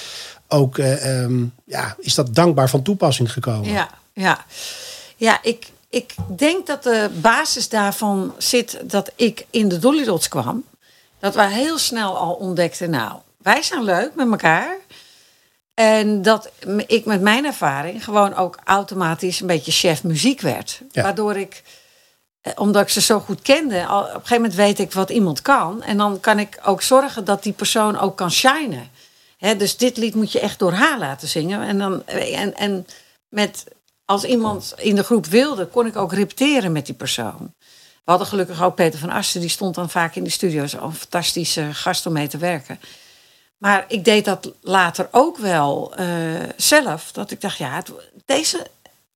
Ook 0.48 0.78
uh, 0.78 1.20
um, 1.22 1.52
ja, 1.64 1.96
is 1.98 2.14
dat 2.14 2.34
dankbaar 2.34 2.68
van 2.68 2.82
toepassing 2.82 3.32
gekomen. 3.32 3.72
Ja, 3.72 3.88
ja. 4.12 4.44
ja 5.16 5.38
ik, 5.42 5.66
ik 5.88 6.14
denk 6.36 6.66
dat 6.66 6.82
de 6.82 7.10
basis 7.20 7.68
daarvan 7.68 8.34
zit 8.38 8.80
dat 8.84 9.10
ik 9.16 9.46
in 9.50 9.68
de 9.68 9.78
Dolly 9.78 10.04
Dots 10.04 10.28
kwam. 10.28 10.64
Dat 11.20 11.34
wij 11.34 11.52
heel 11.52 11.78
snel 11.78 12.16
al 12.16 12.32
ontdekten, 12.32 12.90
nou, 12.90 13.18
wij 13.42 13.62
zijn 13.62 13.84
leuk 13.84 14.10
met 14.14 14.30
elkaar. 14.30 14.76
En 15.78 16.22
dat 16.22 16.50
ik 16.86 17.04
met 17.04 17.20
mijn 17.20 17.44
ervaring 17.44 18.04
gewoon 18.04 18.34
ook 18.34 18.58
automatisch 18.64 19.40
een 19.40 19.46
beetje 19.46 19.72
chef 19.72 20.04
muziek 20.04 20.40
werd. 20.40 20.80
Ja. 20.90 21.02
Waardoor 21.02 21.36
ik, 21.36 21.62
omdat 22.56 22.82
ik 22.82 22.88
ze 22.88 23.00
zo 23.00 23.20
goed 23.20 23.42
kende, 23.42 23.86
al, 23.86 24.00
op 24.00 24.06
een 24.06 24.12
gegeven 24.12 24.36
moment 24.36 24.54
weet 24.54 24.78
ik 24.78 24.92
wat 24.92 25.10
iemand 25.10 25.42
kan. 25.42 25.82
En 25.82 25.96
dan 25.96 26.20
kan 26.20 26.38
ik 26.38 26.58
ook 26.64 26.82
zorgen 26.82 27.24
dat 27.24 27.42
die 27.42 27.52
persoon 27.52 27.98
ook 27.98 28.16
kan 28.16 28.30
shinen. 28.30 28.90
He, 29.36 29.56
dus 29.56 29.76
dit 29.76 29.96
lied 29.96 30.14
moet 30.14 30.32
je 30.32 30.40
echt 30.40 30.58
door 30.58 30.72
haar 30.72 30.98
laten 30.98 31.28
zingen. 31.28 31.62
En, 31.62 31.78
dan, 31.78 32.06
en, 32.06 32.56
en 32.56 32.86
met, 33.28 33.64
als 34.04 34.24
iemand 34.24 34.74
in 34.76 34.94
de 34.94 35.04
groep 35.04 35.26
wilde, 35.26 35.66
kon 35.66 35.86
ik 35.86 35.96
ook 35.96 36.12
repeteren 36.12 36.72
met 36.72 36.86
die 36.86 36.94
persoon. 36.94 37.54
We 38.04 38.10
hadden 38.10 38.26
gelukkig 38.26 38.62
ook 38.62 38.74
Peter 38.74 38.98
van 38.98 39.10
Asten, 39.10 39.40
die 39.40 39.50
stond 39.50 39.74
dan 39.74 39.90
vaak 39.90 40.14
in 40.14 40.24
de 40.24 40.30
studio's. 40.30 40.72
Een 40.72 40.92
fantastische 40.92 41.74
gast 41.74 42.06
om 42.06 42.12
mee 42.12 42.28
te 42.28 42.38
werken. 42.38 42.80
Maar 43.58 43.84
ik 43.88 44.04
deed 44.04 44.24
dat 44.24 44.52
later 44.60 45.08
ook 45.10 45.38
wel 45.38 45.92
uh, 46.00 46.06
zelf. 46.56 47.12
Dat 47.12 47.30
ik 47.30 47.40
dacht, 47.40 47.58
ja, 47.58 47.70
het, 47.70 47.92
deze, 48.24 48.66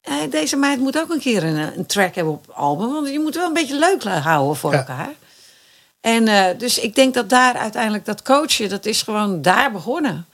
uh, 0.09 0.15
deze 0.31 0.57
meid 0.57 0.79
moet 0.79 0.99
ook 0.99 1.11
een 1.11 1.21
keer 1.21 1.45
een, 1.45 1.79
een, 1.79 1.87
track 1.87 2.15
hebben 2.15 2.33
op 2.33 2.51
album. 2.55 2.93
Want 2.93 3.09
je 3.09 3.21
moet 3.21 3.35
wel 3.35 3.47
een 3.47 3.53
beetje 3.53 3.79
leuk 3.79 4.03
houden 4.05 4.57
voor 4.57 4.73
Ja. 4.73 4.79
elkaar. 4.79 5.13
En 6.01 6.27
uh, 6.27 6.47
dus 6.59 6.79
ik 6.79 6.95
denk 6.95 7.15
dat 7.15 7.29
daar 7.29 7.55
uiteindelijk 7.55 8.05
dat 8.05 8.23
coachen, 8.23 8.69
dat 8.69 8.87
is 8.87 9.03
gewoon 9.03 9.43
daar 9.43 9.73
begonnen. 9.73 10.27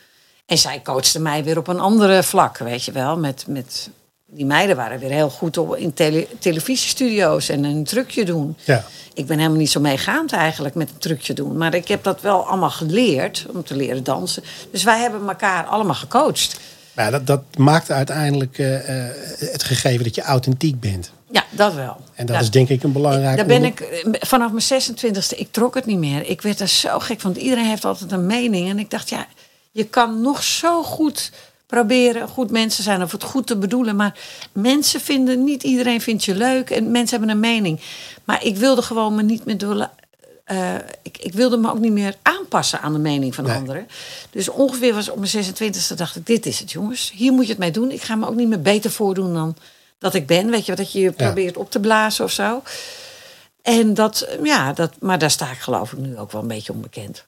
En 0.47 0.59
zij 0.59 0.83
coachte 0.83 1.21
mij 1.21 1.45
weer 1.45 1.59
op 1.59 1.69
een 1.69 1.81
andere 1.81 2.23
vlak, 2.23 2.59
weet 2.59 2.85
je 2.85 2.93
wel. 2.93 3.17
Met, 3.17 3.45
met, 3.47 3.91
die 4.31 4.47
meiden 4.47 4.77
waren 4.77 4.99
weer 4.99 5.11
heel 5.11 5.31
goed 5.31 5.57
op, 5.57 5.77
in 5.77 5.93
tele, 5.95 6.27
televisiestudio's 6.39 7.49
en 7.49 7.65
een 7.65 7.85
trucje 7.85 8.25
doen. 8.25 8.57
Ja. 8.65 8.85
Ik 9.15 9.27
ben 9.27 9.37
helemaal 9.37 9.59
niet 9.59 9.71
zo 9.71 9.81
meegaand 9.81 10.33
eigenlijk 10.33 10.75
met 10.75 10.91
een 10.91 10.99
trucje 10.99 11.33
doen. 11.35 11.57
Maar 11.57 11.75
ik 11.75 11.89
heb 11.89 12.03
dat 12.03 12.21
wel 12.21 12.47
allemaal 12.47 12.71
geleerd 12.71 13.47
om 13.55 13.65
te 13.65 13.77
leren 13.77 14.05
dansen. 14.05 14.43
Dus 14.71 14.85
wij 14.85 15.01
hebben 15.01 15.29
elkaar 15.29 15.65
allemaal 15.65 15.95
gecoacht. 15.95 16.61
Ja, 16.97 17.11
dat, 17.11 17.27
dat 17.27 17.43
maakt 17.59 17.91
uiteindelijk 17.91 18.59
uh, 18.59 18.73
uh, 18.73 19.11
het 19.39 19.63
gegeven 19.63 20.05
dat 20.05 20.15
je 20.15 20.23
authentiek 20.23 20.81
bent. 20.81 21.13
Ja, 21.31 21.45
dat 21.51 21.75
wel. 21.75 21.97
En 22.15 22.27
dat 22.27 22.41
is 22.41 22.51
denk 22.51 22.69
ik 22.69 22.83
een 22.83 22.93
belangrijk... 22.93 23.37
Daar 23.37 23.47
ben 23.47 23.65
ik 23.65 23.81
eh, 23.81 24.13
vanaf 24.21 24.53
mijn 24.53 24.83
26e, 24.83 25.39
ik 25.39 25.49
trok 25.51 25.75
het 25.75 25.87
niet 25.87 25.99
meer. 25.99 26.27
Ik 26.27 26.43
werd 26.43 26.61
er 26.61 26.69
zo 26.69 26.99
gek 26.99 27.21
van. 27.21 27.35
Iedereen 27.35 27.67
heeft 27.67 27.85
altijd 27.85 28.13
een 28.13 28.27
mening. 28.27 28.69
En 28.69 28.79
ik 28.79 28.91
dacht, 28.91 29.09
ja, 29.09 29.27
je 29.71 29.85
kan 29.85 30.21
nog 30.21 30.43
zo 30.43 30.83
goed 30.83 31.31
proberen 31.69 32.29
goed 32.29 32.51
mensen 32.51 32.83
zijn 32.85 33.03
of 33.03 33.13
het 33.13 33.23
goed 33.23 33.47
te 33.47 33.57
bedoelen. 33.57 33.97
Maar 33.97 34.19
mensen 34.53 35.01
vinden, 35.01 35.45
niet 35.45 35.63
iedereen 35.63 36.01
vindt 36.01 36.25
je 36.25 36.35
leuk 36.35 36.71
en 36.71 36.91
mensen 36.91 37.19
hebben 37.19 37.37
een 37.37 37.41
mening. 37.41 37.81
Maar 38.25 38.45
ik 38.45 38.57
wilde 38.57 38.83
gewoon 38.83 39.15
me 39.15 39.23
niet 39.23 39.45
meer 39.45 39.59
door. 39.59 39.91
Uh, 40.53 40.75
ik, 41.03 41.19
ik, 41.19 41.33
wilde 41.33 41.57
me 41.57 41.71
ook 41.71 41.79
niet 41.79 41.93
meer 41.93 42.15
aanpassen 42.23 42.81
aan 42.81 42.93
de 42.93 42.99
mening 42.99 43.35
van 43.35 43.45
Nee. 43.45 43.57
anderen. 43.57 43.87
Dus 44.31 44.49
ongeveer 44.49 44.95
was 44.95 45.09
op 45.09 45.19
mijn 45.19 45.45
26e 45.45 45.95
dacht 45.97 46.17
ik, 46.17 46.27
dit 46.27 46.47
is 46.47 46.59
het 46.59 46.73
jongens. 46.73 47.13
Hier 47.15 47.33
moet 47.33 47.45
je 47.45 47.51
het 47.51 47.59
mee 47.61 47.71
doen. 47.71 47.91
Ik 47.91 48.03
ga 48.03 48.15
me 48.15 48.27
ook 48.27 48.35
niet 48.35 48.49
meer 48.49 48.63
beter 48.63 48.91
voordoen 48.91 49.35
dan 49.35 49.57
dat 49.99 50.15
ik 50.15 50.27
ben. 50.27 50.51
Weet 50.51 50.67
je, 50.67 50.75
dat 50.75 50.93
je 50.93 51.01
je 51.01 51.13
probeert 51.13 51.57
op 51.57 51.71
te 51.71 51.81
blazen 51.81 52.25
of 52.25 52.31
zo. 52.31 52.63
En 53.63 53.95
dat, 53.95 54.29
ja, 54.43 54.73
dat, 54.73 54.93
maar 55.01 55.19
daar 55.19 55.31
sta 55.31 55.51
ik 55.51 55.59
geloof 55.59 55.93
ik 55.93 55.99
nu 55.99 56.19
ook 56.19 56.33
wel 56.33 56.41
een 56.41 56.49
beetje 56.49 56.73
onbekend. 56.73 57.27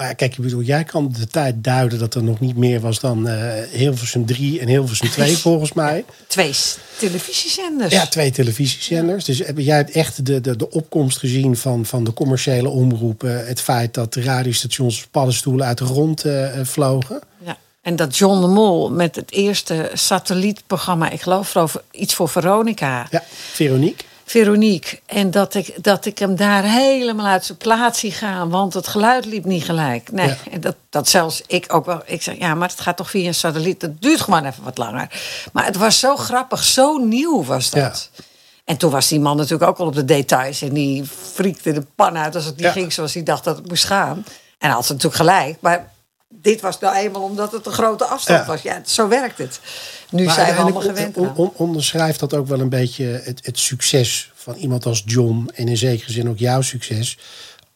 Maar 0.00 0.14
kijk, 0.14 0.36
ik 0.36 0.42
bedoel, 0.44 0.62
jij 0.62 0.84
kan 0.84 1.14
de 1.18 1.26
tijd 1.26 1.64
duiden 1.64 1.98
dat 1.98 2.14
er 2.14 2.22
nog 2.22 2.40
niet 2.40 2.56
meer 2.56 2.80
was 2.80 3.00
dan 3.00 3.28
uh, 3.28 3.52
Hilversum 3.70 4.26
3 4.26 4.60
en 4.60 4.68
Hilversum 4.68 5.08
2 5.08 5.36
volgens 5.36 5.72
mij. 5.72 6.04
Twee 6.26 6.52
televisiezenders. 6.98 7.92
Ja, 7.92 8.06
twee 8.06 8.30
televisiezenders. 8.30 9.24
Dus 9.24 9.42
jij 9.56 9.76
hebt 9.76 9.90
echt 9.90 10.26
de, 10.26 10.40
de, 10.40 10.56
de 10.56 10.70
opkomst 10.70 11.18
gezien 11.18 11.56
van, 11.56 11.86
van 11.86 12.04
de 12.04 12.12
commerciële 12.12 12.68
omroepen. 12.68 13.46
Het 13.46 13.60
feit 13.60 13.94
dat 13.94 14.12
de 14.12 14.22
radiostations 14.22 15.06
paddenstoelen 15.10 15.66
uit 15.66 15.78
de 15.78 15.84
grond 15.84 16.24
uh, 16.24 16.48
vlogen. 16.62 17.20
Ja. 17.44 17.56
En 17.82 17.96
dat 17.96 18.16
John 18.16 18.40
de 18.40 18.46
Mol 18.46 18.90
met 18.90 19.16
het 19.16 19.32
eerste 19.32 19.90
satellietprogramma, 19.94 21.10
ik 21.10 21.20
geloof 21.20 21.56
over 21.56 21.82
iets 21.90 22.14
voor 22.14 22.28
Veronica. 22.28 23.06
Ja, 23.10 23.22
Veronique. 23.52 24.04
Veronique. 24.30 24.98
En 25.06 25.30
dat 25.30 25.54
ik, 25.54 25.82
dat 25.84 26.04
ik 26.06 26.18
hem 26.18 26.36
daar 26.36 26.62
helemaal 26.62 27.26
uit 27.26 27.44
zijn 27.44 27.58
plaats 27.58 27.98
zie 27.98 28.12
gaan. 28.12 28.50
Want 28.50 28.74
het 28.74 28.86
geluid 28.88 29.24
liep 29.24 29.44
niet 29.44 29.64
gelijk. 29.64 30.12
Nee, 30.12 30.28
Ja. 30.28 30.36
en 30.50 30.60
dat, 30.60 30.76
dat 30.90 31.08
zelfs 31.08 31.42
ik 31.46 31.74
ook 31.74 31.84
wel. 31.86 32.02
Ik 32.04 32.22
zeg, 32.22 32.38
ja, 32.38 32.54
maar 32.54 32.68
het 32.68 32.80
gaat 32.80 32.96
toch 32.96 33.10
via 33.10 33.26
een 33.26 33.34
satelliet. 33.34 33.80
Dat 33.80 34.00
duurt 34.02 34.20
gewoon 34.20 34.44
even 34.44 34.62
wat 34.64 34.78
langer. 34.78 35.20
Maar 35.52 35.64
het 35.64 35.76
was 35.76 35.98
zo 35.98 36.16
grappig. 36.16 36.62
Zo 36.64 36.96
nieuw 36.98 37.44
was 37.44 37.70
dat. 37.70 38.10
Ja. 38.16 38.22
En 38.64 38.76
toen 38.76 38.90
was 38.90 39.08
die 39.08 39.20
man 39.20 39.36
natuurlijk 39.36 39.70
ook 39.70 39.78
al 39.78 39.86
op 39.86 39.94
de 39.94 40.04
details. 40.04 40.62
En 40.62 40.72
die 40.74 41.04
friekte 41.32 41.72
de 41.72 41.86
pan 41.94 42.16
uit 42.18 42.34
als 42.34 42.44
het 42.44 42.56
niet 42.56 42.64
Ja. 42.64 42.72
ging 42.72 42.92
zoals 42.92 43.14
hij 43.14 43.22
dacht 43.22 43.44
dat 43.44 43.56
het 43.56 43.68
moest 43.68 43.84
gaan. 43.84 44.16
En 44.16 44.24
hij 44.58 44.70
had 44.70 44.86
ze 44.86 44.92
natuurlijk 44.92 45.20
gelijk. 45.22 45.56
Maar 45.60 45.92
dit 46.42 46.60
was 46.60 46.78
nou 46.78 46.96
eenmaal 46.96 47.22
omdat 47.22 47.52
het 47.52 47.66
een 47.66 47.72
grote 47.72 48.04
afstand 48.04 48.40
Ja. 48.40 48.46
was. 48.46 48.62
Ja, 48.62 48.80
zo 48.84 49.08
werkt 49.08 49.38
het. 49.38 49.60
Nu 50.10 50.24
Maar 50.24 50.34
zijn 50.34 50.54
we 50.54 50.60
allemaal 50.60 50.80
gewend 50.82 51.16
on- 51.16 51.26
aan. 51.28 51.36
on- 51.36 51.52
onderschrijft 51.54 52.20
dat 52.20 52.34
ook 52.34 52.46
wel 52.46 52.60
een 52.60 52.68
beetje 52.68 53.04
het, 53.24 53.40
het 53.46 53.58
succes 53.58 54.30
van 54.34 54.54
iemand 54.54 54.86
als 54.86 55.02
John. 55.06 55.50
En 55.54 55.68
in 55.68 55.76
zekere 55.76 56.12
zin 56.12 56.28
ook 56.28 56.38
jouw 56.38 56.60
succes. 56.60 57.18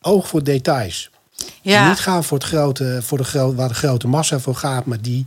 Oog 0.00 0.28
voor 0.28 0.42
details. 0.42 1.10
Ja. 1.62 1.88
Niet 1.88 1.98
gaan 2.00 2.24
voor, 2.24 2.38
het 2.38 2.46
grote, 2.46 2.98
voor 3.02 3.18
de 3.18 3.24
gro 3.24 3.54
waar 3.54 3.68
de 3.68 3.74
grote 3.74 4.08
massa 4.08 4.38
voor 4.38 4.54
gaat. 4.56 4.84
Maar 4.84 5.00
die 5.00 5.26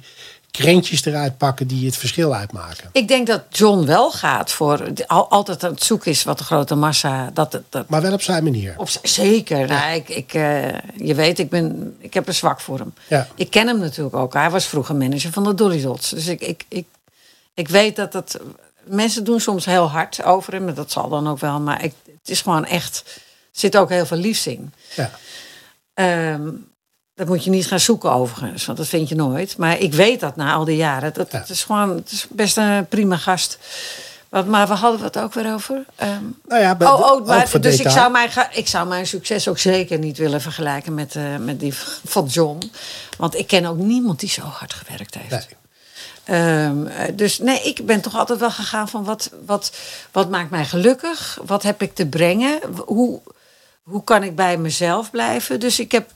krentjes 0.62 1.06
eruit 1.06 1.38
pakken 1.38 1.68
die 1.68 1.86
het 1.86 1.98
verschil 1.98 2.34
uitmaken. 2.36 2.90
Ik 2.92 3.08
denk 3.08 3.28
dat 3.28 3.42
John 3.50 3.86
wel 3.86 4.12
gaat 4.12 4.52
voor 4.52 4.92
al, 5.08 5.30
altijd 5.30 5.64
aan 5.64 5.72
het 5.72 5.84
zoeken 5.84 6.12
is 6.12 6.24
wat 6.24 6.38
de 6.38 6.44
grote 6.44 6.76
massa. 6.76 7.30
Dat, 7.34 7.52
dat, 7.52 7.62
dat, 7.70 7.90
Maar 7.90 8.02
wel 8.02 8.14
op 8.14 8.22
zijn 8.22 8.44
manier. 8.44 8.74
op, 8.78 8.90
zeker. 9.04 9.68
Nou, 9.68 9.96
ik, 9.96 10.10
ik, 10.10 10.34
eh, 10.34 10.68
je 10.96 11.16
weet, 11.16 11.40
ik, 11.40 11.50
ben, 11.50 11.96
ik 12.00 12.14
heb 12.14 12.28
een 12.28 12.34
zwak 12.34 12.60
voor 12.62 12.78
hem. 12.80 12.94
Ja. 13.08 13.28
Ik 13.36 13.50
ken 13.50 13.68
hem 13.68 13.80
natuurlijk 13.80 14.16
ook. 14.16 14.34
Hij 14.34 14.50
was 14.50 14.66
vroeger 14.66 14.96
manager 14.96 15.32
van 15.32 15.44
de 15.44 15.54
Dolly 15.54 15.82
Dots. 15.82 16.10
Dus 16.10 16.28
ik, 16.28 16.42
ik, 16.42 16.66
ik, 16.68 16.86
ik 17.54 17.68
weet 17.68 17.96
dat 17.96 18.14
het. 18.14 18.40
Mensen 18.84 19.24
doen 19.24 19.40
soms 19.40 19.66
heel 19.66 19.90
hard 19.90 20.24
over 20.24 20.54
hem. 20.54 20.68
en 20.68 20.74
Dat 20.74 20.92
zal 20.92 21.10
dan 21.10 21.28
ook 21.28 21.40
wel. 21.40 21.60
Maar 21.60 21.84
ik, 21.84 21.94
het 22.06 22.30
is 22.30 22.42
gewoon 22.42 22.66
echt. 22.66 23.04
Er 23.06 23.64
zit 23.64 23.78
ook 23.78 23.90
heel 23.90 24.06
veel 24.06 24.18
liefs 24.18 24.48
in. 24.48 24.74
Ja. 24.96 25.12
Ehm, 25.94 26.50
dat 27.18 27.28
moet 27.28 27.44
je 27.44 27.50
niet 27.50 27.68
gaan 27.68 27.80
zoeken 27.80 28.12
overigens, 28.12 28.66
want 28.66 28.78
dat 28.78 28.88
vind 28.88 29.10
je 29.10 29.16
nooit. 29.16 29.58
Maar 29.58 29.80
ik 29.80 29.94
weet 29.94 30.20
dat 30.20 30.36
na 30.36 30.54
al 30.54 30.66
die 30.66 30.76
jaren. 30.78 31.14
Dat, 31.14 31.32
Ja. 31.32 31.38
Het 31.38 31.50
is 31.50 31.64
gewoon 31.64 31.96
het 31.96 32.12
is 32.12 32.28
best 32.30 32.58
een 32.58 32.88
prima 32.88 33.18
gast. 33.18 33.58
Wat, 34.30 34.46
maar 34.46 34.68
we 34.68 34.74
hadden 34.74 35.02
het 35.04 35.18
ook 35.20 35.34
weer 35.34 35.54
over. 35.54 35.86
Ehm, 35.96 36.24
Nou 36.48 36.62
ja, 36.62 36.76
bij- 36.76 36.88
oh, 36.88 37.00
oh, 37.00 37.26
maar, 37.28 37.60
dus 37.62 37.80
ik 37.80 37.90
zou, 37.90 38.12
mijn, 38.12 38.30
ik 38.52 38.68
zou 38.68 38.88
mijn 38.88 39.08
succes 39.08 39.48
ook 39.48 39.58
zeker 39.58 39.98
niet 40.00 40.18
willen 40.18 40.42
vergelijken 40.42 40.94
met, 40.94 41.16
eh, 41.16 41.24
met 41.40 41.60
die 41.60 41.74
van 42.06 42.26
John. 42.26 42.72
Want 43.18 43.36
ik 43.36 43.48
ken 43.48 43.66
ook 43.66 43.78
niemand 43.78 44.20
die 44.20 44.30
zo 44.30 44.42
hard 44.42 44.74
gewerkt 44.74 45.16
heeft. 45.18 45.30
Nee. 45.30 45.58
Ehm, 46.40 46.88
eh, 46.88 47.04
dus 47.16 47.40
nee, 47.40 47.62
ik 47.62 47.86
ben 47.86 48.02
toch 48.02 48.16
altijd 48.16 48.40
wel 48.40 48.52
gegaan 48.52 48.90
van 48.90 49.04
wat, 49.04 49.32
wat, 49.46 49.72
wat 50.12 50.30
maakt 50.30 50.50
mij 50.50 50.66
gelukkig? 50.66 51.40
Wat 51.46 51.64
heb 51.64 51.82
ik 51.82 51.96
te 51.96 52.06
brengen? 52.08 52.60
Hoe, 52.86 53.22
hoe 53.84 54.04
kan 54.04 54.24
ik 54.24 54.36
bij 54.36 54.58
mezelf 54.58 55.12
blijven? 55.12 55.60
Dus 55.60 55.80
ik 55.80 55.92
heb. 55.92 56.10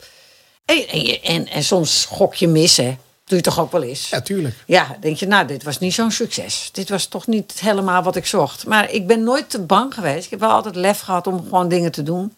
En, 0.66 0.88
en, 0.88 1.22
en, 1.22 1.48
en 1.48 1.64
soms 1.64 2.06
gok 2.06 2.36
je 2.36 2.48
mis, 2.48 2.78
hè? 2.78 2.98
Doe 3.26 3.38
je 3.38 3.46
toch 3.46 3.60
ook 3.60 3.72
wel 3.72 3.84
eens? 3.84 4.10
Ja, 4.10 4.22
tuurlijk. 4.22 4.56
Ja, 4.66 4.98
denk 5.00 5.18
je, 5.18 5.28
nou, 5.28 5.48
dit 5.48 5.64
was 5.64 5.80
niet 5.80 5.94
zo'n 5.94 6.12
succes. 6.12 6.70
Dit 6.74 6.90
was 6.90 7.06
toch 7.06 7.28
niet 7.28 7.60
helemaal 7.60 8.04
wat 8.04 8.16
ik 8.16 8.26
zocht. 8.26 8.66
Maar 8.66 8.92
ik 8.92 9.08
ben 9.08 9.24
nooit 9.24 9.50
te 9.50 9.60
bang 9.60 9.94
geweest. 9.94 10.24
Ik 10.26 10.30
heb 10.30 10.40
wel 10.40 10.50
altijd 10.50 10.76
lef 10.76 11.00
gehad 11.00 11.28
om 11.28 11.44
gewoon 11.44 11.70
dingen 11.70 11.92
te 11.92 12.04
doen. 12.04 12.36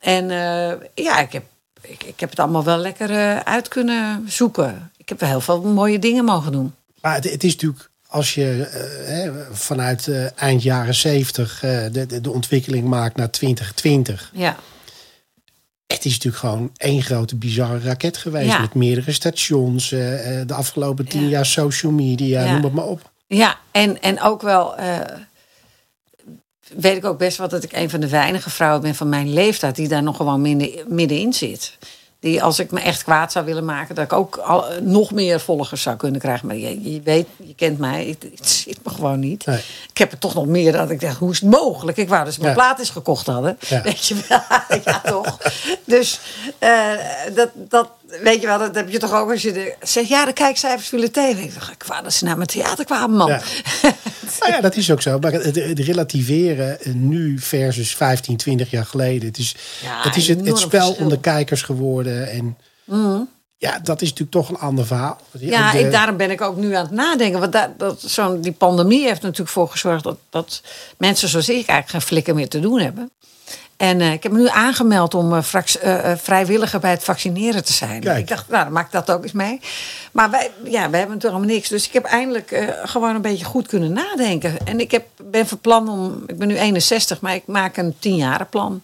En 0.00 0.30
eh, 0.30 1.04
ja, 1.04 1.18
ik 1.18 1.32
heb, 1.32 1.44
ik, 1.80 2.02
ik 2.04 2.20
heb 2.20 2.30
het 2.30 2.38
allemaal 2.38 2.64
wel 2.64 2.78
lekker 2.78 3.10
eh, 3.10 3.36
uit 3.36 3.68
kunnen 3.68 4.24
zoeken. 4.28 4.92
Ik 4.96 5.08
heb 5.08 5.20
wel 5.20 5.28
heel 5.28 5.40
veel 5.40 5.62
mooie 5.62 5.98
dingen 5.98 6.24
mogen 6.24 6.52
doen. 6.52 6.74
Maar 7.00 7.14
het, 7.14 7.30
het 7.30 7.44
is 7.44 7.52
natuurlijk, 7.52 7.90
als 8.08 8.34
je 8.34 8.68
eh, 8.72 9.08
hè, 9.08 9.32
vanuit 9.52 10.08
eh, 10.08 10.42
eind 10.42 10.62
jaren 10.62 10.94
70 10.94 11.62
eh, 11.62 11.84
de, 11.92 12.06
de, 12.06 12.20
de 12.20 12.30
ontwikkeling 12.30 12.88
maakt 12.88 13.16
naar 13.16 13.30
2020. 13.30 14.30
Ja, 14.34 14.56
Het 15.86 16.04
is 16.04 16.12
natuurlijk 16.12 16.36
gewoon 16.42 16.70
één 16.76 17.02
grote 17.02 17.36
bizarre 17.36 17.78
raket 17.78 18.16
geweest. 18.16 18.46
Ja. 18.52 18.60
Met 18.60 18.74
meerdere 18.74 19.12
stations. 19.12 19.92
eh, 19.92 20.40
eh, 20.40 20.46
de 20.48 20.54
afgelopen 20.54 21.08
tien 21.08 21.22
Ja. 21.22 21.28
jaar 21.28 21.46
social 21.46 21.92
media, 21.92 22.44
Ja. 22.44 22.52
noem 22.52 22.64
het 22.64 22.72
maar 22.72 22.84
op. 22.86 23.10
ja 23.26 23.58
en, 23.70 24.00
en 24.02 24.20
ook 24.20 24.42
wel... 24.42 24.76
eh, 24.76 25.00
weet 26.76 26.96
ik 26.96 27.04
ook 27.04 27.18
best 27.18 27.36
wel 27.38 27.48
dat 27.48 27.64
ik 27.64 27.72
een 27.72 27.90
van 27.90 28.00
de 28.00 28.08
weinige 28.08 28.50
vrouwen 28.50 28.80
ben 28.82 28.94
van 28.94 29.08
mijn 29.08 29.32
leeftijd... 29.32 29.76
die 29.76 29.88
daar 29.88 30.02
nog 30.02 30.16
gewoon 30.16 30.40
midden, 30.40 30.70
middenin 30.94 31.32
zit. 31.32 31.78
Die 32.20 32.42
als 32.42 32.58
ik 32.58 32.70
me 32.70 32.80
echt 32.80 33.02
kwaad 33.04 33.32
zou 33.32 33.44
willen 33.44 33.64
maken... 33.64 33.94
dat 33.94 34.04
ik 34.04 34.12
ook 34.12 34.36
al, 34.36 34.68
eh, 34.68 34.80
nog 34.80 35.12
meer 35.12 35.40
volgers 35.40 35.82
zou 35.82 35.96
kunnen 35.96 36.20
krijgen. 36.20 36.46
Maar 36.46 36.56
je, 36.56 36.92
je 36.92 37.00
weet, 37.02 37.26
je 37.36 37.54
kent 37.54 37.78
mij, 37.78 38.06
het, 38.06 38.22
het 38.38 38.48
zit 38.48 38.78
me 38.84 38.90
gewoon 38.90 39.20
niet. 39.20 39.46
Nee. 39.46 39.60
Ik 39.90 39.98
heb 39.98 40.12
er 40.12 40.18
toch 40.18 40.34
nog 40.34 40.46
meer 40.46 40.72
dat 40.72 40.90
ik 40.90 41.00
dacht, 41.00 41.16
hoe 41.18 41.30
is 41.30 41.40
het 41.40 41.50
mogelijk? 41.50 41.96
Ik 41.98 42.08
wou 42.08 42.30
ze 42.30 42.40
mijn 42.40 42.54
Ja. 42.56 42.58
plaat 42.62 42.78
eens 42.78 42.90
gekocht 42.90 43.26
hadden. 43.26 43.58
Ja. 43.68 43.82
Weet 43.82 44.06
je 44.06 44.16
wel, 44.28 44.40
ja 44.84 45.00
toch. 45.00 45.38
Dus 45.84 46.20
eh, 46.58 46.90
dat, 47.34 47.48
dat, 47.54 47.88
weet 48.22 48.40
je 48.40 48.46
wel, 48.46 48.58
dat 48.58 48.74
heb 48.74 48.90
je 48.90 48.98
toch 48.98 49.12
ook 49.14 49.30
als 49.30 49.42
je 49.42 49.52
de, 49.52 49.74
zegt... 49.82 50.08
ja, 50.08 50.24
de 50.24 50.32
kijkcijfers 50.32 50.88
vielen 50.88 51.12
tegen. 51.12 51.42
Ik 51.42 51.54
dacht, 51.54 52.02
dat 52.04 52.12
ze 52.12 52.24
naar 52.24 52.36
mijn 52.36 52.48
theater 52.48 52.84
kwamen, 52.84 53.16
man. 53.16 53.28
Ja. 53.28 53.40
Nou 54.40 54.52
ja, 54.52 54.60
dat 54.60 54.76
is 54.76 54.90
ook 54.90 55.02
zo. 55.02 55.18
Maar 55.18 55.32
het, 55.32 55.54
het 55.54 55.78
relativeren 55.78 56.78
nu 57.08 57.38
versus 57.38 57.94
15, 57.96 58.36
20 58.36 58.70
jaar 58.70 58.84
geleden. 58.86 59.28
Het 59.28 59.38
is, 59.38 59.54
Ja, 59.82 60.02
het, 60.02 60.16
is 60.16 60.28
het, 60.28 60.58
spel 60.58 60.86
verschil. 60.86 61.08
de 61.08 61.20
kijkers 61.20 61.62
geworden. 61.62 62.30
En 62.30 62.56
ja, 63.56 63.78
dat 63.82 64.02
is 64.02 64.08
natuurlijk 64.08 64.30
toch 64.36 64.48
een 64.48 64.58
ander 64.58 64.86
verhaal. 64.86 65.20
Ja, 65.38 65.72
De- 65.72 65.78
ik, 65.78 65.90
daarom 65.90 66.16
ben 66.16 66.30
ik 66.30 66.40
ook 66.40 66.56
nu 66.56 66.74
aan 66.74 66.84
het 66.84 66.94
nadenken. 66.94 67.40
Want 67.40 67.52
daar, 67.52 67.72
dat, 67.76 68.02
zo'n, 68.02 68.40
die 68.40 68.52
pandemie 68.52 69.06
heeft 69.06 69.22
natuurlijk 69.22 69.50
voor 69.50 69.68
gezorgd 69.68 70.04
dat, 70.04 70.18
dat 70.30 70.62
mensen 70.98 71.28
zoals 71.28 71.48
ik 71.48 71.54
eigenlijk 71.54 71.88
geen 71.88 72.00
flikker 72.00 72.34
meer 72.34 72.48
te 72.48 72.60
doen 72.60 72.80
hebben. 72.80 73.10
En 73.76 74.00
eh, 74.00 74.12
ik 74.12 74.22
heb 74.22 74.32
me 74.32 74.38
nu 74.38 74.48
aangemeld 74.48 75.14
om 75.14 75.34
eh, 75.34 75.42
eh, 75.82 76.18
vrijwilliger 76.18 76.80
bij 76.80 76.90
het 76.90 77.04
vaccineren 77.04 77.64
te 77.64 77.72
zijn. 77.72 78.00
Kijk. 78.00 78.18
Ik 78.18 78.28
dacht, 78.28 78.48
nou, 78.48 78.64
dan 78.64 78.72
maak 78.72 78.86
ik 78.86 78.92
dat 78.92 79.10
ook 79.10 79.22
eens 79.22 79.32
mee. 79.32 79.60
Maar 80.12 80.30
wij, 80.30 80.50
ja, 80.64 80.70
wij 80.70 80.78
hebben 80.80 81.16
natuurlijk 81.16 81.24
allemaal 81.24 81.54
niks. 81.54 81.68
Dus 81.68 81.86
ik 81.86 81.92
heb 81.92 82.04
eindelijk 82.04 82.72
gewoon 82.84 83.14
een 83.14 83.20
beetje 83.22 83.44
goed 83.44 83.66
kunnen 83.66 83.92
nadenken. 83.92 84.66
En 84.66 84.80
ik 84.80 84.90
heb, 84.90 85.06
ben 85.22 85.46
van 85.46 85.58
plan 85.58 85.88
om, 85.88 86.22
ik 86.26 86.38
ben 86.38 86.48
nu 86.48 86.56
61, 86.56 87.20
maar 87.20 87.34
ik 87.34 87.46
maak 87.46 87.76
een 87.76 87.94
tienjarenplan. 87.98 88.82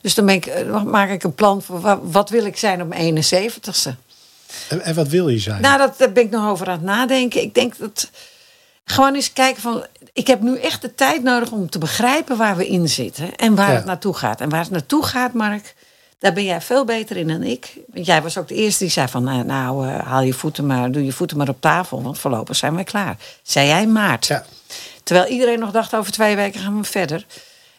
Dus 0.00 0.14
dan 0.14 0.26
ben 0.26 0.34
ik, 0.34 0.52
maak 0.84 1.10
ik 1.10 1.22
een 1.22 1.34
plan 1.34 1.62
voor 1.62 1.80
wa- 1.80 2.00
wat 2.02 2.30
wil 2.30 2.44
ik 2.44 2.56
zijn 2.56 2.82
op 2.82 2.88
mijn 2.88 3.16
71ste. 3.24 3.90
En, 4.68 4.80
en 4.80 4.94
wat 4.94 5.08
wil 5.08 5.28
je 5.28 5.38
zijn? 5.38 5.60
Nou, 5.60 5.78
dat, 5.78 5.98
daar 5.98 6.12
ben 6.12 6.24
ik 6.24 6.30
nog 6.30 6.48
over 6.50 6.66
aan 6.66 6.72
het 6.72 6.82
nadenken. 6.82 7.42
Ik 7.42 7.54
denk 7.54 7.78
dat 7.78 8.10
gewoon 8.88 9.14
eens 9.14 9.32
kijken 9.32 9.62
van. 9.62 9.86
Ik 10.12 10.26
heb 10.26 10.40
nu 10.40 10.58
echt 10.58 10.82
de 10.82 10.94
tijd 10.94 11.22
nodig 11.22 11.50
om 11.50 11.70
te 11.70 11.78
begrijpen 11.78 12.36
waar 12.36 12.56
we 12.56 12.66
in 12.68 12.88
zitten 12.88 13.36
en 13.36 13.54
waar 13.54 13.68
Ja. 13.70 13.74
het 13.74 13.84
naartoe 13.84 14.14
gaat. 14.14 14.40
En 14.40 14.48
waar 14.48 14.60
het 14.60 14.70
naartoe 14.70 15.04
gaat, 15.04 15.32
Mark, 15.32 15.74
daar 16.18 16.32
ben 16.32 16.44
jij 16.44 16.60
veel 16.60 16.84
beter 16.84 17.16
in 17.16 17.28
dan 17.28 17.42
ik. 17.42 17.72
Want 17.92 18.06
jij 18.06 18.22
was 18.22 18.38
ook 18.38 18.48
de 18.48 18.54
eerste 18.54 18.82
die 18.84 18.92
zei 18.92 19.08
van, 19.08 19.24
nou, 19.24 19.44
nou 19.44 19.88
eh, 19.88 20.06
haal 20.06 20.22
je 20.22 20.32
voeten 20.32 20.66
maar, 20.66 20.90
doe 20.90 21.04
je 21.04 21.12
voeten 21.12 21.36
maar 21.36 21.48
op 21.48 21.60
tafel, 21.60 22.02
want 22.02 22.18
voorlopig 22.18 22.56
zijn 22.56 22.74
wij 22.74 22.84
klaar. 22.84 23.16
Zei 23.42 23.66
jij 23.66 23.86
maart. 23.86 24.26
Ja. 24.26 24.44
Terwijl 25.02 25.26
iedereen 25.28 25.58
nog 25.58 25.70
dacht, 25.70 25.94
over 25.94 26.12
twee 26.12 26.36
weken 26.36 26.60
gaan 26.60 26.78
we 26.80 26.84
verder. 26.84 27.26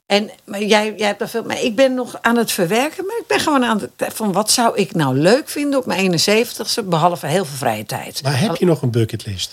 En 0.05 0.29
maar 0.45 0.63
jij, 0.63 0.93
jij 0.97 1.07
hebt 1.07 1.19
daar 1.19 1.29
veel. 1.29 1.43
Maar 1.43 1.61
ik 1.61 1.75
ben 1.75 1.93
nog 1.93 2.17
aan 2.21 2.37
het 2.37 2.51
verwerken. 2.51 3.05
Maar 3.05 3.17
ik 3.19 3.27
ben 3.27 3.39
gewoon 3.39 3.65
aan 3.65 3.79
het. 3.97 4.13
Van 4.13 4.31
wat 4.31 4.51
zou 4.51 4.75
ik 4.77 4.95
nou 4.95 5.17
leuk 5.17 5.49
vinden 5.49 5.79
op 5.79 5.85
mijn 5.85 6.11
71ste? 6.11 6.83
Behalve 6.85 7.27
heel 7.27 7.45
veel 7.45 7.57
vrije 7.57 7.85
tijd. 7.85 8.23
Maar 8.23 8.39
heb 8.39 8.55
je 8.55 8.65
nog 8.65 8.81
een 8.81 8.91
bucketlist? 8.91 9.51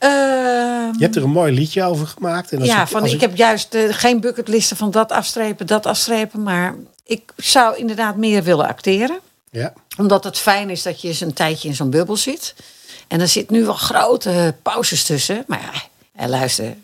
Je 0.00 1.06
hebt 1.06 1.16
er 1.16 1.22
een 1.22 1.30
mooi 1.30 1.52
liedje 1.52 1.82
over 1.84 2.06
gemaakt. 2.06 2.52
En 2.52 2.58
als 2.58 2.68
ja, 2.68 2.86
van 2.86 3.06
ik, 3.06 3.20
heb 3.20 3.36
juist 3.36 3.74
eh, 3.74 3.82
geen 3.90 4.20
bucketlisten 4.20 4.76
van 4.76 4.90
dat 4.90 5.12
afstrepen, 5.12 5.66
dat 5.66 5.86
afstrepen. 5.86 6.42
Maar 6.42 6.74
ik 7.04 7.32
zou 7.36 7.76
inderdaad 7.76 8.16
meer 8.16 8.42
willen 8.42 8.66
acteren. 8.66 9.18
Ja, 9.50 9.72
Omdat 9.98 10.24
het 10.24 10.38
fijn 10.38 10.70
is 10.70 10.82
dat 10.82 11.00
je 11.00 11.08
eens 11.08 11.20
een 11.20 11.32
tijdje 11.32 11.68
in 11.68 11.74
zo'n 11.74 11.90
bubbel 11.90 12.16
zit. 12.16 12.54
En 13.08 13.20
er 13.20 13.28
zit 13.28 13.50
nu 13.50 13.64
wel 13.64 13.74
grote 13.74 14.54
pauzes 14.62 15.04
tussen. 15.04 15.44
Maar 15.46 15.60
ja, 15.60 15.82
en 16.22 16.28
luister, 16.28 16.76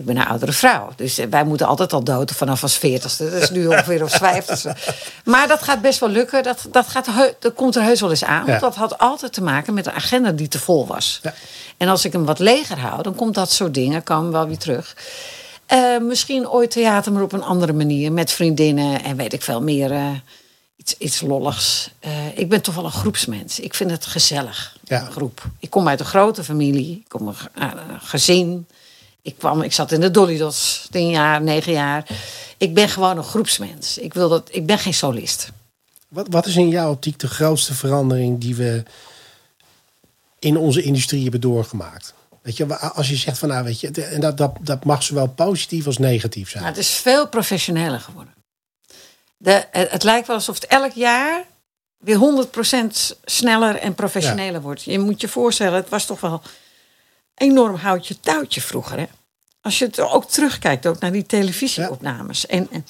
ik 0.00 0.06
ben 0.06 0.16
een 0.16 0.26
oudere 0.26 0.52
vrouw. 0.52 0.90
Dus 0.96 1.18
eh, 1.18 1.26
wij 1.30 1.44
moeten 1.44 1.66
altijd 1.66 1.92
al 1.92 2.04
doden 2.04 2.36
vanaf 2.36 2.62
als 2.62 2.76
veertigste. 2.78 3.30
Dat 3.30 3.42
is 3.42 3.50
nu 3.50 3.66
ongeveer 3.66 4.02
als 4.02 4.14
vijftigste. 4.16 4.76
Maar 5.24 5.48
dat 5.48 5.62
gaat 5.62 5.80
best 5.80 5.98
wel 6.00 6.08
lukken. 6.08 6.42
Dat, 6.42 6.66
dat, 6.70 6.86
gaat, 6.86 7.06
dat 7.38 7.54
komt 7.54 7.76
er 7.76 7.82
heus 7.82 8.00
wel 8.00 8.10
eens 8.10 8.24
aan. 8.24 8.40
Ja. 8.40 8.46
Want 8.46 8.60
dat 8.60 8.74
had 8.74 8.98
altijd 8.98 9.32
te 9.32 9.42
maken 9.42 9.74
met 9.74 9.86
een 9.86 9.92
agenda 9.92 10.30
die 10.32 10.48
te 10.48 10.58
vol 10.58 10.86
was. 10.86 11.20
Ja. 11.22 11.34
En 11.76 11.88
als 11.88 12.04
ik 12.04 12.12
hem 12.12 12.24
wat 12.24 12.38
leger 12.38 12.78
hou, 12.78 13.02
dan 13.02 13.14
komt 13.14 13.34
dat 13.34 13.50
soort 13.50 13.74
dingen 13.74 14.02
komen 14.02 14.32
wel 14.32 14.46
weer 14.46 14.58
terug. 14.58 14.96
Eh, 15.66 15.98
misschien 16.00 16.48
ooit 16.48 16.70
theater, 16.70 17.12
maar 17.12 17.22
op 17.22 17.32
een 17.32 17.42
andere 17.42 17.72
manier. 17.72 18.12
Met 18.12 18.32
vriendinnen 18.32 19.04
en 19.04 19.16
weet 19.16 19.32
ik 19.32 19.42
veel 19.42 19.62
meer. 19.62 19.92
eh, 19.92 20.06
iets, 20.76 20.94
iets 20.98 21.20
lolligs. 21.20 21.90
Ik 22.34 22.48
ben 22.48 22.60
toch 22.62 22.74
wel 22.74 22.84
een 22.84 22.90
groepsmens. 22.92 23.60
Ik 23.60 23.74
vind 23.74 23.90
het 23.90 24.06
gezellig, 24.06 24.76
Ja. 24.84 24.98
groep. 25.10 25.42
Ik 25.58 25.70
kom 25.70 25.88
uit 25.88 26.00
een 26.00 26.06
grote 26.06 26.44
familie. 26.44 26.96
Ik 26.96 27.08
kom 27.08 27.28
uit 27.28 27.72
een 27.72 28.00
gezin. 28.00 28.66
Ik, 29.22 29.38
kwam, 29.38 29.62
ik 29.62 29.72
zat 29.72 29.92
in 29.92 30.00
de 30.00 30.10
Dolly 30.10 30.38
Dots, 30.38 30.88
tien 30.90 31.10
jaar, 31.10 31.42
negen 31.42 31.72
jaar. 31.72 32.06
Ik 32.56 32.74
ben 32.74 32.88
gewoon 32.88 33.16
een 33.16 33.24
groepsmens. 33.24 33.98
Ik, 33.98 34.14
wil 34.14 34.28
dat, 34.28 34.48
ik 34.52 34.66
ben 34.66 34.78
geen 34.78 34.94
solist. 34.94 35.50
wat, 36.08 36.26
wat 36.30 36.46
is 36.46 36.56
in 36.56 36.68
jouw 36.68 36.90
optiek 36.90 37.18
de 37.18 37.28
grootste 37.28 37.74
verandering 37.74 38.40
die 38.40 38.54
we 38.54 38.82
in 40.38 40.56
onze 40.56 40.82
industrie 40.82 41.22
hebben 41.22 41.40
doorgemaakt? 41.40 42.14
Weet 42.42 42.56
je, 42.56 42.76
als 42.76 43.08
je 43.08 43.16
zegt 43.16 43.38
van 43.38 43.48
nou 43.48 43.64
weet 43.64 43.80
je, 43.80 44.04
en 44.04 44.20
dat, 44.20 44.36
dat, 44.36 44.56
dat 44.60 44.84
mag 44.84 45.02
zowel 45.02 45.28
positief 45.28 45.86
als 45.86 45.98
negatief 45.98 46.50
zijn. 46.50 46.62
Maar 46.62 46.72
het 46.72 46.80
is 46.80 46.90
veel 46.90 47.28
professioneler 47.28 48.00
geworden. 48.00 48.34
De, 49.36 49.64
het, 49.70 49.90
het 49.90 50.02
lijkt 50.02 50.26
wel 50.26 50.36
alsof 50.36 50.54
het 50.54 50.66
elk 50.66 50.92
jaar 50.92 51.44
weer 51.98 52.46
100% 52.82 53.16
sneller 53.24 53.76
en 53.76 53.94
professioneler 53.94 54.60
wordt. 54.60 54.82
Je 54.82 54.98
moet 54.98 55.20
je 55.20 55.28
voorstellen, 55.28 55.74
het 55.74 55.88
was 55.88 56.04
toch 56.04 56.20
wel 56.20 56.42
enorm 57.40 57.74
houtje 57.74 58.20
touwtje 58.20 58.60
vroeger. 58.60 58.98
Hè? 58.98 59.06
als 59.60 59.78
je 59.78 59.84
het 59.84 60.00
ook 60.00 60.30
terugkijkt, 60.30 60.86
ook 60.86 61.00
naar 61.00 61.12
die 61.12 61.26
televisieopnames. 61.26 62.46
En, 62.46 62.68
en 62.70 62.86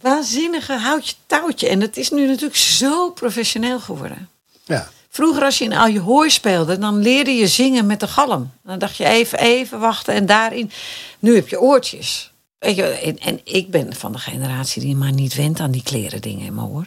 waanzinnige 0.00 0.72
houtje 0.72 1.14
touwtje. 1.26 1.68
En 1.68 1.80
het 1.80 1.96
is 1.96 2.10
nu 2.10 2.26
natuurlijk 2.26 2.56
zo 2.56 3.10
professioneel 3.10 3.80
geworden. 3.80 4.28
Ja. 4.64 4.88
Vroeger 5.08 5.42
als 5.42 5.58
je 5.58 5.64
in 5.64 5.72
al 5.72 5.86
je 5.86 6.00
hooi 6.00 6.30
speelde, 6.30 6.78
dan 6.78 6.98
leerde 6.98 7.36
je 7.36 7.46
zingen 7.46 7.86
met 7.86 8.00
de 8.00 8.08
galm. 8.08 8.50
Dan 8.62 8.78
dacht 8.78 8.96
je 8.96 9.04
even, 9.04 9.38
even 9.38 9.80
wachten 9.80 10.14
en 10.14 10.26
daarin. 10.26 10.70
Nu 11.18 11.34
heb 11.34 11.48
je 11.48 11.60
oortjes. 11.60 12.32
Weet 12.58 12.76
je, 12.76 12.84
en, 12.84 13.18
en 13.18 13.40
ik 13.44 13.70
ben 13.70 13.94
van 13.94 14.12
de 14.12 14.18
generatie 14.18 14.82
die 14.82 14.96
maar 14.96 15.12
niet 15.12 15.34
went 15.34 15.60
aan 15.60 15.70
die 15.70 15.82
kleren 15.82 16.20
dingen 16.20 16.46
in 16.46 16.54
mijn 16.54 16.66
oor. 16.66 16.86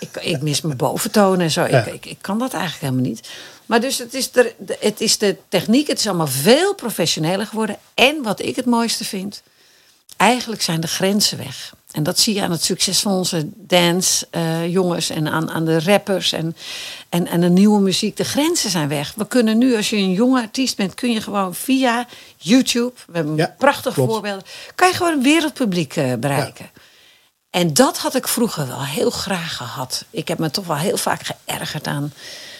Ik, 0.00 0.16
ik 0.20 0.42
mis 0.42 0.60
mijn 0.60 0.76
boventonen 0.76 1.40
en 1.40 1.50
zo. 1.50 1.64
Ja. 1.64 1.84
Ik, 1.84 1.94
ik, 1.94 2.06
ik 2.06 2.18
kan 2.20 2.38
dat 2.38 2.52
eigenlijk 2.52 2.82
helemaal 2.82 3.10
niet. 3.10 3.28
Maar 3.66 3.80
dus 3.80 3.98
het 3.98 4.14
is, 4.14 4.30
de, 4.30 4.54
het 4.80 5.00
is 5.00 5.18
de 5.18 5.36
techniek, 5.48 5.86
het 5.86 5.98
is 5.98 6.06
allemaal 6.06 6.26
veel 6.26 6.74
professioneler 6.74 7.46
geworden. 7.46 7.78
En 7.94 8.22
wat 8.22 8.40
ik 8.40 8.56
het 8.56 8.64
mooiste 8.66 9.04
vind, 9.04 9.42
eigenlijk 10.16 10.62
zijn 10.62 10.80
de 10.80 10.86
grenzen 10.86 11.38
weg. 11.38 11.74
En 11.92 12.02
dat 12.02 12.18
zie 12.18 12.34
je 12.34 12.42
aan 12.42 12.50
het 12.50 12.64
succes 12.64 13.00
van 13.00 13.12
onze 13.12 13.48
dance 13.54 14.26
eh, 14.30 14.68
jongens 14.72 15.10
en 15.10 15.28
aan, 15.28 15.50
aan 15.50 15.64
de 15.64 15.80
rappers 15.80 16.32
en, 16.32 16.56
en, 17.08 17.26
en 17.26 17.40
de 17.40 17.48
nieuwe 17.48 17.80
muziek. 17.80 18.16
De 18.16 18.24
grenzen 18.24 18.70
zijn 18.70 18.88
weg. 18.88 19.12
We 19.16 19.26
kunnen 19.26 19.58
nu, 19.58 19.76
als 19.76 19.90
je 19.90 19.96
een 19.96 20.12
jonge 20.12 20.40
artiest 20.40 20.76
bent, 20.76 20.94
kun 20.94 21.12
je 21.12 21.20
gewoon 21.20 21.54
via 21.54 22.06
YouTube, 22.36 22.92
we 23.06 23.12
hebben 23.16 23.36
Ja, 23.36 23.54
prachtige 23.58 23.94
klopt. 23.94 24.10
voorbeelden, 24.12 24.44
kan 24.74 24.88
je 24.88 24.94
gewoon 24.94 25.12
een 25.12 25.22
wereldpubliek 25.22 25.96
eh, 25.96 26.14
bereiken. 26.14 26.70
En 27.50 27.74
dat 27.74 27.98
had 27.98 28.14
ik 28.14 28.28
vroeger 28.28 28.66
wel 28.66 28.84
heel 28.84 29.10
graag 29.10 29.56
gehad. 29.56 30.04
Ik 30.10 30.28
heb 30.28 30.38
me 30.38 30.50
toch 30.50 30.66
wel 30.66 30.76
heel 30.76 30.96
vaak 30.96 31.20
geërgerd 31.22 31.86
aan 31.86 32.12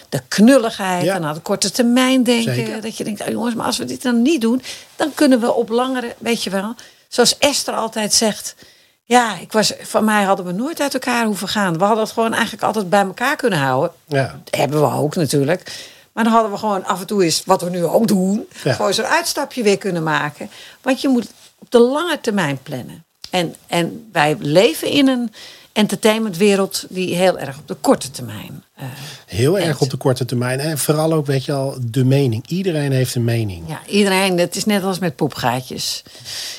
de 0.09 0.21
knulligheid 0.27 1.03
Ja. 1.03 1.15
en 1.15 1.23
aan 1.25 1.33
de 1.33 1.39
korte 1.39 1.71
termijn 1.71 2.23
denken. 2.23 2.53
Zeker. 2.55 2.81
Dat 2.81 2.97
je 2.97 3.03
denkt, 3.03 3.21
oh 3.21 3.27
jongens, 3.27 3.55
maar 3.55 3.65
als 3.65 3.77
we 3.77 3.85
dit 3.85 4.01
dan 4.01 4.21
niet 4.21 4.41
doen, 4.41 4.61
dan 4.95 5.13
kunnen 5.13 5.39
we 5.39 5.53
op 5.53 5.69
langere, 5.69 6.15
weet 6.17 6.43
je 6.43 6.49
wel, 6.49 6.75
zoals 7.07 7.37
Esther 7.37 7.73
altijd 7.75 8.13
zegt. 8.13 8.55
Ja, 9.03 9.37
ik 9.37 9.51
was, 9.51 9.73
van 9.81 10.03
mij 10.05 10.23
hadden 10.23 10.45
we 10.45 10.51
nooit 10.51 10.81
uit 10.81 10.93
elkaar 10.93 11.25
hoeven 11.25 11.47
gaan. 11.47 11.77
We 11.77 11.83
hadden 11.83 12.03
het 12.03 12.13
gewoon 12.13 12.33
eigenlijk 12.33 12.63
altijd 12.63 12.89
bij 12.89 13.01
elkaar 13.01 13.35
kunnen 13.35 13.59
houden. 13.59 13.91
Ja. 14.07 14.39
Dat 14.43 14.59
hebben 14.59 14.81
we 14.81 14.91
ook 14.95 15.15
natuurlijk. 15.15 15.71
Maar 16.11 16.23
dan 16.23 16.33
hadden 16.33 16.51
we 16.51 16.57
gewoon 16.57 16.85
af 16.85 16.99
en 16.99 17.07
toe 17.07 17.23
eens, 17.23 17.41
wat 17.45 17.61
we 17.61 17.69
nu 17.69 17.83
ook 17.85 18.07
doen, 18.07 18.47
Ja. 18.63 18.73
gewoon 18.73 18.93
zo'n 18.93 19.05
uitstapje 19.05 19.63
weer 19.63 19.77
kunnen 19.77 20.03
maken. 20.03 20.49
Want 20.81 21.01
je 21.01 21.07
moet 21.07 21.27
op 21.59 21.71
de 21.71 21.79
lange 21.79 22.21
termijn 22.21 22.59
plannen. 22.63 23.05
En, 23.29 23.55
en 23.67 24.09
wij 24.11 24.35
leven 24.39 24.87
in 24.87 25.07
een 25.07 25.33
entertainmentwereld 25.77 26.85
die 26.89 27.15
heel 27.15 27.39
erg 27.39 27.57
op 27.57 27.67
de 27.67 27.73
korte 27.81 28.11
termijn. 28.11 28.63
eh, 28.75 28.85
Heel 29.25 29.59
erg 29.59 29.81
op 29.81 29.89
de 29.89 29.97
korte 29.97 30.25
termijn. 30.25 30.59
En 30.59 30.77
vooral 30.77 31.13
ook, 31.13 31.25
weet 31.25 31.45
je 31.45 31.53
al, 31.53 31.77
de 31.81 32.05
mening. 32.05 32.47
Iedereen 32.47 32.91
heeft 32.91 33.15
een 33.15 33.23
mening. 33.23 33.63
Ja, 33.67 33.79
iedereen, 33.87 34.37
het 34.37 34.55
is 34.55 34.65
net 34.65 34.83
als 34.83 34.99
met 34.99 35.15
poepgaatjes. 35.15 36.03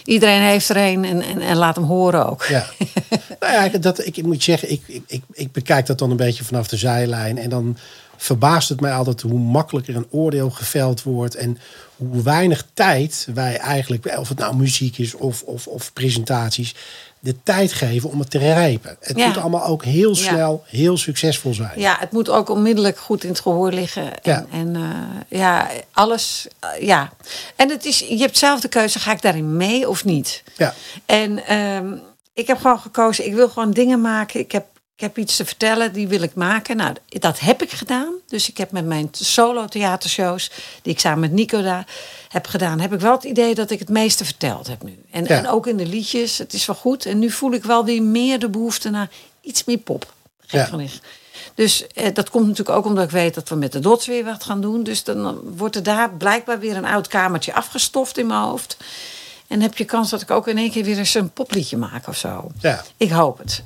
Iedereen 0.05 0.41
heeft 0.43 0.69
er 0.69 0.77
een 0.77 1.05
en, 1.05 1.23
en, 1.23 1.41
en 1.41 1.57
laat 1.57 1.77
hem 1.77 1.85
horen 1.85 2.27
ook. 2.31 2.45
Ja. 2.45 2.66
nou 3.41 3.53
ja, 3.53 3.79
dat, 3.79 4.07
ik, 4.07 4.16
ik 4.16 4.25
moet 4.25 4.43
zeggen, 4.43 4.71
ik, 4.71 4.83
ik, 4.87 5.03
ik, 5.07 5.23
ik 5.33 5.53
bekijk 5.53 5.87
dat 5.87 5.99
dan 5.99 6.11
een 6.11 6.16
beetje 6.16 6.45
vanaf 6.45 6.69
de 6.69 6.77
zijlijn. 6.77 7.39
En 7.39 7.51
dan 7.51 7.77
verbaast 8.16 8.69
het 8.69 8.81
mij 8.81 8.93
altijd 8.93 9.21
hoe 9.21 9.39
makkelijker 9.39 9.97
een 9.97 10.07
oordeel 10.11 10.51
geveld 10.51 11.03
wordt. 11.03 11.35
En 11.35 11.59
hoe 11.97 12.23
weinig 12.23 12.66
tijd 12.75 13.29
wij 13.35 13.57
eigenlijk, 13.57 14.14
of 14.19 14.29
het 14.29 14.39
nou 14.39 14.57
muziek 14.57 14.99
is 14.99 15.14
of, 15.14 15.43
of, 15.43 15.66
of 15.66 15.93
presentaties, 15.93 16.75
de 17.21 17.43
tijd 17.43 17.73
geven 17.73 18.11
om 18.11 18.19
het 18.19 18.31
te 18.31 18.39
rijpen. 18.39 18.97
Het 19.01 19.16
Ja. 19.19 19.27
moet 19.27 19.37
allemaal 19.37 19.64
ook 19.64 19.85
heel 19.85 20.09
Ja. 20.16 20.23
snel, 20.23 20.62
heel 20.66 20.97
succesvol 20.97 21.55
zijn. 21.55 21.81
Ja, 21.81 21.97
het 22.01 22.12
moet 22.12 22.29
ook 22.31 22.49
onmiddellijk 22.49 22.99
goed 22.99 23.23
in 23.23 23.29
het 23.31 23.41
gehoor 23.41 23.73
liggen. 23.73 24.03
En, 24.23 24.33
Ja. 24.33 24.47
en 24.53 24.77
eh, 24.77 25.39
ja, 25.39 25.69
alles. 25.93 26.47
eh, 26.61 26.87
ja. 26.87 27.12
En 27.57 27.69
het 27.71 27.85
is, 27.85 27.99
je 27.99 28.19
hebt 28.19 28.39
zelf 28.39 28.61
de 28.61 28.69
keuze: 28.69 28.99
ga 28.99 29.12
ik 29.12 29.23
daarin 29.23 29.57
mee 29.57 29.89
of 29.89 30.05
niet? 30.05 30.43
Ja. 30.57 30.75
En 31.07 31.47
ehm, 31.47 31.93
ik 32.35 32.47
heb 32.47 32.59
gewoon 32.61 32.81
gekozen: 32.81 33.27
ik 33.27 33.35
wil 33.35 33.49
gewoon 33.49 33.71
dingen 33.71 34.01
maken. 34.01 34.41
Ik 34.41 34.53
heb, 34.53 34.66
ik 34.99 35.05
heb 35.05 35.18
iets 35.18 35.36
te 35.36 35.44
vertellen, 35.44 35.92
die 35.92 36.09
wil 36.09 36.22
ik 36.22 36.34
maken. 36.34 36.76
Nou, 36.76 36.94
dat 37.09 37.40
heb 37.40 37.62
ik 37.62 37.70
gedaan. 37.70 38.12
Dus 38.26 38.49
ik 38.49 38.57
heb 38.59 38.70
met 38.70 38.84
mijn 38.86 39.09
solo 39.12 39.66
theatershows, 39.66 40.51
die 40.82 40.92
ik 40.92 41.01
samen 41.01 41.20
met 41.20 41.32
Nico 41.32 41.62
daar 41.62 41.86
heb 42.28 42.46
gedaan, 42.46 42.80
heb 42.80 42.92
ik 42.94 43.01
wel 43.01 43.12
het 43.12 43.24
idee 43.24 43.55
dat 43.55 43.70
ik 43.70 43.78
het 43.78 43.88
meeste 43.88 44.24
verteld 44.24 44.66
heb 44.66 44.82
nu. 44.82 44.99
En, 45.11 45.24
Ja. 45.24 45.28
en 45.28 45.49
ook 45.49 45.66
in 45.66 45.76
de 45.76 45.86
liedjes, 45.86 46.38
het 46.38 46.53
is 46.53 46.66
wel 46.66 46.76
goed. 46.76 47.07
En 47.07 47.18
nu 47.18 47.30
voel 47.30 47.53
ik 47.53 47.64
wel 47.64 47.84
weer 47.84 48.03
meer 48.03 48.38
de 48.38 48.49
behoefte 48.49 48.90
naar 48.90 49.09
iets 49.40 49.64
meer 49.64 49.78
pop. 49.78 50.12
Gek 50.40 50.61
Ja. 50.61 50.64
genoeg. 50.66 50.90
Dus 51.55 51.86
eh, 51.86 52.14
dat 52.14 52.30
komt 52.30 52.46
natuurlijk 52.46 52.76
ook 52.78 52.84
omdat 52.84 53.05
ik 53.05 53.11
weet 53.11 53.34
dat 53.34 53.49
we 53.49 53.55
met 53.55 53.72
de 53.72 53.80
dots 53.80 54.07
weer 54.07 54.24
wat 54.24 54.44
gaan 54.44 54.61
doen. 54.61 54.82
Dus 54.82 55.05
dan 55.05 55.40
wordt 55.57 55.76
er 55.76 55.82
daar 55.82 56.11
blijkbaar 56.14 56.59
weer 56.59 56.76
een 56.76 56.84
oud 56.84 57.07
kamertje 57.07 57.55
afgestoft 57.55 58.18
in 58.18 58.26
mijn 58.26 58.40
hoofd. 58.40 58.76
En 59.46 59.61
heb 59.61 59.76
je 59.76 59.84
kans 59.84 60.11
dat 60.11 60.22
ik 60.22 60.30
ook 60.30 60.49
in 60.49 60.59
één 60.59 60.70
keer 60.70 60.84
weer 60.84 60.99
eens 60.99 61.14
een 61.14 61.30
popliedje 61.30 61.76
maak 61.76 62.09
of 62.09 62.16
zo. 62.16 62.51
Ja. 62.61 62.84
Ik 62.96 63.11
hoop 63.11 63.38
het. 63.38 63.62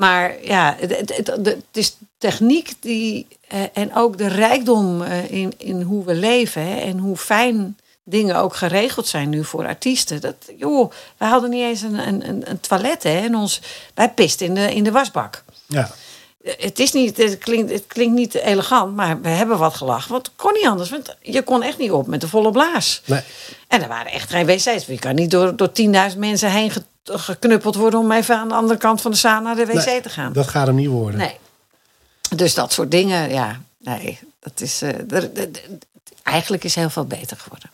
Maar 0.00 0.34
ja, 0.44 0.76
het, 0.78 0.98
het, 0.98 1.16
het- 1.16 1.26
het 1.46 1.56
is 1.72 1.96
techniek 2.18 2.72
die, 2.80 3.26
eh, 3.48 3.58
en 3.72 3.94
ook 3.94 4.18
de 4.18 4.26
rijkdom 4.28 5.02
eh, 5.02 5.30
in, 5.30 5.52
in 5.56 5.82
hoe 5.82 6.04
we 6.04 6.14
leven. 6.14 6.62
Hè, 6.66 6.76
en 6.80 6.98
hoe 6.98 7.16
fijn 7.16 7.76
dingen 8.04 8.36
ook 8.36 8.56
geregeld 8.56 9.06
zijn 9.06 9.28
nu 9.28 9.44
voor 9.44 9.66
artiesten. 9.66 10.20
Dat, 10.20 10.34
joh, 10.56 10.90
wij 11.16 11.28
hadden 11.28 11.50
niet 11.50 11.62
eens 11.62 11.82
een, 11.82 12.08
een, 12.08 12.50
een, 12.50 12.60
toilet. 12.60 13.02
Hè, 13.02 13.18
en 13.20 13.34
ons, 13.36 13.60
wij 13.94 14.10
pisten 14.10 14.46
in 14.46 14.54
de, 14.54 14.74
in 14.74 14.84
de 14.84 14.90
wasbak. 14.92 15.44
Ja. 15.66 15.90
Het, 16.42 16.78
is 16.78 16.92
niet, 16.92 17.16
het, 17.16 17.38
klinkt, 17.38 17.72
het 17.72 17.84
klinkt 17.86 18.14
niet 18.14 18.34
elegant, 18.34 18.96
maar 18.96 19.20
we 19.20 19.28
hebben 19.28 19.58
wat 19.58 19.74
gelachen. 19.74 20.12
Want 20.12 20.26
het 20.26 20.36
kon 20.36 20.52
niet 20.52 20.66
anders, 20.66 20.90
want 20.90 21.16
je 21.20 21.42
kon 21.42 21.62
echt 21.62 21.78
niet 21.78 21.90
op 21.90 22.06
met 22.06 22.20
de 22.20 22.28
volle 22.28 22.50
blaas. 22.50 23.02
Nee. 23.04 23.20
En 23.68 23.82
er 23.82 23.88
waren 23.88 24.12
echt 24.12 24.30
geen 24.30 24.46
wc's. 24.46 24.86
Je 24.86 24.98
kan 24.98 25.14
niet 25.14 25.30
door, 25.30 25.56
door 25.56 25.70
10.000 26.12 26.18
mensen 26.18 26.50
heen 26.50 26.70
geknuppeld 27.04 27.74
worden... 27.74 28.00
om 28.00 28.12
even 28.12 28.36
aan 28.36 28.48
de 28.48 28.54
andere 28.54 28.78
kant 28.78 29.00
van 29.00 29.10
de 29.10 29.16
zaal 29.16 29.42
naar 29.42 29.56
de 29.56 29.66
wc 29.66 29.84
Nee, 29.84 30.00
te 30.00 30.08
gaan. 30.08 30.32
Dat 30.32 30.48
gaat 30.48 30.66
hem 30.66 30.76
niet 30.76 30.88
worden. 30.88 31.18
Nee. 31.20 31.36
Dus 32.36 32.54
dat 32.54 32.72
soort 32.72 32.90
dingen, 32.90 33.30
ja. 33.30 33.60
Nee, 33.78 34.18
dat 34.40 34.60
is... 34.60 34.82
eh, 34.82 34.94
eigenlijk 36.22 36.64
is 36.64 36.74
heel 36.74 36.90
veel 36.90 37.04
beter 37.04 37.36
geworden. 37.36 37.70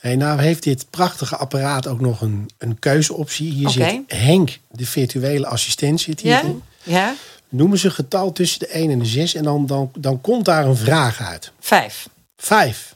Hey, 0.00 0.16
nou 0.16 0.40
heeft 0.40 0.62
dit 0.62 0.86
prachtige 0.90 1.36
apparaat 1.36 1.86
ook 1.86 2.00
nog 2.00 2.20
een, 2.20 2.50
een 2.58 2.78
keuzeoptie. 2.78 3.52
Hier 3.52 3.68
zit 3.68 4.02
Henk, 4.06 4.58
de 4.70 4.86
virtuele 4.86 5.46
assistent, 5.46 6.00
zit 6.00 6.20
Ja? 6.20 6.36
hierin. 6.40 6.62
Ja? 6.82 7.14
Noemen 7.48 7.78
ze 7.78 7.86
een 7.86 7.92
getal 7.92 8.32
tussen 8.32 8.58
de 8.58 8.66
1 8.66 8.90
en 8.90 8.98
de 8.98 9.04
6 9.04 9.34
en 9.34 9.42
dan, 9.44 9.66
dan, 9.66 9.90
dan 9.98 10.20
komt 10.20 10.44
daar 10.44 10.66
een 10.66 10.76
vraag 10.76 11.20
uit. 11.20 11.52
Vijf. 11.60 12.08
Vijf. 12.36 12.94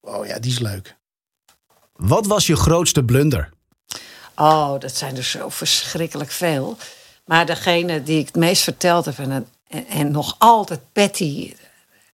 Oh 0.00 0.26
ja, 0.26 0.38
die 0.38 0.50
is 0.52 0.58
leuk. 0.58 0.94
Wat 1.92 2.26
was 2.26 2.46
je 2.46 2.56
grootste 2.56 3.04
blunder? 3.04 3.50
Oh, 4.36 4.80
dat 4.80 4.96
zijn 4.96 5.16
er 5.16 5.24
zo 5.24 5.48
verschrikkelijk 5.48 6.30
veel. 6.30 6.76
Maar 7.24 7.46
degene 7.46 8.02
die 8.02 8.18
ik 8.18 8.26
het 8.26 8.36
meest 8.36 8.62
verteld 8.62 9.04
heb 9.04 9.18
en, 9.18 9.46
en, 9.68 9.86
en 9.88 10.10
nog 10.10 10.34
altijd 10.38 10.80
Patty 10.92 11.54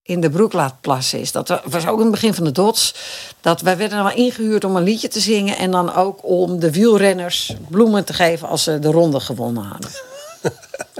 in 0.03 0.21
de 0.21 0.29
broek 0.29 0.53
laat 0.53 0.81
plassen 0.81 1.19
is. 1.19 1.31
Dat 1.31 1.61
was 1.65 1.87
ook 1.87 1.97
in 1.97 2.01
het 2.03 2.11
begin 2.11 2.33
van 2.33 2.43
de 2.43 2.51
dots. 2.51 2.95
Dat 3.41 3.61
wij 3.61 3.77
werden 3.77 3.97
dan 4.03 4.11
ingehuurd 4.13 4.63
om 4.63 4.75
een 4.75 4.83
liedje 4.83 5.07
te 5.07 5.19
zingen. 5.19 5.57
En 5.57 5.71
dan 5.71 5.93
ook 5.93 6.19
om 6.21 6.59
de 6.59 6.71
wielrenners 6.71 7.53
bloemen 7.69 8.05
te 8.05 8.13
geven 8.13 8.47
als 8.47 8.63
ze 8.63 8.79
de 8.79 8.91
ronde 8.91 9.19
gewonnen 9.19 9.63
hadden. 9.63 9.91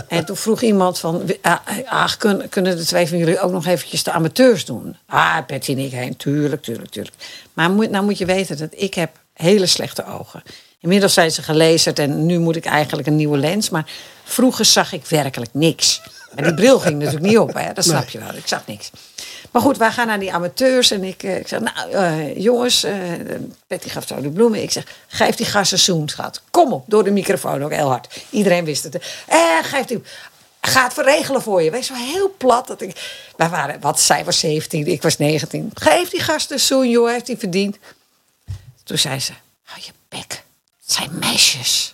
En 0.07 0.25
toen 0.25 0.35
vroeg 0.35 0.61
iemand 0.61 0.99
van, 0.99 1.21
ah, 1.41 1.57
ah, 1.85 2.11
kun- 2.17 2.49
kunnen 2.49 2.77
de 2.77 2.85
twee 2.85 3.07
van 3.07 3.17
jullie 3.17 3.39
ook 3.39 3.51
nog 3.51 3.65
eventjes 3.65 4.03
de 4.03 4.11
amateurs 4.11 4.65
doen? 4.65 4.97
Ah, 5.05 5.37
Betty 5.47 5.71
en 5.71 5.77
ik 5.77 5.91
heen, 5.91 6.15
tuurlijk, 6.15 6.63
tuurlijk, 6.63 6.89
tuurlijk. 6.89 7.15
Maar 7.53 7.71
moet, 7.71 7.89
nou 7.89 8.03
moet 8.05 8.17
je 8.17 8.25
weten 8.25 8.57
dat 8.57 8.69
ik 8.71 8.93
heb 8.93 9.19
hele 9.33 9.65
slechte 9.65 10.05
ogen. 10.05 10.43
Inmiddels 10.83 11.13
zijn 11.13 11.31
ze 11.31 11.43
gelezerd 11.43 11.99
en 11.99 12.25
nu 12.25 12.39
moet 12.39 12.55
ik 12.55 12.65
eigenlijk 12.65 13.07
een 13.07 13.15
nieuwe 13.15 13.37
lens. 13.37 13.69
Maar 13.69 13.85
vroeger 14.23 14.65
zag 14.65 14.93
ik 14.93 15.05
werkelijk 15.05 15.53
niks. 15.53 16.01
Maar 16.35 16.43
die 16.43 16.53
bril 16.53 16.79
ging 16.79 16.97
natuurlijk 16.99 17.25
niet 17.25 17.37
op, 17.37 17.53
hè? 17.53 17.73
dat 17.73 17.83
snap 17.83 18.09
je 18.09 18.19
wel. 18.19 18.33
Ik 18.33 18.47
zag 18.47 18.67
niks. 18.67 18.91
Maar 19.51 19.61
goed, 19.61 19.77
wij 19.77 19.91
gaan 19.91 20.07
naar 20.07 20.19
die 20.19 20.33
amateurs 20.33 20.91
en 20.91 21.03
ik, 21.03 21.23
eh, 21.23 21.37
ik 21.37 21.47
zeg, 21.47 21.59
nou 21.59 21.91
eh, 21.91 22.37
jongens, 22.37 22.83
eh 22.83 22.93
Betty 23.67 23.89
gaf 23.89 24.07
zo 24.07 24.21
de 24.21 24.29
bloemen. 24.29 24.61
Ik 24.61 24.71
zeg, 24.71 24.83
geef 25.07 25.35
die 25.35 25.45
gast 25.45 25.71
een 25.71 25.79
zoen, 25.79 26.09
schat. 26.09 26.41
Kom 26.51 26.73
op, 26.73 26.83
door 26.87 27.03
de 27.03 27.11
microfoon 27.11 27.63
ook 27.63 27.73
heel 27.73 27.89
hard. 27.89 28.21
Iedereen 28.29 28.65
wist 28.65 28.83
het. 28.83 28.95
Eh, 29.27 29.39
geef 29.61 29.85
die, 29.85 30.01
ga 30.61 30.83
het 30.83 30.93
verregelen 30.93 31.41
voor 31.41 31.61
je. 31.61 31.71
Wees 31.71 31.87
zo 31.87 31.93
heel 31.93 32.33
plat. 32.37 32.67
Dat 32.67 32.81
ik, 32.81 33.21
wij 33.35 33.49
waren, 33.49 33.79
wat, 33.79 33.99
zij 33.99 34.25
was 34.25 34.39
17, 34.39 34.87
ik 34.87 35.01
was 35.01 35.17
19. 35.17 35.71
Geef 35.73 36.09
die 36.09 36.21
gast 36.21 36.51
een 36.51 36.59
zoen, 36.59 36.89
joh, 36.89 37.09
heeft 37.09 37.27
hij 37.27 37.37
verdiend. 37.37 37.77
Toen 38.83 38.97
zei 38.97 39.19
ze, 39.19 39.33
hou 39.63 39.81
je 39.85 39.91
bek, 40.09 40.43
het 40.85 40.93
zijn 40.95 41.19
meisjes. 41.19 41.93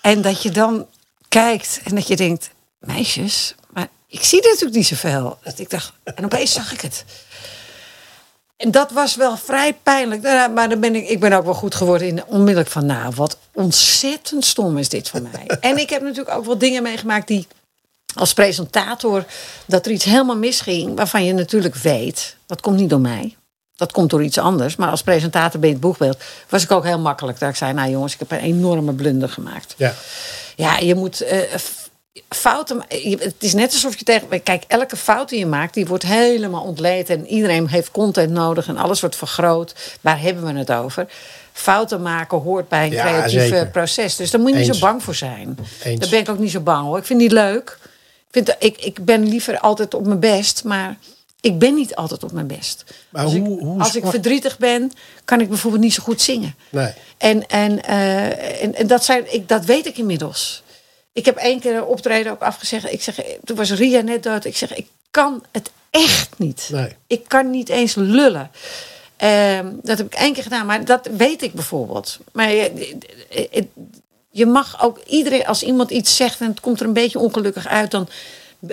en 0.00 0.22
dat 0.22 0.42
je 0.42 0.50
dan 0.50 0.86
kijkt 1.28 1.80
en 1.84 1.94
dat 1.94 2.06
je 2.06 2.16
denkt, 2.16 2.50
meisjes, 2.78 3.54
maar 3.72 3.88
ik 4.06 4.24
zie 4.24 4.42
natuurlijk 4.42 4.74
niet 4.76 4.86
zoveel. 4.86 5.38
Dat 5.44 5.58
ik 5.58 5.70
dacht, 5.70 5.92
en 6.04 6.24
opeens 6.24 6.52
zag 6.52 6.72
ik 6.72 6.80
het. 6.80 7.04
En 8.56 8.70
dat 8.70 8.90
was 8.90 9.14
wel 9.16 9.36
vrij 9.36 9.74
pijnlijk. 9.74 10.22
Daarna- 10.22 10.48
Maar 10.54 10.68
dan 10.68 10.80
ben 10.80 10.94
ik, 10.94 11.08
ik 11.08 11.20
ben 11.20 11.32
ook 11.32 11.44
wel 11.44 11.54
goed 11.54 11.74
geworden 11.74 12.06
in 12.08 12.24
onmiddellijk 12.24 12.70
van, 12.70 12.86
nou, 12.86 13.14
wat 13.14 13.38
ontzettend 13.52 14.44
stom 14.44 14.78
is 14.78 14.88
dit 14.88 15.08
van 15.08 15.22
mij. 15.32 15.46
en 15.60 15.78
ik 15.78 15.90
heb 15.90 16.02
natuurlijk 16.02 16.36
ook 16.36 16.44
wel 16.44 16.58
dingen 16.58 16.82
meegemaakt 16.82 17.26
die 17.26 17.46
als 18.14 18.32
presentator, 18.32 19.24
dat 19.66 19.86
er 19.86 19.92
iets 19.92 20.04
helemaal 20.04 20.36
misging, 20.36 20.96
waarvan 20.96 21.24
je 21.24 21.32
natuurlijk 21.32 21.74
weet, 21.74 22.36
dat 22.46 22.60
komt 22.60 22.76
niet 22.76 22.90
door 22.90 23.00
mij. 23.00 23.36
Dat 23.80 23.92
komt 23.92 24.10
door 24.10 24.22
iets 24.22 24.38
anders. 24.38 24.76
Maar 24.76 24.90
als 24.90 25.02
presentator 25.02 25.60
bij 25.60 25.70
het 25.70 25.80
boegbeeld 25.80 26.18
was 26.48 26.62
ik 26.62 26.70
ook 26.70 26.84
heel 26.84 26.98
makkelijk. 26.98 27.38
Dat 27.38 27.48
ik 27.48 27.56
zei, 27.56 27.72
nou 27.72 27.90
jongens, 27.90 28.12
ik 28.12 28.18
heb 28.18 28.30
een 28.30 28.38
enorme 28.38 28.92
blunder 28.92 29.28
gemaakt. 29.28 29.74
Ja. 29.76 29.94
Ja, 30.56 30.78
je 30.78 30.94
moet 30.94 31.24
f- 31.56 31.88
fouten. 32.28 32.82
Het 33.18 33.34
is 33.38 33.54
net 33.54 33.72
alsof 33.72 33.98
je 33.98 34.04
tegen. 34.04 34.42
Kijk, 34.42 34.64
elke 34.68 34.96
fout 34.96 35.28
die 35.28 35.38
je 35.38 35.46
maakt, 35.46 35.74
die 35.74 35.86
wordt 35.86 36.04
helemaal 36.06 36.62
ontleed. 36.62 37.10
En 37.10 37.26
iedereen 37.26 37.68
heeft 37.68 37.90
content 37.90 38.30
nodig 38.32 38.66
en 38.68 38.76
alles 38.76 39.00
wordt 39.00 39.16
vergroot. 39.16 39.74
Waar 40.00 40.20
hebben 40.20 40.44
we 40.52 40.58
het 40.58 40.72
over? 40.72 41.06
Fouten 41.52 42.02
maken 42.02 42.38
hoort 42.38 42.68
bij 42.68 42.84
een 42.86 42.92
Ja, 42.92 43.02
creatief 43.04 43.40
zeker. 43.42 43.66
proces. 43.68 44.16
Dus 44.16 44.30
daar 44.30 44.40
moet 44.40 44.50
je 44.50 44.56
niet 44.56 44.74
zo 44.74 44.80
bang 44.80 45.02
voor 45.02 45.14
zijn. 45.14 45.58
Eens. 45.84 46.00
Daar 46.00 46.08
ben 46.08 46.18
ik 46.18 46.28
ook 46.28 46.38
niet 46.38 46.50
zo 46.50 46.60
bang 46.60 46.84
hoor. 46.86 46.98
Ik 46.98 47.04
vind 47.04 47.20
het 47.20 47.30
niet 47.30 47.40
leuk. 47.40 47.78
Ik, 47.82 48.26
vind, 48.30 48.56
ik, 48.58 48.84
ik 48.84 49.04
ben 49.04 49.28
liever 49.28 49.58
altijd 49.58 49.94
op 49.94 50.06
mijn 50.06 50.20
best, 50.20 50.64
maar 50.64 50.96
ik 51.40 51.58
ben 51.58 51.74
niet 51.74 51.94
altijd 51.94 52.24
op 52.24 52.32
mijn 52.32 52.46
best. 52.46 52.84
Maar 53.08 53.24
als 53.24 53.32
hoe- 53.34 53.54
ik, 53.58 53.60
hoe 53.60 53.80
als 53.80 53.96
ik 53.96 54.06
verdrietig 54.06 54.58
ben, 54.58 54.92
kan 55.24 55.40
ik 55.40 55.48
bijvoorbeeld 55.48 55.82
niet 55.82 55.94
zo 55.94 56.02
goed 56.02 56.20
zingen. 56.20 56.54
Nee. 56.68 56.92
En, 57.18 57.46
en, 57.48 57.82
eh, 57.84 58.62
en, 58.62 58.74
en 58.74 58.86
dat, 58.86 59.04
zijn, 59.04 59.34
ik, 59.34 59.48
dat 59.48 59.64
weet 59.64 59.86
ik 59.86 59.98
inmiddels. 59.98 60.62
Ik 61.12 61.24
heb 61.24 61.36
één 61.36 61.60
keer 61.60 61.74
een 61.76 61.84
optreden 61.84 62.32
ook 62.32 62.42
afgezegd. 62.42 62.92
Ik 62.92 63.02
zeg, 63.02 63.20
toen 63.44 63.56
was 63.56 63.70
Ria 63.70 64.00
net 64.00 64.22
dood. 64.22 64.44
Ik 64.44 64.56
zeg, 64.56 64.74
ik 64.76 64.86
kan 65.10 65.42
het 65.52 65.70
echt 65.90 66.28
niet. 66.38 66.68
Nee. 66.72 66.96
Ik 67.06 67.24
kan 67.28 67.50
niet 67.50 67.68
eens 67.68 67.94
lullen. 67.94 68.50
Ehm, 69.16 69.66
dat 69.82 69.98
heb 69.98 70.06
ik 70.06 70.14
één 70.14 70.32
keer 70.32 70.42
gedaan, 70.42 70.66
maar 70.66 70.84
dat 70.84 71.08
weet 71.16 71.42
ik 71.42 71.52
bijvoorbeeld. 71.52 72.18
Maar 72.32 72.50
je, 72.52 72.96
je- 73.30 73.66
je 74.30 74.46
mag 74.46 74.82
ook 74.82 74.98
iedereen, 75.06 75.46
als 75.46 75.62
iemand 75.62 75.90
iets 75.90 76.16
zegt 76.16 76.40
en 76.40 76.46
het 76.46 76.60
komt 76.60 76.80
er 76.80 76.86
een 76.86 76.92
beetje 76.92 77.18
ongelukkig 77.18 77.66
uit, 77.66 77.90
dan 77.90 78.08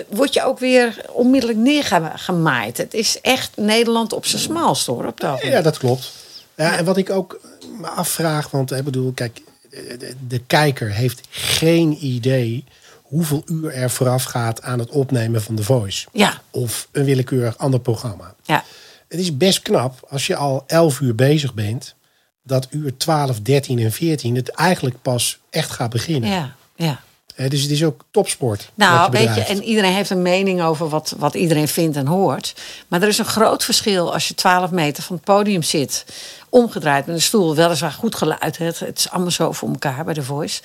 word 0.08 0.34
je 0.34 0.44
ook 0.44 0.58
weer 0.58 1.04
onmiddellijk 1.12 1.58
neergemaaid. 1.58 2.76
Het 2.76 2.94
is 2.94 3.20
echt 3.20 3.56
Nederland 3.56 4.12
op 4.12 4.26
zijn 4.26 4.42
smalst 4.42 4.86
hoor, 4.86 5.06
op 5.06 5.24
ogenblik. 5.24 5.52
Ja, 5.52 5.62
dat 5.62 5.78
klopt. 5.78 6.12
Ja, 6.54 6.76
en 6.76 6.84
wat 6.84 6.96
ik 6.96 7.10
ook 7.10 7.40
me 7.80 7.86
afvraag, 7.86 8.50
want 8.50 8.72
ik 8.72 8.84
bedoel, 8.84 9.12
kijk, 9.12 9.40
de, 9.70 10.14
de 10.28 10.38
kijker 10.46 10.92
heeft 10.92 11.20
geen 11.30 12.04
idee 12.04 12.64
hoeveel 13.02 13.42
uur 13.46 13.72
er 13.72 13.90
vooraf 13.90 14.24
gaat 14.24 14.62
aan 14.62 14.78
het 14.78 14.90
opnemen 14.90 15.42
van 15.42 15.54
The 15.54 15.62
Voice. 15.62 16.06
Ja. 16.12 16.40
Of 16.50 16.88
een 16.92 17.04
willekeurig 17.04 17.58
ander 17.58 17.80
programma. 17.80 18.34
Ja. 18.42 18.64
Het 19.08 19.20
is 19.20 19.36
best 19.36 19.62
knap 19.62 20.06
als 20.08 20.26
je 20.26 20.36
al 20.36 20.64
11 20.66 21.00
uur 21.00 21.14
bezig 21.14 21.54
bent, 21.54 21.94
dat 22.42 22.66
uur 22.70 22.96
12, 22.96 23.40
13 23.40 23.78
en 23.78 23.92
14 23.92 24.36
het 24.36 24.48
eigenlijk 24.48 25.02
pas 25.02 25.38
echt 25.50 25.70
gaat 25.70 25.90
beginnen. 25.90 26.30
Ja, 26.30 26.54
ja. 26.76 27.00
Dus 27.48 27.62
het 27.62 27.70
is 27.70 27.84
ook 27.84 28.04
topsport. 28.10 28.70
Nou, 28.74 29.10
je 29.12 29.18
weet 29.18 29.34
je, 29.34 29.40
en 29.40 29.62
iedereen 29.62 29.92
heeft 29.92 30.10
een 30.10 30.22
mening 30.22 30.62
over 30.62 30.88
wat, 30.88 31.14
wat 31.18 31.34
iedereen 31.34 31.68
vindt 31.68 31.96
en 31.96 32.06
hoort. 32.06 32.54
Maar 32.88 33.02
er 33.02 33.08
is 33.08 33.18
een 33.18 33.24
groot 33.24 33.64
verschil 33.64 34.12
als 34.12 34.28
je 34.28 34.34
12 34.34 34.70
meter 34.70 35.02
van 35.02 35.16
het 35.16 35.24
podium 35.24 35.62
zit, 35.62 36.04
omgedraaid 36.48 37.06
met 37.06 37.14
een 37.14 37.22
stoel, 37.22 37.54
weliswaar 37.54 37.90
goed 37.92 38.14
geluid. 38.14 38.58
Het, 38.58 38.78
het 38.78 38.98
is 38.98 39.10
allemaal 39.10 39.30
zo 39.30 39.52
voor 39.52 39.68
elkaar 39.68 40.04
bij 40.04 40.14
de 40.14 40.22
Voice. 40.22 40.60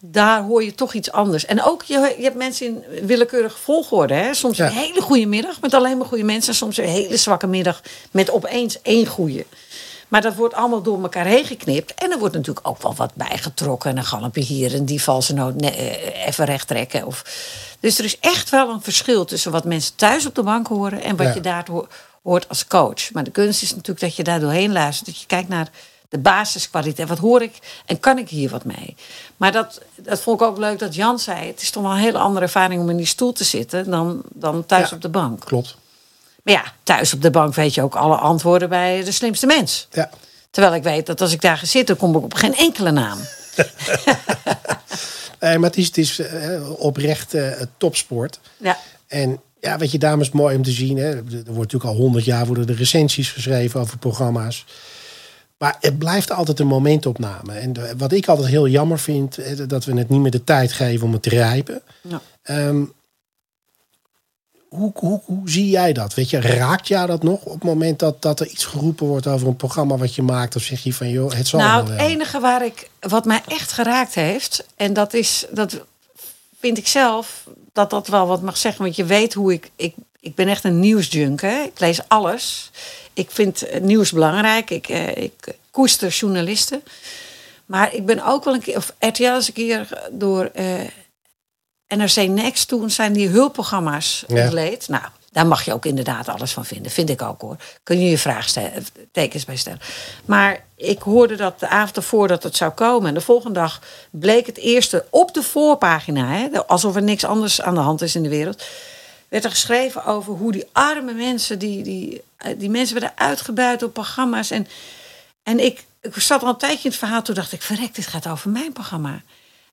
Daar 0.00 0.42
hoor 0.42 0.64
je 0.64 0.74
toch 0.74 0.92
iets 0.94 1.12
anders. 1.12 1.46
En 1.46 1.62
ook, 1.64 1.82
je, 1.82 2.14
je 2.16 2.22
hebt 2.24 2.36
mensen 2.36 2.66
in 2.66 3.06
willekeurige 3.06 3.58
volgorde. 3.58 4.14
Hè? 4.14 4.34
Soms 4.34 4.56
Ja. 4.56 4.66
een 4.66 4.72
hele 4.72 5.00
goede 5.00 5.26
middag 5.26 5.60
met 5.60 5.74
alleen 5.74 5.98
maar 5.98 6.06
goede 6.06 6.24
mensen. 6.24 6.48
En 6.52 6.58
soms 6.58 6.76
een 6.76 6.84
hele 6.88 7.16
zwakke 7.16 7.46
middag 7.46 7.80
met 8.10 8.30
opeens 8.30 8.82
één 8.82 9.06
goede. 9.06 9.44
Maar 10.08 10.20
dat 10.20 10.34
wordt 10.34 10.54
allemaal 10.54 10.82
door 10.82 11.02
elkaar 11.02 11.24
heen 11.24 11.44
geknipt. 11.44 11.94
En 11.94 12.10
er 12.12 12.18
wordt 12.18 12.34
natuurlijk 12.34 12.68
ook 12.68 12.82
wel 12.82 12.94
wat 12.94 13.14
bijgetrokken. 13.14 13.90
En 13.90 13.96
een 13.96 14.04
galmpje 14.04 14.40
hier 14.42 14.74
en 14.74 14.84
die 14.84 15.02
valse 15.02 15.34
noot 15.34 15.60
eh, 15.62 16.26
even 16.26 16.44
recht 16.44 16.68
trekken. 16.68 17.06
Of... 17.06 17.22
Dus 17.80 17.98
er 17.98 18.04
is 18.04 18.18
echt 18.18 18.50
wel 18.50 18.68
een 18.70 18.82
verschil 18.82 19.24
tussen 19.24 19.52
wat 19.52 19.64
mensen 19.64 19.94
thuis 19.96 20.26
op 20.26 20.34
de 20.34 20.42
bank 20.42 20.66
horen... 20.66 21.02
en 21.02 21.16
wat 21.16 21.26
Ja. 21.26 21.34
je 21.34 21.40
daar 21.40 21.66
ho- 21.70 21.86
hoort 22.22 22.48
als 22.48 22.66
coach. 22.66 23.12
Maar 23.12 23.24
de 23.24 23.30
kunst 23.30 23.62
is 23.62 23.70
natuurlijk 23.70 24.00
dat 24.00 24.16
je 24.16 24.22
daar 24.24 24.40
doorheen 24.40 24.72
luistert. 24.72 25.06
Dat 25.06 25.20
je 25.20 25.26
kijkt 25.26 25.48
naar 25.48 25.68
de 26.08 26.18
basiskwaliteit. 26.18 27.08
Wat 27.08 27.18
hoor 27.18 27.42
ik 27.42 27.82
en 27.86 28.00
kan 28.00 28.18
ik 28.18 28.28
hier 28.28 28.50
wat 28.50 28.64
mee? 28.64 28.96
Maar 29.36 29.52
dat, 29.52 29.80
dat 29.96 30.20
vond 30.20 30.40
ik 30.40 30.46
ook 30.46 30.58
leuk 30.58 30.78
dat 30.78 30.94
Jan 30.94 31.18
zei. 31.18 31.46
Het 31.46 31.62
is 31.62 31.70
toch 31.70 31.82
wel 31.82 31.92
een 31.92 31.98
hele 31.98 32.18
andere 32.18 32.44
ervaring 32.44 32.80
om 32.80 32.90
in 32.90 32.96
die 32.96 33.06
stoel 33.06 33.32
te 33.32 33.44
zitten... 33.44 33.90
dan, 33.90 34.22
dan 34.34 34.66
thuis 34.66 34.90
Ja. 34.90 34.96
op 34.96 35.02
de 35.02 35.08
bank. 35.08 35.40
Klopt. 35.44 35.76
Maar 36.48 36.56
ja, 36.64 36.72
thuis 36.82 37.14
op 37.14 37.22
de 37.22 37.30
bank 37.30 37.54
weet 37.54 37.74
je 37.74 37.82
ook 37.82 37.94
alle 37.94 38.16
antwoorden 38.16 38.68
bij 38.68 39.04
de 39.04 39.12
slimste 39.12 39.46
mens. 39.46 39.88
Ja. 39.92 40.10
Terwijl 40.50 40.74
ik 40.74 40.82
weet 40.82 41.06
dat 41.06 41.20
als 41.20 41.32
ik 41.32 41.40
daar 41.40 41.58
ga 41.58 41.66
zitten, 41.66 41.96
kom 41.96 42.16
ik 42.16 42.22
op 42.22 42.34
geen 42.34 42.54
enkele 42.56 42.90
naam. 42.90 43.18
Nee, 45.40 45.58
maar 45.58 45.68
het 45.70 45.78
is, 45.78 45.86
het 45.86 45.98
is 45.98 46.18
eh, 46.18 46.70
oprecht 46.80 47.34
eh, 47.34 47.50
topsport. 47.76 48.40
Ja. 48.56 48.78
En 49.06 49.40
ja, 49.60 49.78
weet 49.78 49.90
je, 49.90 49.98
dames, 49.98 50.30
mooi 50.30 50.56
om 50.56 50.62
te 50.62 50.70
zien. 50.70 50.96
Hè. 50.96 51.08
Er 51.10 51.22
wordt 51.24 51.44
natuurlijk 51.46 51.84
al 51.84 51.94
honderd 51.96 52.24
jaar 52.24 52.46
worden 52.46 52.66
de 52.66 52.74
recensies 52.74 53.30
geschreven 53.32 53.80
over 53.80 53.98
programma's. 53.98 54.64
Maar 55.58 55.76
het 55.80 55.98
blijft 55.98 56.30
altijd 56.30 56.60
een 56.60 56.66
momentopname. 56.66 57.52
En 57.52 57.72
de- 57.72 57.94
wat 57.96 58.12
ik 58.12 58.26
altijd 58.28 58.48
heel 58.48 58.68
jammer 58.68 58.98
vind, 58.98 59.38
eh, 59.38 59.56
dat 59.66 59.84
we 59.84 59.94
het 59.98 60.08
niet 60.08 60.20
meer 60.20 60.30
de 60.30 60.44
tijd 60.44 60.72
geven 60.72 61.06
om 61.06 61.12
het 61.12 61.22
te 61.22 61.28
rijpen. 61.28 61.82
Ja. 62.00 62.20
Ehm, 62.42 62.82
hoe, 64.68 64.92
hoe, 64.94 65.20
hoe 65.24 65.50
zie 65.50 65.70
jij 65.70 65.92
dat? 65.92 66.14
Weet 66.14 66.30
je, 66.30 66.40
raakt 66.40 66.88
jou 66.88 67.06
dat 67.06 67.22
nog 67.22 67.42
op 67.42 67.52
het 67.52 67.62
moment 67.62 67.98
dat, 67.98 68.22
dat 68.22 68.40
er 68.40 68.46
iets 68.46 68.64
geroepen 68.64 69.06
wordt 69.06 69.26
over 69.26 69.48
een 69.48 69.56
programma 69.56 69.96
wat 69.96 70.14
je 70.14 70.22
maakt? 70.22 70.56
Of 70.56 70.62
zeg 70.62 70.82
je 70.82 70.94
van, 70.94 71.08
joh, 71.08 71.32
het 71.32 71.48
zal 71.48 71.60
Nou, 71.60 71.90
het 71.90 72.00
enige 72.00 72.40
waar 72.40 72.64
ik, 72.64 72.90
wat 73.00 73.24
mij 73.24 73.42
echt 73.48 73.72
geraakt 73.72 74.14
heeft, 74.14 74.66
en 74.76 74.92
dat 74.92 75.14
is, 75.14 75.46
dat 75.50 75.80
vind 76.60 76.78
ik 76.78 76.86
zelf, 76.86 77.44
dat 77.72 77.90
dat 77.90 78.08
wel 78.08 78.26
wat 78.26 78.42
mag 78.42 78.56
zeggen. 78.56 78.82
Want 78.82 78.96
je 78.96 79.04
weet 79.04 79.34
hoe 79.34 79.52
ik, 79.52 79.70
ik, 79.76 79.94
ik 80.20 80.34
ben 80.34 80.48
echt 80.48 80.64
een 80.64 80.80
nieuwsjunk. 80.80 81.40
Hè? 81.40 81.62
Ik 81.62 81.80
lees 81.80 82.00
alles. 82.08 82.70
Ik 83.12 83.30
vind 83.30 83.66
nieuws 83.80 84.12
belangrijk. 84.12 84.70
Ik, 84.70 84.88
eh, 84.88 85.16
ik 85.16 85.32
koester 85.70 86.08
journalisten. 86.08 86.82
Maar 87.66 87.94
ik 87.94 88.06
ben 88.06 88.24
ook 88.24 88.44
wel 88.44 88.54
een 88.54 88.60
keer, 88.60 88.76
of 88.76 88.94
RTL 88.98 89.22
is 89.22 89.48
een 89.48 89.54
keer 89.54 90.08
door 90.10 90.44
eh, 90.44 90.80
NRC 91.88 92.16
Next, 92.28 92.68
toen 92.68 92.90
zijn 92.90 93.12
die 93.12 93.28
hulpprogramma's 93.28 94.24
Ja. 94.26 94.42
ontleed. 94.42 94.88
Nou, 94.88 95.02
daar 95.32 95.46
mag 95.46 95.64
je 95.64 95.72
ook 95.72 95.84
inderdaad 95.84 96.28
alles 96.28 96.52
van 96.52 96.64
vinden. 96.64 96.92
Vind 96.92 97.10
ik 97.10 97.22
ook 97.22 97.40
hoor. 97.40 97.56
Kun 97.82 98.00
je 98.00 98.10
je 98.10 98.18
vraagtekens 98.18 99.44
bij 99.44 99.56
stellen. 99.56 99.80
Maar 100.24 100.64
ik 100.76 101.02
hoorde 101.02 101.36
dat 101.36 101.60
de 101.60 101.68
avond 101.68 101.96
ervoor 101.96 102.28
dat 102.28 102.42
het 102.42 102.56
zou 102.56 102.70
komen. 102.70 103.08
En 103.08 103.14
de 103.14 103.20
volgende 103.20 103.60
dag 103.60 103.80
bleek 104.10 104.46
het 104.46 104.56
eerste 104.58 105.04
op 105.10 105.34
de 105.34 105.42
voorpagina. 105.42 106.26
Hè, 106.28 106.66
alsof 106.66 106.96
er 106.96 107.02
niks 107.02 107.24
anders 107.24 107.60
aan 107.62 107.74
de 107.74 107.80
hand 107.80 108.02
is 108.02 108.14
in 108.14 108.22
de 108.22 108.28
wereld. 108.28 108.62
Werd 109.28 109.44
er 109.44 109.50
geschreven 109.50 110.04
over 110.04 110.32
hoe 110.32 110.52
die 110.52 110.64
arme 110.72 111.12
mensen, 111.12 111.58
die, 111.58 111.82
die, 111.82 112.22
eh, 112.36 112.52
die 112.58 112.70
mensen 112.70 113.00
werden 113.00 113.18
uitgebuit 113.18 113.82
op 113.82 113.92
programma's. 113.92 114.50
En, 114.50 114.66
en 115.42 115.64
ik, 115.64 115.84
ik 116.00 116.18
zat 116.18 116.42
al 116.42 116.48
een 116.48 116.56
tijdje 116.56 116.84
in 116.84 116.90
het 116.90 116.98
verhaal. 116.98 117.22
Toen 117.22 117.34
dacht 117.34 117.52
ik, 117.52 117.62
verrek, 117.62 117.94
dit 117.94 118.06
gaat 118.06 118.26
over 118.28 118.50
mijn 118.50 118.72
programma. 118.72 119.22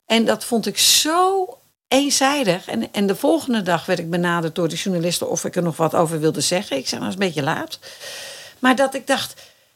En 0.06 0.26
dat 0.26 0.46
vond 0.46 0.66
ik 0.66 0.78
zo 0.78 1.48
eenzijdig. 1.88 2.68
En, 2.68 2.94
en 2.94 3.08
de 3.08 3.16
volgende 3.16 3.62
dag 3.62 3.86
werd 3.86 4.00
ik 4.00 4.10
benaderd 4.10 4.56
door 4.56 4.68
de 4.70 4.76
journalisten 4.76 5.30
of 5.30 5.46
ik 5.46 5.56
er 5.56 5.64
nog 5.64 5.78
wat 5.78 5.96
over 5.96 6.20
wilde 6.20 6.42
zeggen. 6.42 6.78
Ik 6.78 6.88
zei, 6.88 7.02
nou, 7.02 7.12
dat 7.14 7.22
is 7.22 7.28
een 7.28 7.34
beetje 7.34 7.52
laat. 7.56 7.80
Maar 8.60 8.76
dat 8.76 8.94
ik 8.94 9.08
dacht, 9.08 9.34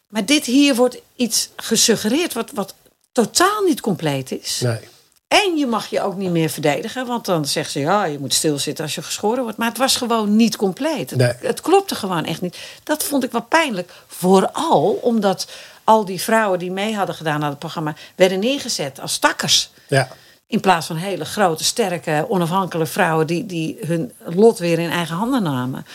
maar 0.07 0.25
dit 0.25 0.45
hier 0.45 0.75
wordt 0.75 0.97
iets 1.15 1.49
gesuggereerd 1.55 2.33
wat, 2.33 2.51
wat 2.53 2.73
totaal 3.11 3.63
niet 3.63 3.81
compleet 3.81 4.31
is. 4.31 4.59
Nee. 4.63 4.79
En 5.27 5.57
je 5.57 5.65
mag 5.65 5.89
je 5.89 6.01
ook 6.01 6.15
niet 6.15 6.31
meer 6.31 6.49
verdedigen, 6.49 7.05
want 7.05 7.25
dan 7.25 7.45
zeggen 7.45 7.71
ze 7.71 7.79
ja, 7.79 8.03
je 8.03 8.19
moet 8.19 8.33
stilzitten 8.33 8.83
als 8.83 8.95
je 8.95 9.01
geschoren 9.01 9.43
wordt. 9.43 9.57
Maar 9.57 9.67
het 9.67 9.77
was 9.77 9.95
gewoon 9.95 10.35
niet 10.35 10.55
compleet. 10.55 11.09
Het, 11.09 11.19
Nee. 11.19 11.33
het 11.41 11.61
klopte 11.61 11.95
gewoon 11.95 12.25
echt 12.25 12.41
niet. 12.41 12.57
Dat 12.83 13.03
vond 13.03 13.23
ik 13.23 13.31
wel 13.31 13.41
pijnlijk. 13.41 13.91
Vooral 14.07 14.99
omdat 15.01 15.47
al 15.83 16.05
die 16.05 16.21
vrouwen 16.21 16.59
die 16.59 16.71
mee 16.71 16.95
hadden 16.95 17.15
gedaan 17.15 17.43
aan 17.43 17.49
het 17.49 17.59
programma 17.59 17.95
werden 18.15 18.39
neergezet 18.39 18.99
als 18.99 19.13
stakkers. 19.13 19.69
Ja. 19.87 20.07
In 20.49 20.59
plaats 20.59 20.87
van 20.87 20.95
hele 20.95 21.25
grote, 21.25 21.63
sterke, 21.63 22.25
onafhankelijke 22.29 22.91
vrouwen 22.91 23.27
die, 23.27 23.45
die 23.45 23.77
hun 23.85 24.11
lot 24.25 24.59
weer 24.59 24.79
in 24.79 24.89
eigen 24.89 25.15
handen 25.15 25.43
namen. 25.43 25.85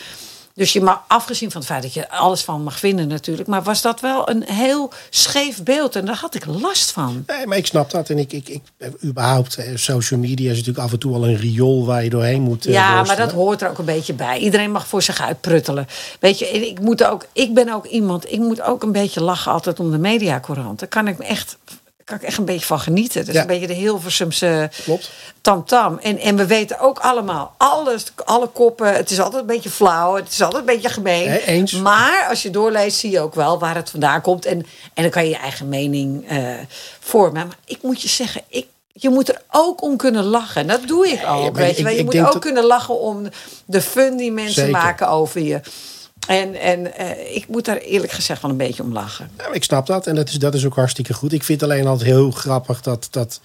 Dus 0.53 0.73
je 0.73 0.81
mag, 0.81 1.03
afgezien 1.07 1.51
van 1.51 1.61
het 1.61 1.69
feit 1.69 1.81
dat 1.83 1.93
je 1.93 2.09
alles 2.09 2.41
van 2.43 2.63
mag 2.63 2.79
vinden 2.79 3.07
natuurlijk, 3.07 3.47
maar 3.47 3.63
was 3.63 3.81
dat 3.81 3.99
wel 3.99 4.29
een 4.29 4.43
heel 4.45 4.91
scheef 5.09 5.63
beeld 5.63 5.95
en 5.95 6.05
daar 6.05 6.15
had 6.15 6.35
ik 6.35 6.45
last 6.45 6.91
van. 6.91 7.23
Nee, 7.27 7.47
maar 7.47 7.57
ik 7.57 7.65
snap 7.65 7.91
dat. 7.91 8.09
En 8.09 8.17
ik, 8.17 8.33
ik, 8.33 8.49
ik 8.49 8.61
überhaupt, 9.03 9.55
eh, 9.57 9.75
social 9.75 10.19
media 10.19 10.51
is 10.51 10.57
natuurlijk 10.57 10.85
af 10.85 10.91
en 10.91 10.99
toe 10.99 11.13
al 11.15 11.27
een 11.27 11.37
riool 11.37 11.85
waar 11.85 12.03
je 12.03 12.09
doorheen 12.09 12.41
moet. 12.41 12.65
eh, 12.65 12.73
Ja, 12.73 13.03
maar 13.03 13.15
dat 13.17 13.31
hoort 13.31 13.61
er 13.61 13.69
ook 13.69 13.77
een 13.77 13.85
beetje 13.85 14.13
bij. 14.13 14.37
Iedereen 14.39 14.71
mag 14.71 14.87
voor 14.87 15.01
zich 15.01 15.21
uitpruttelen. 15.21 15.87
Weet 16.19 16.39
je, 16.39 16.45
ik, 16.49 16.79
moet 16.79 17.03
ook, 17.03 17.25
ik 17.33 17.53
ben 17.53 17.73
ook 17.73 17.85
iemand, 17.85 18.31
ik 18.31 18.39
moet 18.39 18.61
ook 18.61 18.83
een 18.83 18.91
beetje 18.91 19.21
lachen 19.21 19.51
altijd 19.51 19.79
om 19.79 19.91
de 19.91 19.97
mediacourant. 19.97 20.79
Daar 20.79 20.89
kan 20.89 21.07
ik 21.07 21.17
me 21.17 21.25
echt, 21.25 21.57
kan 22.05 22.15
ik 22.17 22.23
echt 22.23 22.37
een 22.37 22.45
beetje 22.45 22.65
van 22.65 22.79
genieten. 22.79 23.19
Dat 23.19 23.27
is 23.27 23.33
Ja. 23.33 23.41
een 23.41 23.47
beetje 23.47 23.67
de 23.67 23.73
Hilversumse 23.73 24.69
Klopt. 24.83 25.09
tamtam. 25.41 25.97
En, 26.01 26.17
en 26.19 26.35
we 26.35 26.45
weten 26.45 26.79
ook 26.79 26.99
allemaal, 26.99 27.53
alles, 27.57 28.03
alle 28.25 28.47
koppen, 28.47 28.93
het 28.93 29.11
is 29.11 29.19
altijd 29.19 29.41
een 29.41 29.47
beetje 29.47 29.69
flauw, 29.69 30.15
het 30.15 30.29
is 30.31 30.41
altijd 30.41 30.59
een 30.59 30.73
beetje 30.75 30.89
gemeen. 30.89 31.27
Eens. 31.31 31.71
Maar 31.71 32.25
als 32.29 32.41
je 32.41 32.49
doorleest, 32.49 32.97
zie 32.97 33.11
je 33.11 33.19
ook 33.19 33.35
wel 33.35 33.59
waar 33.59 33.75
het 33.75 33.89
vandaan 33.89 34.21
komt. 34.21 34.45
En, 34.45 34.65
en 34.93 35.01
dan 35.01 35.11
kan 35.11 35.23
je 35.23 35.29
je 35.29 35.37
eigen 35.37 35.69
mening 35.69 36.27
eh, 36.29 36.43
vormen. 36.99 37.47
Maar 37.47 37.57
ik 37.65 37.77
moet 37.81 38.01
je 38.01 38.07
zeggen, 38.07 38.41
ik, 38.47 38.67
je 38.93 39.09
moet 39.09 39.29
er 39.29 39.41
ook 39.51 39.81
om 39.81 39.97
kunnen 39.97 40.23
lachen. 40.23 40.61
En 40.61 40.67
dat 40.67 40.87
doe 40.87 41.07
ik 41.07 41.25
ook. 41.27 41.55
weet 41.55 41.77
je, 41.77 41.83
ik- 41.83 41.89
je 41.89 41.97
ik 41.97 42.05
moet 42.05 42.17
ook 42.17 42.31
dat- 42.31 42.39
kunnen 42.41 42.63
lachen 42.65 42.99
om 42.99 43.27
de 43.65 43.81
fun 43.81 44.17
die 44.17 44.31
mensen 44.31 44.53
Zeker. 44.65 44.71
maken 44.71 45.07
over 45.09 45.41
je. 45.41 45.59
En, 46.27 46.55
en 46.55 46.95
eh, 46.97 47.35
ik 47.35 47.47
moet 47.47 47.65
daar 47.65 47.77
eerlijk 47.77 48.11
gezegd 48.11 48.41
wel 48.41 48.51
een 48.51 48.57
beetje 48.57 48.83
om 48.83 48.93
lachen. 48.93 49.31
Ja, 49.37 49.53
ik 49.53 49.63
snap 49.63 49.85
dat 49.87 50.07
en 50.07 50.15
dat 50.15 50.29
is, 50.29 50.35
dat 50.35 50.53
is 50.53 50.65
ook 50.65 50.75
hartstikke 50.75 51.13
goed. 51.13 51.33
Ik 51.33 51.43
vind 51.43 51.63
alleen 51.63 51.87
altijd 51.87 52.09
heel 52.09 52.31
grappig 52.31 52.81
dat, 52.81 53.07
dat 53.11 53.39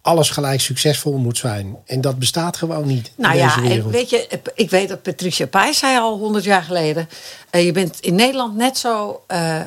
alles 0.00 0.30
gelijk 0.30 0.60
succesvol 0.60 1.16
moet 1.16 1.38
zijn. 1.38 1.76
En 1.86 2.00
dat 2.00 2.18
bestaat 2.18 2.56
gewoon 2.56 2.86
niet 2.86 3.12
Nou 3.16 3.32
in 3.34 3.38
ja, 3.40 3.46
deze 3.54 3.60
en 3.60 3.68
wereld. 3.68 3.92
weet 3.92 4.10
je, 4.10 4.28
ik 4.54 4.70
weet 4.70 4.88
dat 4.88 5.02
Patricia 5.02 5.46
Pai 5.46 5.74
zei 5.74 5.98
al 5.98 6.18
honderd 6.18 6.44
jaar 6.44 6.62
geleden. 6.62 7.08
eh, 7.50 7.64
je 7.64 7.72
bent 7.72 8.00
in 8.00 8.14
Nederland 8.14 8.56
net 8.56 8.78
zo 8.78 9.22
eh, 9.26 9.60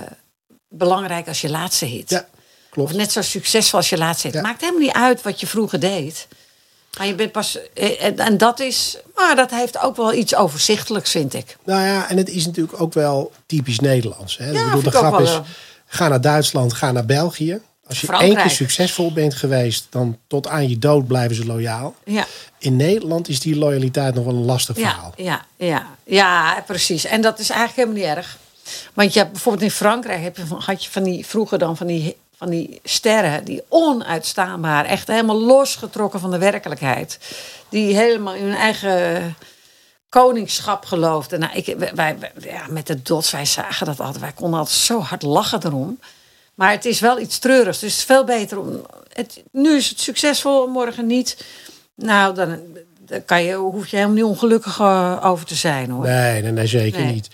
belangrijk 0.69 1.27
als 1.27 1.41
je 1.41 1.49
laatste 1.49 1.85
hit. 1.85 2.09
Ja, 2.09 2.17
Of 2.19 2.69
klopt. 2.69 2.93
net 2.93 3.11
zo 3.11 3.21
succesvol 3.21 3.79
als 3.79 3.89
je 3.89 3.97
laatste 3.97 4.27
hit. 4.27 4.35
Ja. 4.35 4.41
Maakt 4.41 4.61
helemaal 4.61 4.81
niet 4.81 4.93
uit 4.95 5.21
wat 5.21 5.39
je 5.39 5.47
vroeger 5.47 5.79
deed. 5.79 6.27
Maar 6.97 7.07
je 7.07 7.15
bent 7.15 7.31
pas. 7.31 7.57
eh, 7.73 8.19
En, 8.19 8.37
dat 8.37 8.59
is. 8.59 8.97
Maar 9.15 9.35
dat 9.35 9.51
heeft 9.51 9.79
ook 9.81 9.95
wel 9.95 10.13
iets 10.13 10.35
overzichtelijks, 10.35 11.11
vind 11.11 11.33
ik. 11.33 11.57
Nou 11.63 11.81
ja, 11.85 12.09
en 12.09 12.17
het 12.17 12.29
is 12.29 12.45
natuurlijk 12.45 12.81
ook 12.81 12.93
wel 12.93 13.31
typisch 13.45 13.79
Nederlands. 13.79 14.37
Hè? 14.37 14.49
Ja, 14.51 14.59
ik 14.59 14.65
bedoel, 14.65 14.81
de 14.81 14.91
grap 14.91 15.19
is, 15.19 15.39
ga 15.85 16.07
naar 16.07 16.21
Duitsland, 16.21 16.73
ga 16.73 16.91
naar 16.91 17.05
België. 17.05 17.61
Als 17.87 18.01
je 18.01 18.07
één 18.07 18.17
Frankrijk. 18.17 18.47
keer 18.47 18.55
succesvol 18.55 19.13
bent 19.13 19.35
geweest, 19.35 19.87
dan 19.89 20.17
tot 20.27 20.47
aan 20.47 20.69
je 20.69 20.79
dood 20.79 21.07
blijven 21.07 21.35
ze 21.35 21.45
loyaal. 21.45 21.95
Ja. 22.05 22.25
In 22.59 22.75
Nederland 22.75 23.27
is 23.29 23.39
die 23.39 23.55
loyaliteit 23.55 24.13
nog 24.15 24.25
wel 24.25 24.33
een 24.33 24.45
lastig 24.45 24.77
Ja, 24.77 24.89
verhaal. 24.89 25.13
ja, 25.17 25.45
ja, 25.57 25.85
ja, 26.03 26.63
precies. 26.67 27.05
En 27.05 27.21
dat 27.21 27.39
is 27.39 27.49
eigenlijk 27.49 27.89
helemaal 27.89 28.07
niet 28.09 28.17
erg. 28.17 28.37
Want 28.93 29.13
je 29.13 29.19
hebt 29.19 29.31
bijvoorbeeld 29.31 29.63
in 29.63 29.71
Frankrijk 29.71 30.21
heb 30.21 30.37
je 30.37 30.45
van, 30.45 30.61
had 30.61 30.83
je 30.83 30.91
van 30.91 31.03
die 31.03 31.25
vroeger 31.25 31.57
dan 31.59 31.77
van 31.77 31.87
die, 31.87 32.15
van 32.38 32.49
die 32.49 32.79
sterren 32.83 33.43
die 33.43 33.63
onuitstaanbaar, 33.69 34.86
echt 34.86 35.07
helemaal 35.07 35.39
losgetrokken 35.39 36.19
van 36.19 36.31
de 36.31 36.38
werkelijkheid, 36.38 37.19
die 37.69 37.95
helemaal 37.95 38.33
in 38.33 38.43
hun 38.43 38.55
eigen 38.55 39.36
koningschap 40.09 40.86
geloofden. 40.86 41.39
Nou, 41.39 41.53
ik, 41.55 41.75
wij, 41.77 41.93
wij- 41.95 42.31
ja, 42.39 42.65
met 42.69 42.88
de 42.88 43.01
dots, 43.01 43.31
wij 43.31 43.45
zagen 43.45 43.86
dat 43.86 43.99
altijd. 43.99 44.19
Wij 44.19 44.31
konden 44.31 44.59
altijd 44.59 44.77
zo 44.77 44.99
hard 44.99 45.21
lachen 45.21 45.65
erom. 45.65 45.99
Maar 46.55 46.71
het 46.71 46.86
is 46.86 46.99
wel 46.99 47.19
iets 47.19 47.38
treurigs. 47.39 47.79
Dus 47.79 47.91
het 47.91 47.99
is 47.99 48.05
veel 48.05 48.23
beter 48.23 48.59
om. 48.59 48.86
Het, 49.13 49.43
nu 49.51 49.75
is 49.75 49.89
het 49.89 49.99
succesvol, 49.99 50.67
morgen 50.67 51.07
niet. 51.07 51.45
Nou, 51.95 52.36
dan, 52.36 52.59
dan 52.99 53.25
kan 53.25 53.43
je, 53.43 53.53
hoef 53.53 53.88
je 53.88 53.95
helemaal 53.95 54.15
niet 54.15 54.25
ongelukkig 54.25 54.79
eh, 54.79 55.19
over 55.23 55.45
te 55.45 55.55
zijn 55.55 55.89
hoor. 55.89 56.03
Nee, 56.03 56.41
nee, 56.41 56.51
nee 56.51 56.67
zeker 56.67 57.01
Nee. 57.01 57.13
niet. 57.13 57.27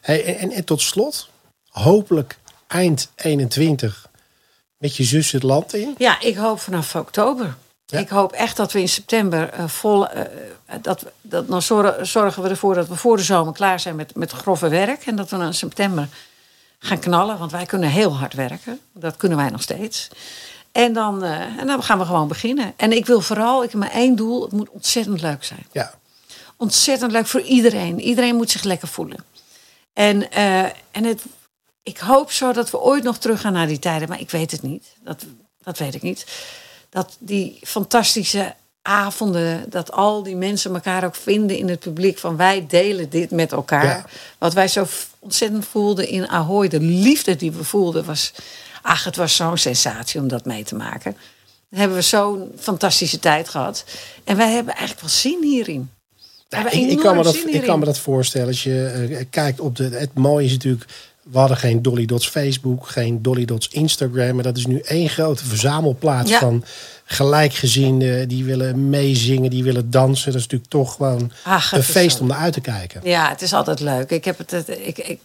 Hey, 0.00 0.36
en, 0.36 0.50
en 0.50 0.64
tot 0.64 0.80
slot, 0.80 1.28
hopelijk 1.68 2.38
eind 2.66 3.10
21 3.16 4.08
met 4.80 4.96
je 4.96 5.04
zus 5.04 5.32
het 5.32 5.42
land 5.42 5.74
in. 5.74 5.94
Ja, 5.98 6.20
ik 6.20 6.36
hoop 6.36 6.60
vanaf 6.60 6.94
oktober. 6.94 7.54
Ja. 7.86 7.98
Ik 7.98 8.08
hoop 8.08 8.32
echt 8.32 8.56
dat 8.56 8.72
we 8.72 8.80
in 8.80 8.88
september 8.88 9.48
eh, 9.48 9.68
vol. 9.68 10.08
eh, 10.08 10.24
dat, 10.82 11.04
dat, 11.20 11.48
dan 11.48 11.62
zorgen, 11.62 12.42
we 12.42 12.48
ervoor 12.48 12.74
dat 12.74 12.88
we 12.88 12.96
voor 12.96 13.16
de 13.16 13.22
zomer 13.22 13.52
klaar 13.52 13.80
zijn 13.80 13.96
met, 13.96 14.14
met 14.14 14.32
grove 14.32 14.68
werk. 14.68 15.06
En 15.06 15.16
dat 15.16 15.30
we 15.30 15.36
dan 15.36 15.46
in 15.46 15.54
september 15.54 16.08
gaan 16.78 16.98
knallen. 16.98 17.38
Want 17.38 17.50
wij 17.50 17.66
kunnen 17.66 17.88
heel 17.88 18.16
hard 18.16 18.34
werken. 18.34 18.80
Dat 18.92 19.16
kunnen 19.16 19.38
wij 19.38 19.50
nog 19.50 19.62
steeds. 19.62 20.08
En 20.72 20.92
dan, 20.92 21.24
eh, 21.24 21.40
en 21.40 21.66
dan 21.66 21.82
gaan 21.82 21.98
we 21.98 22.04
gewoon 22.04 22.28
beginnen. 22.28 22.72
En 22.76 22.92
ik 22.92 23.06
wil 23.06 23.20
vooral, 23.20 23.62
ik 23.62 23.70
heb 23.70 23.80
maar 23.80 23.90
één 23.90 24.16
doel. 24.16 24.42
Het 24.42 24.52
moet 24.52 24.70
ontzettend 24.70 25.20
leuk 25.20 25.44
zijn. 25.44 25.66
Ja, 25.72 25.94
ontzettend 26.56 27.12
leuk 27.12 27.26
voor 27.26 27.40
iedereen. 27.40 28.00
Iedereen 28.00 28.36
moet 28.36 28.50
zich 28.50 28.62
lekker 28.62 28.88
voelen. 28.88 29.24
En, 29.92 30.32
en 30.90 31.04
het, 31.04 31.22
ik 31.82 31.98
hoop 31.98 32.32
zo 32.32 32.52
dat 32.52 32.70
we 32.70 32.80
ooit 32.80 33.02
nog 33.02 33.18
teruggaan 33.18 33.52
naar 33.52 33.66
die 33.66 33.78
tijden, 33.78 34.08
maar 34.08 34.20
ik 34.20 34.30
weet 34.30 34.50
het 34.50 34.62
niet. 34.62 34.94
Dat, 35.04 35.24
dat 35.62 35.78
weet 35.78 35.94
ik 35.94 36.02
niet. 36.02 36.26
Dat 36.90 37.16
die 37.18 37.58
fantastische 37.62 38.54
avonden, 38.82 39.70
dat 39.70 39.92
al 39.92 40.22
die 40.22 40.36
mensen 40.36 40.74
elkaar 40.74 41.04
ook 41.04 41.14
vinden 41.14 41.56
in 41.56 41.68
het 41.68 41.78
publiek 41.78 42.18
van 42.18 42.36
wij 42.36 42.66
delen 42.68 43.10
dit 43.10 43.30
met 43.30 43.52
elkaar. 43.52 43.84
Ja. 43.84 44.04
Wat 44.38 44.52
wij 44.52 44.68
zo 44.68 44.86
ontzettend 45.18 45.66
voelden 45.66 46.08
in 46.08 46.28
Ahoy, 46.28 46.68
de 46.68 46.80
liefde 46.80 47.36
die 47.36 47.52
we 47.52 47.64
voelden 47.64 48.04
was, 48.04 48.32
ach, 48.82 49.04
het 49.04 49.16
was 49.16 49.36
zo'n 49.36 49.58
sensatie 49.58 50.20
om 50.20 50.28
dat 50.28 50.44
mee 50.44 50.64
te 50.64 50.74
maken. 50.74 51.16
Dan 51.68 51.78
hebben 51.78 51.96
we 51.96 52.02
zo'n 52.02 52.52
fantastische 52.58 53.18
tijd 53.18 53.48
gehad. 53.48 53.84
En 54.24 54.36
wij 54.36 54.50
hebben 54.50 54.74
eigenlijk 54.74 55.00
wel 55.00 55.10
zin 55.10 55.42
hierin. 55.42 55.90
Nou, 56.48 56.66
ik, 56.66 56.90
ik, 56.90 56.98
kan 56.98 57.16
me 57.16 57.22
dat, 57.22 57.36
ik 57.46 57.62
kan 57.62 57.78
me 57.78 57.84
dat 57.84 57.98
voorstellen. 57.98 58.46
Als 58.46 58.62
je 58.62 58.86
eh, 58.86 59.24
kijkt 59.30 59.60
op 59.60 59.76
de. 59.76 59.84
Het 59.84 60.14
mooie 60.14 60.46
is 60.46 60.52
natuurlijk. 60.52 60.84
We 61.32 61.38
hadden 61.38 61.56
geen 61.56 61.82
Dolly 61.82 62.06
Dots 62.06 62.28
Facebook, 62.28 62.88
geen 62.88 63.22
Dolly 63.22 63.44
Dots 63.44 63.68
Instagram. 63.68 64.34
Maar 64.34 64.44
dat 64.44 64.56
is 64.56 64.66
nu 64.66 64.78
één 64.80 65.08
grote 65.08 65.44
verzamelplaats 65.44 66.30
Ja. 66.30 66.38
van 66.38 66.64
gelijkgezinden. 67.04 68.28
Die 68.28 68.44
willen 68.44 68.88
meezingen, 68.90 69.50
die 69.50 69.62
willen 69.64 69.90
dansen. 69.90 70.26
Dat 70.32 70.34
is 70.40 70.42
natuurlijk 70.42 70.70
toch 70.70 70.94
gewoon 70.94 71.32
Ach, 71.44 71.70
het 71.70 71.78
een 71.78 71.84
feest 71.84 72.16
zo 72.16 72.22
om 72.22 72.28
naar 72.28 72.38
uit 72.38 72.52
te 72.52 72.60
kijken. 72.60 73.00
Ja, 73.04 73.28
het 73.28 73.42
is 73.42 73.52
altijd 73.52 73.80
leuk. 73.80 74.10
Ik 74.10 74.24
heb 74.24 74.38
het, 74.38 74.50
het- 74.50 74.68
ik, 74.68 74.98
ik, 74.98 75.20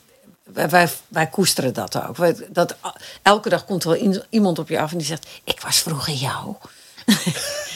wij- 0.54 0.90
wij, 1.08 1.28
koesteren 1.28 1.74
dat 1.74 2.04
ook. 2.08 2.18
Wij- 2.18 2.36
Dat, 2.52 2.76
elke 3.22 3.50
dag 3.50 3.66
komt 3.66 3.84
er 3.84 3.90
wel 3.90 4.22
iemand 4.30 4.60
op 4.60 4.70
je 4.70 4.80
af 4.80 4.92
en 4.92 4.98
die 4.98 5.08
zegt: 5.08 5.28
Ik 5.44 5.60
was 5.62 5.78
vroeger 5.80 6.14
jou. 6.14 6.56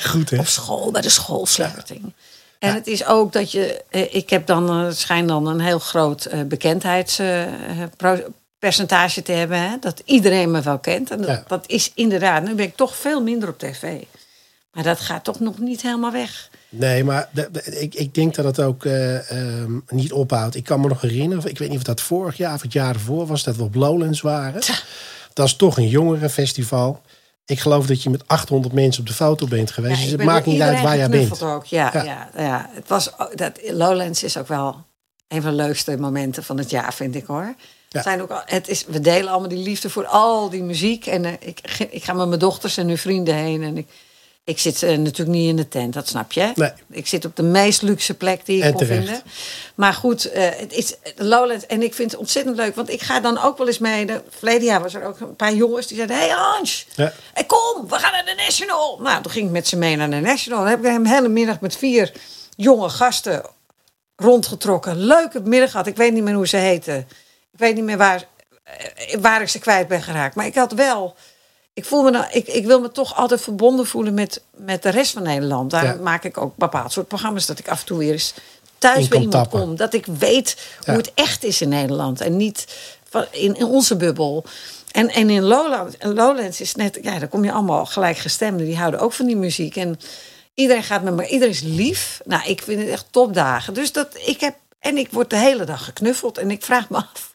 Goed 0.06 0.30
hè? 0.30 0.38
Op 0.44 0.48
school, 0.48 0.92
bij 0.92 1.02
de 1.02 1.10
schoolsluiting. 1.10 2.14
En 2.60 2.74
het 2.74 2.88
is 2.88 3.05
ook 3.05 3.34
dat 3.34 3.51
je, 3.51 3.84
eh, 3.89 4.16
ik 4.16 4.30
heb 4.30 4.45
dan, 4.45 4.70
eh, 4.70 4.84
het 4.86 4.97
schijnt 4.97 5.28
dan 5.28 5.47
een 5.47 5.60
heel 5.60 5.80
groot 5.80 6.26
eh, 6.26 6.41
bekendheidspercentage 6.41 9.22
te 9.22 9.32
hebben. 9.32 9.60
Hè? 9.62 9.76
Dat 9.80 10.01
iedereen 10.05 10.51
me 10.51 10.62
wel 10.62 10.80
kent. 10.80 11.12
En 11.12 11.18
dat, 11.18 11.28
Ja. 11.28 11.43
dat 11.47 11.64
is 11.68 11.91
inderdaad, 11.95 12.43
nu 12.43 12.55
ben 12.55 12.66
ik 12.66 12.76
toch 12.76 12.95
veel 12.95 13.24
minder 13.24 13.49
op 13.49 13.60
tv. 13.60 13.84
Maar 14.74 14.84
dat 14.84 14.99
gaat 14.99 15.24
toch 15.24 15.39
nog 15.39 15.57
niet 15.60 15.82
helemaal 15.82 16.12
weg. 16.12 16.49
Nee, 16.70 17.03
maar 17.03 17.30
de- 17.32 17.49
de- 17.51 17.80
ik, 17.80 17.95
ik 17.95 18.14
denk 18.14 18.36
dat 18.36 18.45
het 18.45 18.60
ook 18.62 18.86
eh, 18.86 19.32
ehm, 19.32 19.72
niet 19.89 20.12
ophoudt. 20.14 20.55
Ik 20.55 20.64
kan 20.64 20.80
me 20.80 20.88
nog 20.88 21.01
herinneren, 21.01 21.49
ik 21.49 21.57
weet 21.57 21.70
niet 21.70 21.78
of 21.78 21.84
dat 21.84 22.01
vorig 22.01 22.38
jaar 22.38 22.53
of 22.53 22.62
het 22.62 22.74
jaar 22.74 22.93
ervoor 22.93 23.28
was, 23.28 23.43
dat 23.43 23.55
we 23.55 23.64
op 23.64 23.76
Lowlands 23.76 24.22
waren. 24.22 24.62
Dat 25.34 25.45
is 25.47 25.55
toch 25.55 25.78
een 25.78 25.88
jongerenfestival. 25.88 27.01
Ik 27.50 27.60
geloof 27.60 27.86
dat 27.86 28.04
je 28.04 28.10
met 28.10 28.24
800 28.28 28.74
mensen 28.74 29.02
op 29.02 29.08
de 29.08 29.14
foto 29.14 29.47
bent 29.47 29.72
geweest. 29.72 29.95
Ja, 29.97 30.02
dus 30.04 30.12
het 30.12 30.24
maakt 30.24 30.45
niet 30.45 30.62
uit 30.62 30.82
waar 30.82 30.97
jij 30.97 31.10
bent. 31.10 31.43
Ook. 31.43 31.66
Ja, 31.66 31.89
Ja. 31.93 32.04
ja. 32.04 32.30
Ja, 32.38 32.70
Het 32.74 32.88
was, 32.88 33.20
ook- 33.20 33.38
dat, 33.38 33.60
Lowlands 33.72 34.24
is 34.24 34.38
ook 34.38 34.47
wel 34.47 34.86
een 35.28 35.41
van 35.41 35.52
de 35.52 35.58
leukste 35.64 35.97
momenten 35.97 36.43
van 36.43 36.58
het 36.58 36.70
jaar, 36.70 36.93
vind 36.93 37.16
ik 37.16 37.26
hoor. 37.26 37.54
Zijn 37.89 38.22
ook, 38.22 38.30
al- 38.32 38.41
het 38.45 38.68
is, 38.68 38.86
we 38.88 39.00
delen 39.00 39.30
allemaal 39.32 39.50
die 39.50 39.64
liefde 39.64 39.89
voor 39.89 40.06
al 40.06 40.50
die 40.50 40.64
muziek. 40.64 41.06
En 41.06 41.26
eh, 41.26 41.34
ik, 41.39 41.60
ik 41.89 42.04
ga 42.04 42.14
met 42.14 42.28
mijn 42.28 42.39
dochters 42.39 42.78
en 42.78 42.88
hun 42.88 42.97
vrienden 42.97 43.36
heen. 43.36 43.64
En 43.64 43.78
ik, 43.78 43.88
ik 44.44 44.60
zit 44.60 44.84
eh, 44.84 44.98
natuurlijk 44.98 45.38
niet 45.38 45.50
in 45.50 45.56
de 45.56 45.68
tent, 45.68 45.94
dat 45.94 46.08
snap 46.08 46.32
je. 46.32 46.52
Nee. 46.56 46.72
Ik 46.90 47.08
zit 47.08 47.26
op 47.26 47.36
de 47.36 47.44
meest 47.44 47.82
luxe 47.82 48.14
plek 48.14 48.46
die 48.46 48.58
ik 48.58 48.64
En 48.64 48.74
kon 48.74 48.80
terecht. 48.80 49.04
vinden. 49.06 49.22
Maar 49.76 49.94
goed, 49.94 50.26
eh, 50.32 50.50
het 50.56 50.74
is 50.74 50.96
Lowlands. 51.16 51.66
En 51.66 51.82
ik 51.84 51.94
vind 51.94 52.12
het 52.12 52.20
ontzettend 52.20 52.56
leuk. 52.56 52.76
Want 52.76 52.90
ik 52.90 53.02
ga 53.02 53.20
dan 53.20 53.38
ook 53.42 53.58
wel 53.58 53.68
eens 53.68 53.78
mee. 53.80 54.06
De, 54.06 54.22
verleden 54.30 54.64
jaar 54.68 54.82
was 54.82 54.94
er 54.94 55.04
ook 55.04 55.20
een 55.20 55.36
paar 55.36 55.54
jongens 55.54 55.88
die 55.88 55.96
zeiden... 55.96 56.18
hey 56.18 56.30
Hans, 56.30 56.88
Ja. 56.96 57.14
hey, 57.34 57.44
kom, 57.44 57.88
we 57.88 57.96
gaan 57.96 58.12
naar 58.12 58.26
de 58.26 58.44
National. 58.46 59.00
Nou, 59.02 59.22
toen 59.22 59.32
ging 59.32 59.46
ik 59.46 59.52
met 59.52 59.68
ze 59.68 59.78
mee 59.78 59.96
naar 59.96 60.10
de 60.10 60.20
National. 60.20 60.60
Dan 60.60 60.70
heb 60.70 60.80
ik 60.80 60.86
hem 60.86 61.04
de 61.04 61.10
hele 61.10 61.30
middag 61.30 61.60
met 61.60 61.76
vier 61.76 62.12
jonge 62.56 62.90
gasten 62.90 63.42
rondgetrokken. 64.16 64.98
Leuke 64.98 65.40
middag 65.40 65.72
gehad. 65.72 65.88
Ik 65.88 65.96
weet 65.98 66.14
niet 66.14 66.24
meer 66.24 66.34
hoe 66.34 66.48
ze 66.48 66.58
heten. 66.58 66.98
Ik 67.52 67.60
weet 67.60 67.76
niet 67.76 67.84
meer 67.84 67.98
waar, 67.98 68.24
eh, 68.64 69.20
waar 69.20 69.42
ik 69.42 69.50
ze 69.50 69.60
kwijt 69.60 69.88
ben 69.88 70.02
geraakt. 70.02 70.36
Maar 70.36 70.46
ik 70.46 70.56
had 70.56 70.72
wel... 70.72 71.16
Ik, 71.74 71.86
voel 71.86 72.03
me 72.03 72.09
nou, 72.11 72.26
ik, 72.32 72.47
ik 72.47 72.65
wil 72.65 72.80
me 72.80 72.91
toch 72.91 73.15
altijd 73.15 73.41
verbonden 73.41 73.86
voelen 73.88 74.13
met, 74.13 74.41
met 74.55 74.84
de 74.84 74.89
rest 74.89 75.11
van 75.11 75.24
Nederland. 75.24 75.72
Daar 75.72 75.86
Ja. 75.86 75.95
maak 76.01 76.24
ik 76.24 76.38
ook 76.38 76.55
bepaald 76.55 76.91
soort 76.91 77.07
programma's. 77.07 77.45
Dat 77.45 77.59
ik 77.59 77.67
af 77.67 77.80
en 77.80 77.86
toe 77.86 77.97
weer 77.97 78.11
eens 78.11 78.34
thuis 78.78 79.07
bij 79.07 79.20
iemand 79.20 79.47
kom. 79.49 79.76
Dat 79.76 79.93
ik 79.93 80.05
weet 80.05 80.57
Ja. 80.86 80.93
hoe 80.93 81.01
het 81.01 81.11
echt 81.13 81.43
is 81.43 81.61
in 81.61 81.70
Nederland. 81.70 82.22
En 82.22 82.38
niet 82.38 82.65
in, 83.32 83.55
in 83.55 83.65
onze 83.65 83.95
bubbel. 83.95 84.45
En, 84.91 85.09
en 85.09 85.30
in 85.30 85.43
Lowlands, 85.43 85.97
en 85.97 86.13
Lowlands 86.13 86.61
is 86.61 86.76
net... 86.76 86.99
Ja, 87.01 87.20
daar 87.20 87.28
kom 87.28 87.43
je 87.43 87.51
allemaal 87.51 87.86
gelijkgestemden. 87.86 88.65
Die 88.65 88.78
houden 88.78 88.99
ook 88.99 89.13
van 89.13 89.26
die 89.26 89.36
muziek. 89.38 89.76
En 89.76 89.99
iedereen 90.53 90.84
gaat 90.84 91.03
met 91.03 91.13
me... 91.15 91.28
Iedereen 91.28 91.53
is 91.53 91.61
lief. 91.61 92.22
Nou, 92.26 92.49
ik 92.49 92.61
vind 92.61 92.80
het 92.82 92.89
echt 92.89 93.05
topdagen. 93.11 93.74
Dus 93.74 93.91
dat 93.91 94.07
ik 94.26 94.39
heb... 94.39 94.55
En 94.80 94.98
ik 94.98 95.08
word 95.12 95.30
de 95.30 95.36
hele 95.38 95.64
dag 95.64 95.84
geknuffeld. 95.84 96.38
En 96.38 96.52
ik 96.52 96.64
vraag 96.64 96.90
me 96.90 96.98
af 96.98 97.34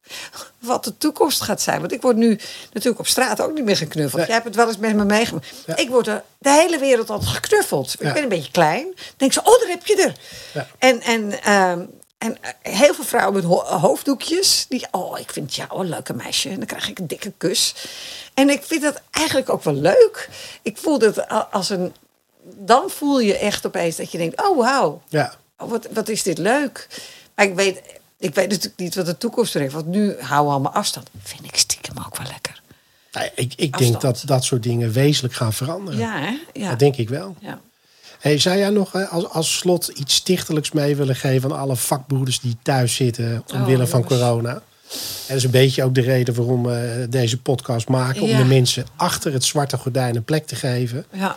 wat 0.58 0.84
de 0.84 0.98
toekomst 0.98 1.40
gaat 1.40 1.62
zijn. 1.62 1.80
Want 1.80 1.92
ik 1.92 2.02
word 2.02 2.16
nu 2.16 2.38
natuurlijk 2.72 2.98
op 2.98 3.06
straat 3.06 3.40
ook 3.40 3.54
niet 3.54 3.64
meer 3.64 3.76
geknuffeld. 3.76 4.16
Nee. 4.16 4.24
Jij 4.26 4.34
hebt 4.34 4.46
het 4.46 4.56
wel 4.56 4.66
eens 4.66 4.76
met 4.76 4.94
me 4.94 5.04
meegemaakt. 5.04 5.46
Ja. 5.66 5.76
Ik 5.76 5.88
word 5.88 6.04
de 6.04 6.22
hele 6.50 6.78
wereld 6.78 7.10
altijd 7.10 7.30
geknuffeld. 7.30 7.94
Ja. 7.98 8.08
Ik 8.08 8.14
ben 8.14 8.22
een 8.22 8.28
beetje 8.28 8.50
klein. 8.50 8.82
Dan 8.84 8.94
denk 9.16 9.32
ze, 9.32 9.40
oh, 9.40 9.60
daar 9.60 9.68
heb 9.68 9.86
je 9.86 9.96
er. 10.02 10.14
Ja. 10.54 10.66
En, 10.78 11.00
en, 11.00 11.42
ehm, 11.42 11.80
en 12.18 12.36
eh, 12.40 12.72
heel 12.78 12.94
veel 12.94 13.04
vrouwen 13.04 13.34
met 13.34 13.44
ho- 13.44 13.64
hoofddoekjes. 13.78 14.66
Die, 14.68 14.86
oh, 14.90 15.18
ik 15.18 15.30
vind 15.32 15.54
jou 15.54 15.80
een 15.80 15.88
leuke 15.88 16.14
meisje. 16.14 16.48
En 16.48 16.56
dan 16.56 16.66
krijg 16.66 16.88
ik 16.88 16.98
een 16.98 17.06
dikke 17.06 17.32
kus. 17.38 17.74
En 18.34 18.50
ik 18.50 18.62
vind 18.62 18.82
dat 18.82 19.00
eigenlijk 19.10 19.48
ook 19.50 19.64
wel 19.64 19.74
leuk. 19.74 20.28
Ik 20.62 20.76
voel 20.78 20.98
dat 20.98 21.28
als 21.50 21.70
een... 21.70 21.94
Dan 22.42 22.90
voel 22.90 23.18
je 23.20 23.38
echt 23.38 23.66
opeens 23.66 23.96
dat 23.96 24.12
je 24.12 24.18
denkt, 24.18 24.42
oh, 24.48 24.56
wauw. 24.58 25.02
Ja. 25.08 25.34
Oh, 25.58 25.70
wat, 25.70 25.86
wat 25.90 26.08
is 26.08 26.22
dit 26.22 26.38
leuk. 26.38 26.88
Maar 27.34 27.46
ik 27.46 27.54
weet, 27.54 27.82
ik 28.18 28.34
weet 28.34 28.48
natuurlijk 28.48 28.78
niet 28.78 28.94
wat 28.94 29.06
de 29.06 29.18
toekomst 29.18 29.52
brengt. 29.52 29.72
Want 29.72 29.86
nu 29.86 30.06
houden 30.20 30.26
we 30.46 30.52
allemaal 30.52 30.72
afstand. 30.72 31.08
Vind 31.22 31.44
ik 31.44 31.56
stiekem 31.56 31.96
ook 32.06 32.16
wel 32.18 32.26
lekker. 32.26 32.62
Nou, 33.12 33.28
ik 33.34 33.52
ik 33.56 33.78
denk 33.78 34.00
dat 34.00 34.22
dat 34.26 34.44
soort 34.44 34.62
dingen 34.62 34.92
wezenlijk 34.92 35.34
gaan 35.34 35.52
veranderen. 35.52 36.00
Ja, 36.00 36.18
hè? 36.18 36.38
Ja. 36.52 36.68
Dat 36.70 36.78
denk 36.78 36.96
ik 36.96 37.08
wel. 37.08 37.36
ja. 37.40 37.60
Hey, 38.20 38.38
zou 38.38 38.56
jij 38.58 38.70
nog 38.70 38.94
eh, 38.94 39.12
als, 39.12 39.28
als 39.28 39.56
slot 39.58 39.88
iets 39.88 40.14
stichtelijks 40.14 40.72
mee 40.72 40.96
willen 40.96 41.16
geven 41.16 41.52
aan 41.52 41.58
alle 41.58 41.76
vakbroeders 41.76 42.40
die 42.40 42.56
thuis 42.62 42.94
zitten 42.94 43.44
omwille 43.54 43.82
Oh, 43.82 43.88
van 43.88 44.04
corona? 44.04 44.50
En 44.52 44.60
dat 45.28 45.36
is 45.36 45.44
een 45.44 45.50
beetje 45.50 45.84
ook 45.84 45.94
de 45.94 46.00
reden 46.00 46.34
waarom 46.34 46.62
we 46.66 47.06
deze 47.10 47.40
podcast 47.40 47.88
maken. 47.88 48.22
Om 48.22 48.28
Ja. 48.28 48.38
de 48.38 48.44
mensen 48.44 48.86
achter 48.96 49.32
het 49.32 49.44
zwarte 49.44 49.76
gordijn 49.76 50.16
een 50.16 50.24
plek 50.24 50.46
te 50.46 50.56
geven. 50.56 51.06
Ja. 51.12 51.36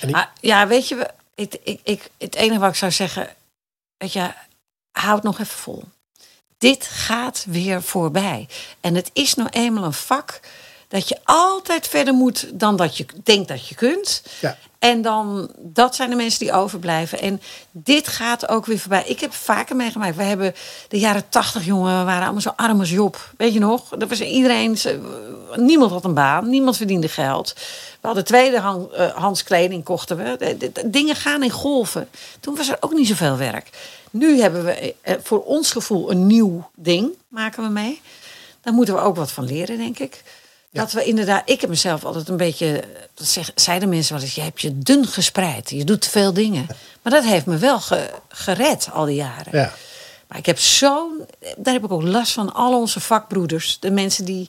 Ik- 0.00 0.14
Ah, 0.14 0.24
ja, 0.40 0.66
weet 0.66 0.88
je, 0.88 1.10
het, 1.34 1.58
ik, 1.64 1.80
ik, 1.82 2.10
het 2.18 2.34
enige 2.34 2.60
wat 2.60 2.68
ik 2.70 2.76
zou 2.76 2.92
zeggen, 2.92 3.28
weet 3.98 4.12
je, 4.12 4.30
houd 5.00 5.22
nog 5.22 5.34
even 5.40 5.46
vol. 5.56 5.82
Dit 6.58 6.86
gaat 6.86 7.44
weer 7.48 7.82
voorbij. 7.82 8.48
En 8.80 8.94
het 8.94 9.10
is 9.12 9.34
nou 9.34 9.48
eenmaal 9.52 9.84
een 9.84 9.92
vak 9.92 10.40
dat 10.88 11.08
je 11.08 11.18
altijd 11.24 11.88
verder 11.88 12.14
moet 12.14 12.46
dan 12.52 12.76
dat 12.76 12.96
je 12.96 13.06
denkt 13.24 13.48
dat 13.48 13.68
je 13.68 13.74
kunt. 13.74 14.22
Ja. 14.40 14.56
En 14.78 15.02
dan, 15.02 15.50
dat 15.58 15.94
zijn 15.94 16.10
de 16.10 16.16
mensen 16.16 16.38
die 16.40 16.52
overblijven. 16.52 17.20
En 17.20 17.40
dit 17.70 18.08
gaat 18.08 18.48
ook 18.48 18.66
weer 18.66 18.78
voorbij. 18.78 19.04
Ik 19.06 19.20
heb 19.20 19.32
vaker 19.34 19.76
meegemaakt. 19.76 20.16
We 20.16 20.22
hebben 20.22 20.54
de 20.88 20.98
jaren 20.98 21.28
tachtig, 21.28 21.64
jongen, 21.64 21.98
we 21.98 22.04
waren 22.04 22.22
allemaal 22.22 22.40
zo 22.40 22.52
arm 22.56 22.80
als 22.80 22.90
Job. 22.90 23.30
Weet 23.36 23.52
je 23.52 23.58
nog? 23.58 23.88
Dat 23.88 24.08
was 24.08 24.20
iedereen, 24.20 24.78
niemand 25.54 25.90
had 25.90 26.04
een 26.04 26.14
baan, 26.14 26.48
niemand 26.50 26.76
verdiende 26.76 27.08
geld. 27.08 27.52
We 28.00 28.06
hadden 28.06 28.24
tweedehands 28.24 29.42
kleding, 29.42 29.84
kochten 29.84 30.16
we. 30.16 30.36
De- 30.38 30.56
de- 30.56 30.72
de 30.72 30.90
dingen 30.90 31.16
gaan 31.16 31.42
in 31.42 31.50
golven. 31.50 32.08
Toen 32.40 32.56
was 32.56 32.68
er 32.68 32.76
ook 32.80 32.92
niet 32.92 33.08
zoveel 33.08 33.36
werk. 33.36 33.70
Nu 34.18 34.40
hebben 34.40 34.64
we 34.64 34.94
eh, 35.00 35.14
voor 35.22 35.44
ons 35.44 35.70
gevoel 35.72 36.10
een 36.10 36.26
nieuw 36.26 36.70
ding, 36.74 37.10
maken 37.28 37.62
we 37.62 37.68
mee. 37.68 38.00
Daar 38.60 38.74
moeten 38.74 38.94
we 38.94 39.00
ook 39.00 39.16
wat 39.16 39.32
van 39.32 39.44
leren, 39.44 39.78
denk 39.78 39.98
ik. 39.98 40.22
Dat 40.72 40.92
we 40.92 41.04
inderdaad, 41.04 41.42
ik 41.50 41.60
heb 41.60 41.70
mezelf 41.70 42.04
altijd 42.04 42.28
een 42.28 42.36
beetje, 42.36 42.82
dat 43.14 43.26
zeg, 43.26 43.50
zeiden 43.54 43.88
mensen 43.88 44.14
wel 44.14 44.22
eens, 44.22 44.34
je 44.34 44.40
hebt 44.40 44.60
je 44.60 44.78
dun 44.78 45.06
gespreid, 45.06 45.70
je 45.70 45.84
doet 45.84 46.00
te 46.00 46.10
veel 46.10 46.32
dingen. 46.32 46.66
Maar 47.02 47.12
dat 47.14 47.24
heeft 47.24 47.46
me 47.46 47.56
wel 47.56 47.80
ge- 47.80 48.10
gered 48.28 48.88
al 48.92 49.04
die 49.04 49.14
jaren. 49.14 49.58
Ja. 49.58 49.72
Maar 50.28 50.38
ik 50.38 50.46
heb 50.46 50.58
zo'n, 50.58 51.26
daar 51.56 51.74
heb 51.74 51.84
ik 51.84 51.92
ook 51.92 52.02
last 52.02 52.32
van, 52.32 52.54
al 52.54 52.78
onze 52.80 53.00
vakbroeders, 53.00 53.76
de 53.80 53.90
mensen 53.90 54.24
die 54.24 54.48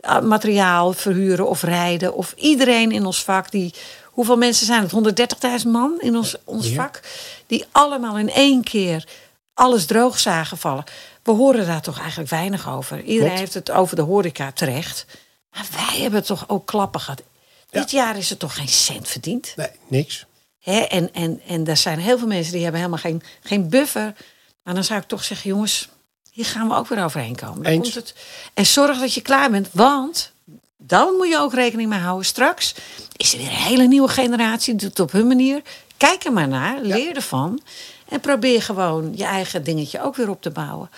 ah, 0.00 0.22
materiaal 0.24 0.92
verhuren 0.92 1.48
of 1.48 1.62
rijden, 1.62 2.14
of 2.14 2.32
iedereen 2.36 2.92
in 2.92 3.06
ons 3.06 3.24
vak, 3.24 3.50
die, 3.50 3.74
hoeveel 4.18 4.36
mensen 4.36 4.66
zijn 4.66 4.82
het? 4.82 5.60
130.000 5.64 5.68
man 5.70 6.00
in 6.00 6.16
ons, 6.16 6.36
ons 6.44 6.68
Ja. 6.68 6.74
vak, 6.74 7.00
die 7.46 7.64
allemaal 7.72 8.18
in 8.18 8.30
één 8.30 8.62
keer 8.64 9.08
alles 9.54 9.86
droog 9.86 10.18
zagen 10.18 10.58
vallen. 10.58 10.84
We 11.22 11.30
horen 11.32 11.66
daar 11.66 11.80
toch 11.82 11.98
eigenlijk 12.00 12.30
weinig 12.30 12.68
over. 12.68 13.02
Iedereen 13.02 13.36
heeft 13.36 13.54
het 13.54 13.70
over 13.70 13.96
de 13.96 14.02
horeca 14.02 14.52
terecht. 14.52 15.06
Maar 15.50 15.66
wij 15.72 16.00
hebben 16.00 16.24
toch 16.24 16.48
ook 16.48 16.66
klappen 16.66 17.00
gehad. 17.00 17.22
Ja. 17.70 17.80
Dit 17.80 17.90
jaar 17.90 18.16
is 18.16 18.30
er 18.30 18.36
toch 18.36 18.54
geen 18.54 18.68
cent 18.68 19.08
verdiend. 19.08 19.52
Nee, 19.56 19.70
niks. 19.88 20.26
Hè? 20.58 20.78
En, 20.78 21.14
en, 21.14 21.40
en 21.46 21.66
er 21.66 21.76
zijn 21.76 21.98
heel 21.98 22.18
veel 22.18 22.26
mensen 22.26 22.52
die 22.52 22.62
hebben 22.62 22.80
helemaal 22.80 23.02
geen, 23.02 23.22
geen 23.42 23.68
buffer. 23.68 24.14
Maar 24.62 24.74
dan 24.74 24.84
zou 24.84 25.00
ik 25.00 25.06
toch 25.06 25.24
zeggen, 25.24 25.50
jongens, 25.50 25.88
hier 26.32 26.46
gaan 26.46 26.68
we 26.68 26.74
ook 26.74 26.88
weer 26.88 27.04
overheen 27.04 27.36
komen. 27.36 27.62
Dan. 27.62 27.72
Komt 27.72 27.94
het. 27.94 28.14
En 28.54 28.66
zorg 28.66 28.98
dat 28.98 29.14
je 29.14 29.20
klaar 29.20 29.50
bent, 29.50 29.68
want 29.72 30.32
dan 30.78 31.14
moet 31.16 31.28
je 31.28 31.38
ook 31.38 31.54
rekening 31.54 31.88
mee 31.88 31.98
houden. 31.98 32.26
Straks 32.26 32.74
is 33.16 33.32
er 33.32 33.38
weer 33.38 33.48
een 33.48 33.52
hele 33.52 33.86
nieuwe 33.86 34.08
generatie, 34.08 34.74
die 34.74 34.80
doet 34.80 34.98
het 34.98 35.00
op 35.00 35.12
hun 35.12 35.26
manier. 35.26 35.62
Kijk 35.96 36.24
er 36.24 36.32
maar 36.32 36.48
naar, 36.48 36.80
leer 36.82 37.16
ervan. 37.16 37.60
En 38.08 38.20
probeer 38.20 38.62
gewoon 38.62 39.12
je 39.16 39.24
eigen 39.24 39.64
dingetje 39.64 40.02
ook 40.02 40.16
weer 40.16 40.30
op 40.30 40.42
te 40.42 40.50
bouwen. 40.50 40.90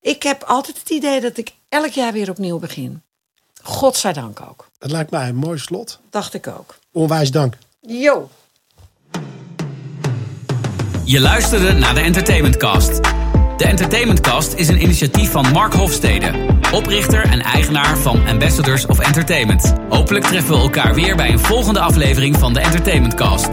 Ik 0.00 0.22
heb 0.22 0.42
altijd 0.42 0.78
het 0.78 0.90
idee 0.90 1.20
dat 1.20 1.36
ik 1.36 1.52
elk 1.68 1.90
jaar 1.90 2.12
weer 2.12 2.30
opnieuw 2.30 2.58
begin. 2.58 3.02
Godzijdank 3.62 4.40
ook. 4.40 4.68
Dat 4.78 4.90
lijkt 4.90 5.10
mij 5.10 5.28
een 5.28 5.36
mooi 5.36 5.58
slot. 5.58 6.00
Dacht 6.10 6.34
ik 6.34 6.46
ook. 6.46 6.78
Onwijs 6.92 7.30
dank. 7.30 7.56
Yo. 7.80 8.30
Je 11.04 11.20
luisterde 11.20 11.72
naar 11.72 11.94
de 11.94 12.00
Entertainment 12.00 12.56
Cast. 12.56 13.00
De 13.62 13.68
Entertainment 13.68 14.20
Cast 14.20 14.54
is 14.54 14.68
een 14.68 14.82
initiatief 14.82 15.30
van 15.30 15.46
Mark 15.52 15.72
Hofstede, 15.72 16.30
oprichter 16.72 17.24
en 17.24 17.40
eigenaar 17.40 17.98
van 17.98 18.26
Ambassadors 18.26 18.86
of 18.86 18.98
Entertainment. 18.98 19.74
Hopelijk 19.88 20.24
treffen 20.24 20.54
we 20.54 20.60
elkaar 20.60 20.94
weer 20.94 21.16
bij 21.16 21.30
een 21.30 21.38
volgende 21.38 21.80
aflevering 21.80 22.36
van 22.36 22.52
de 22.52 22.60
Entertainment 22.60 23.14
Cast. 23.14 23.50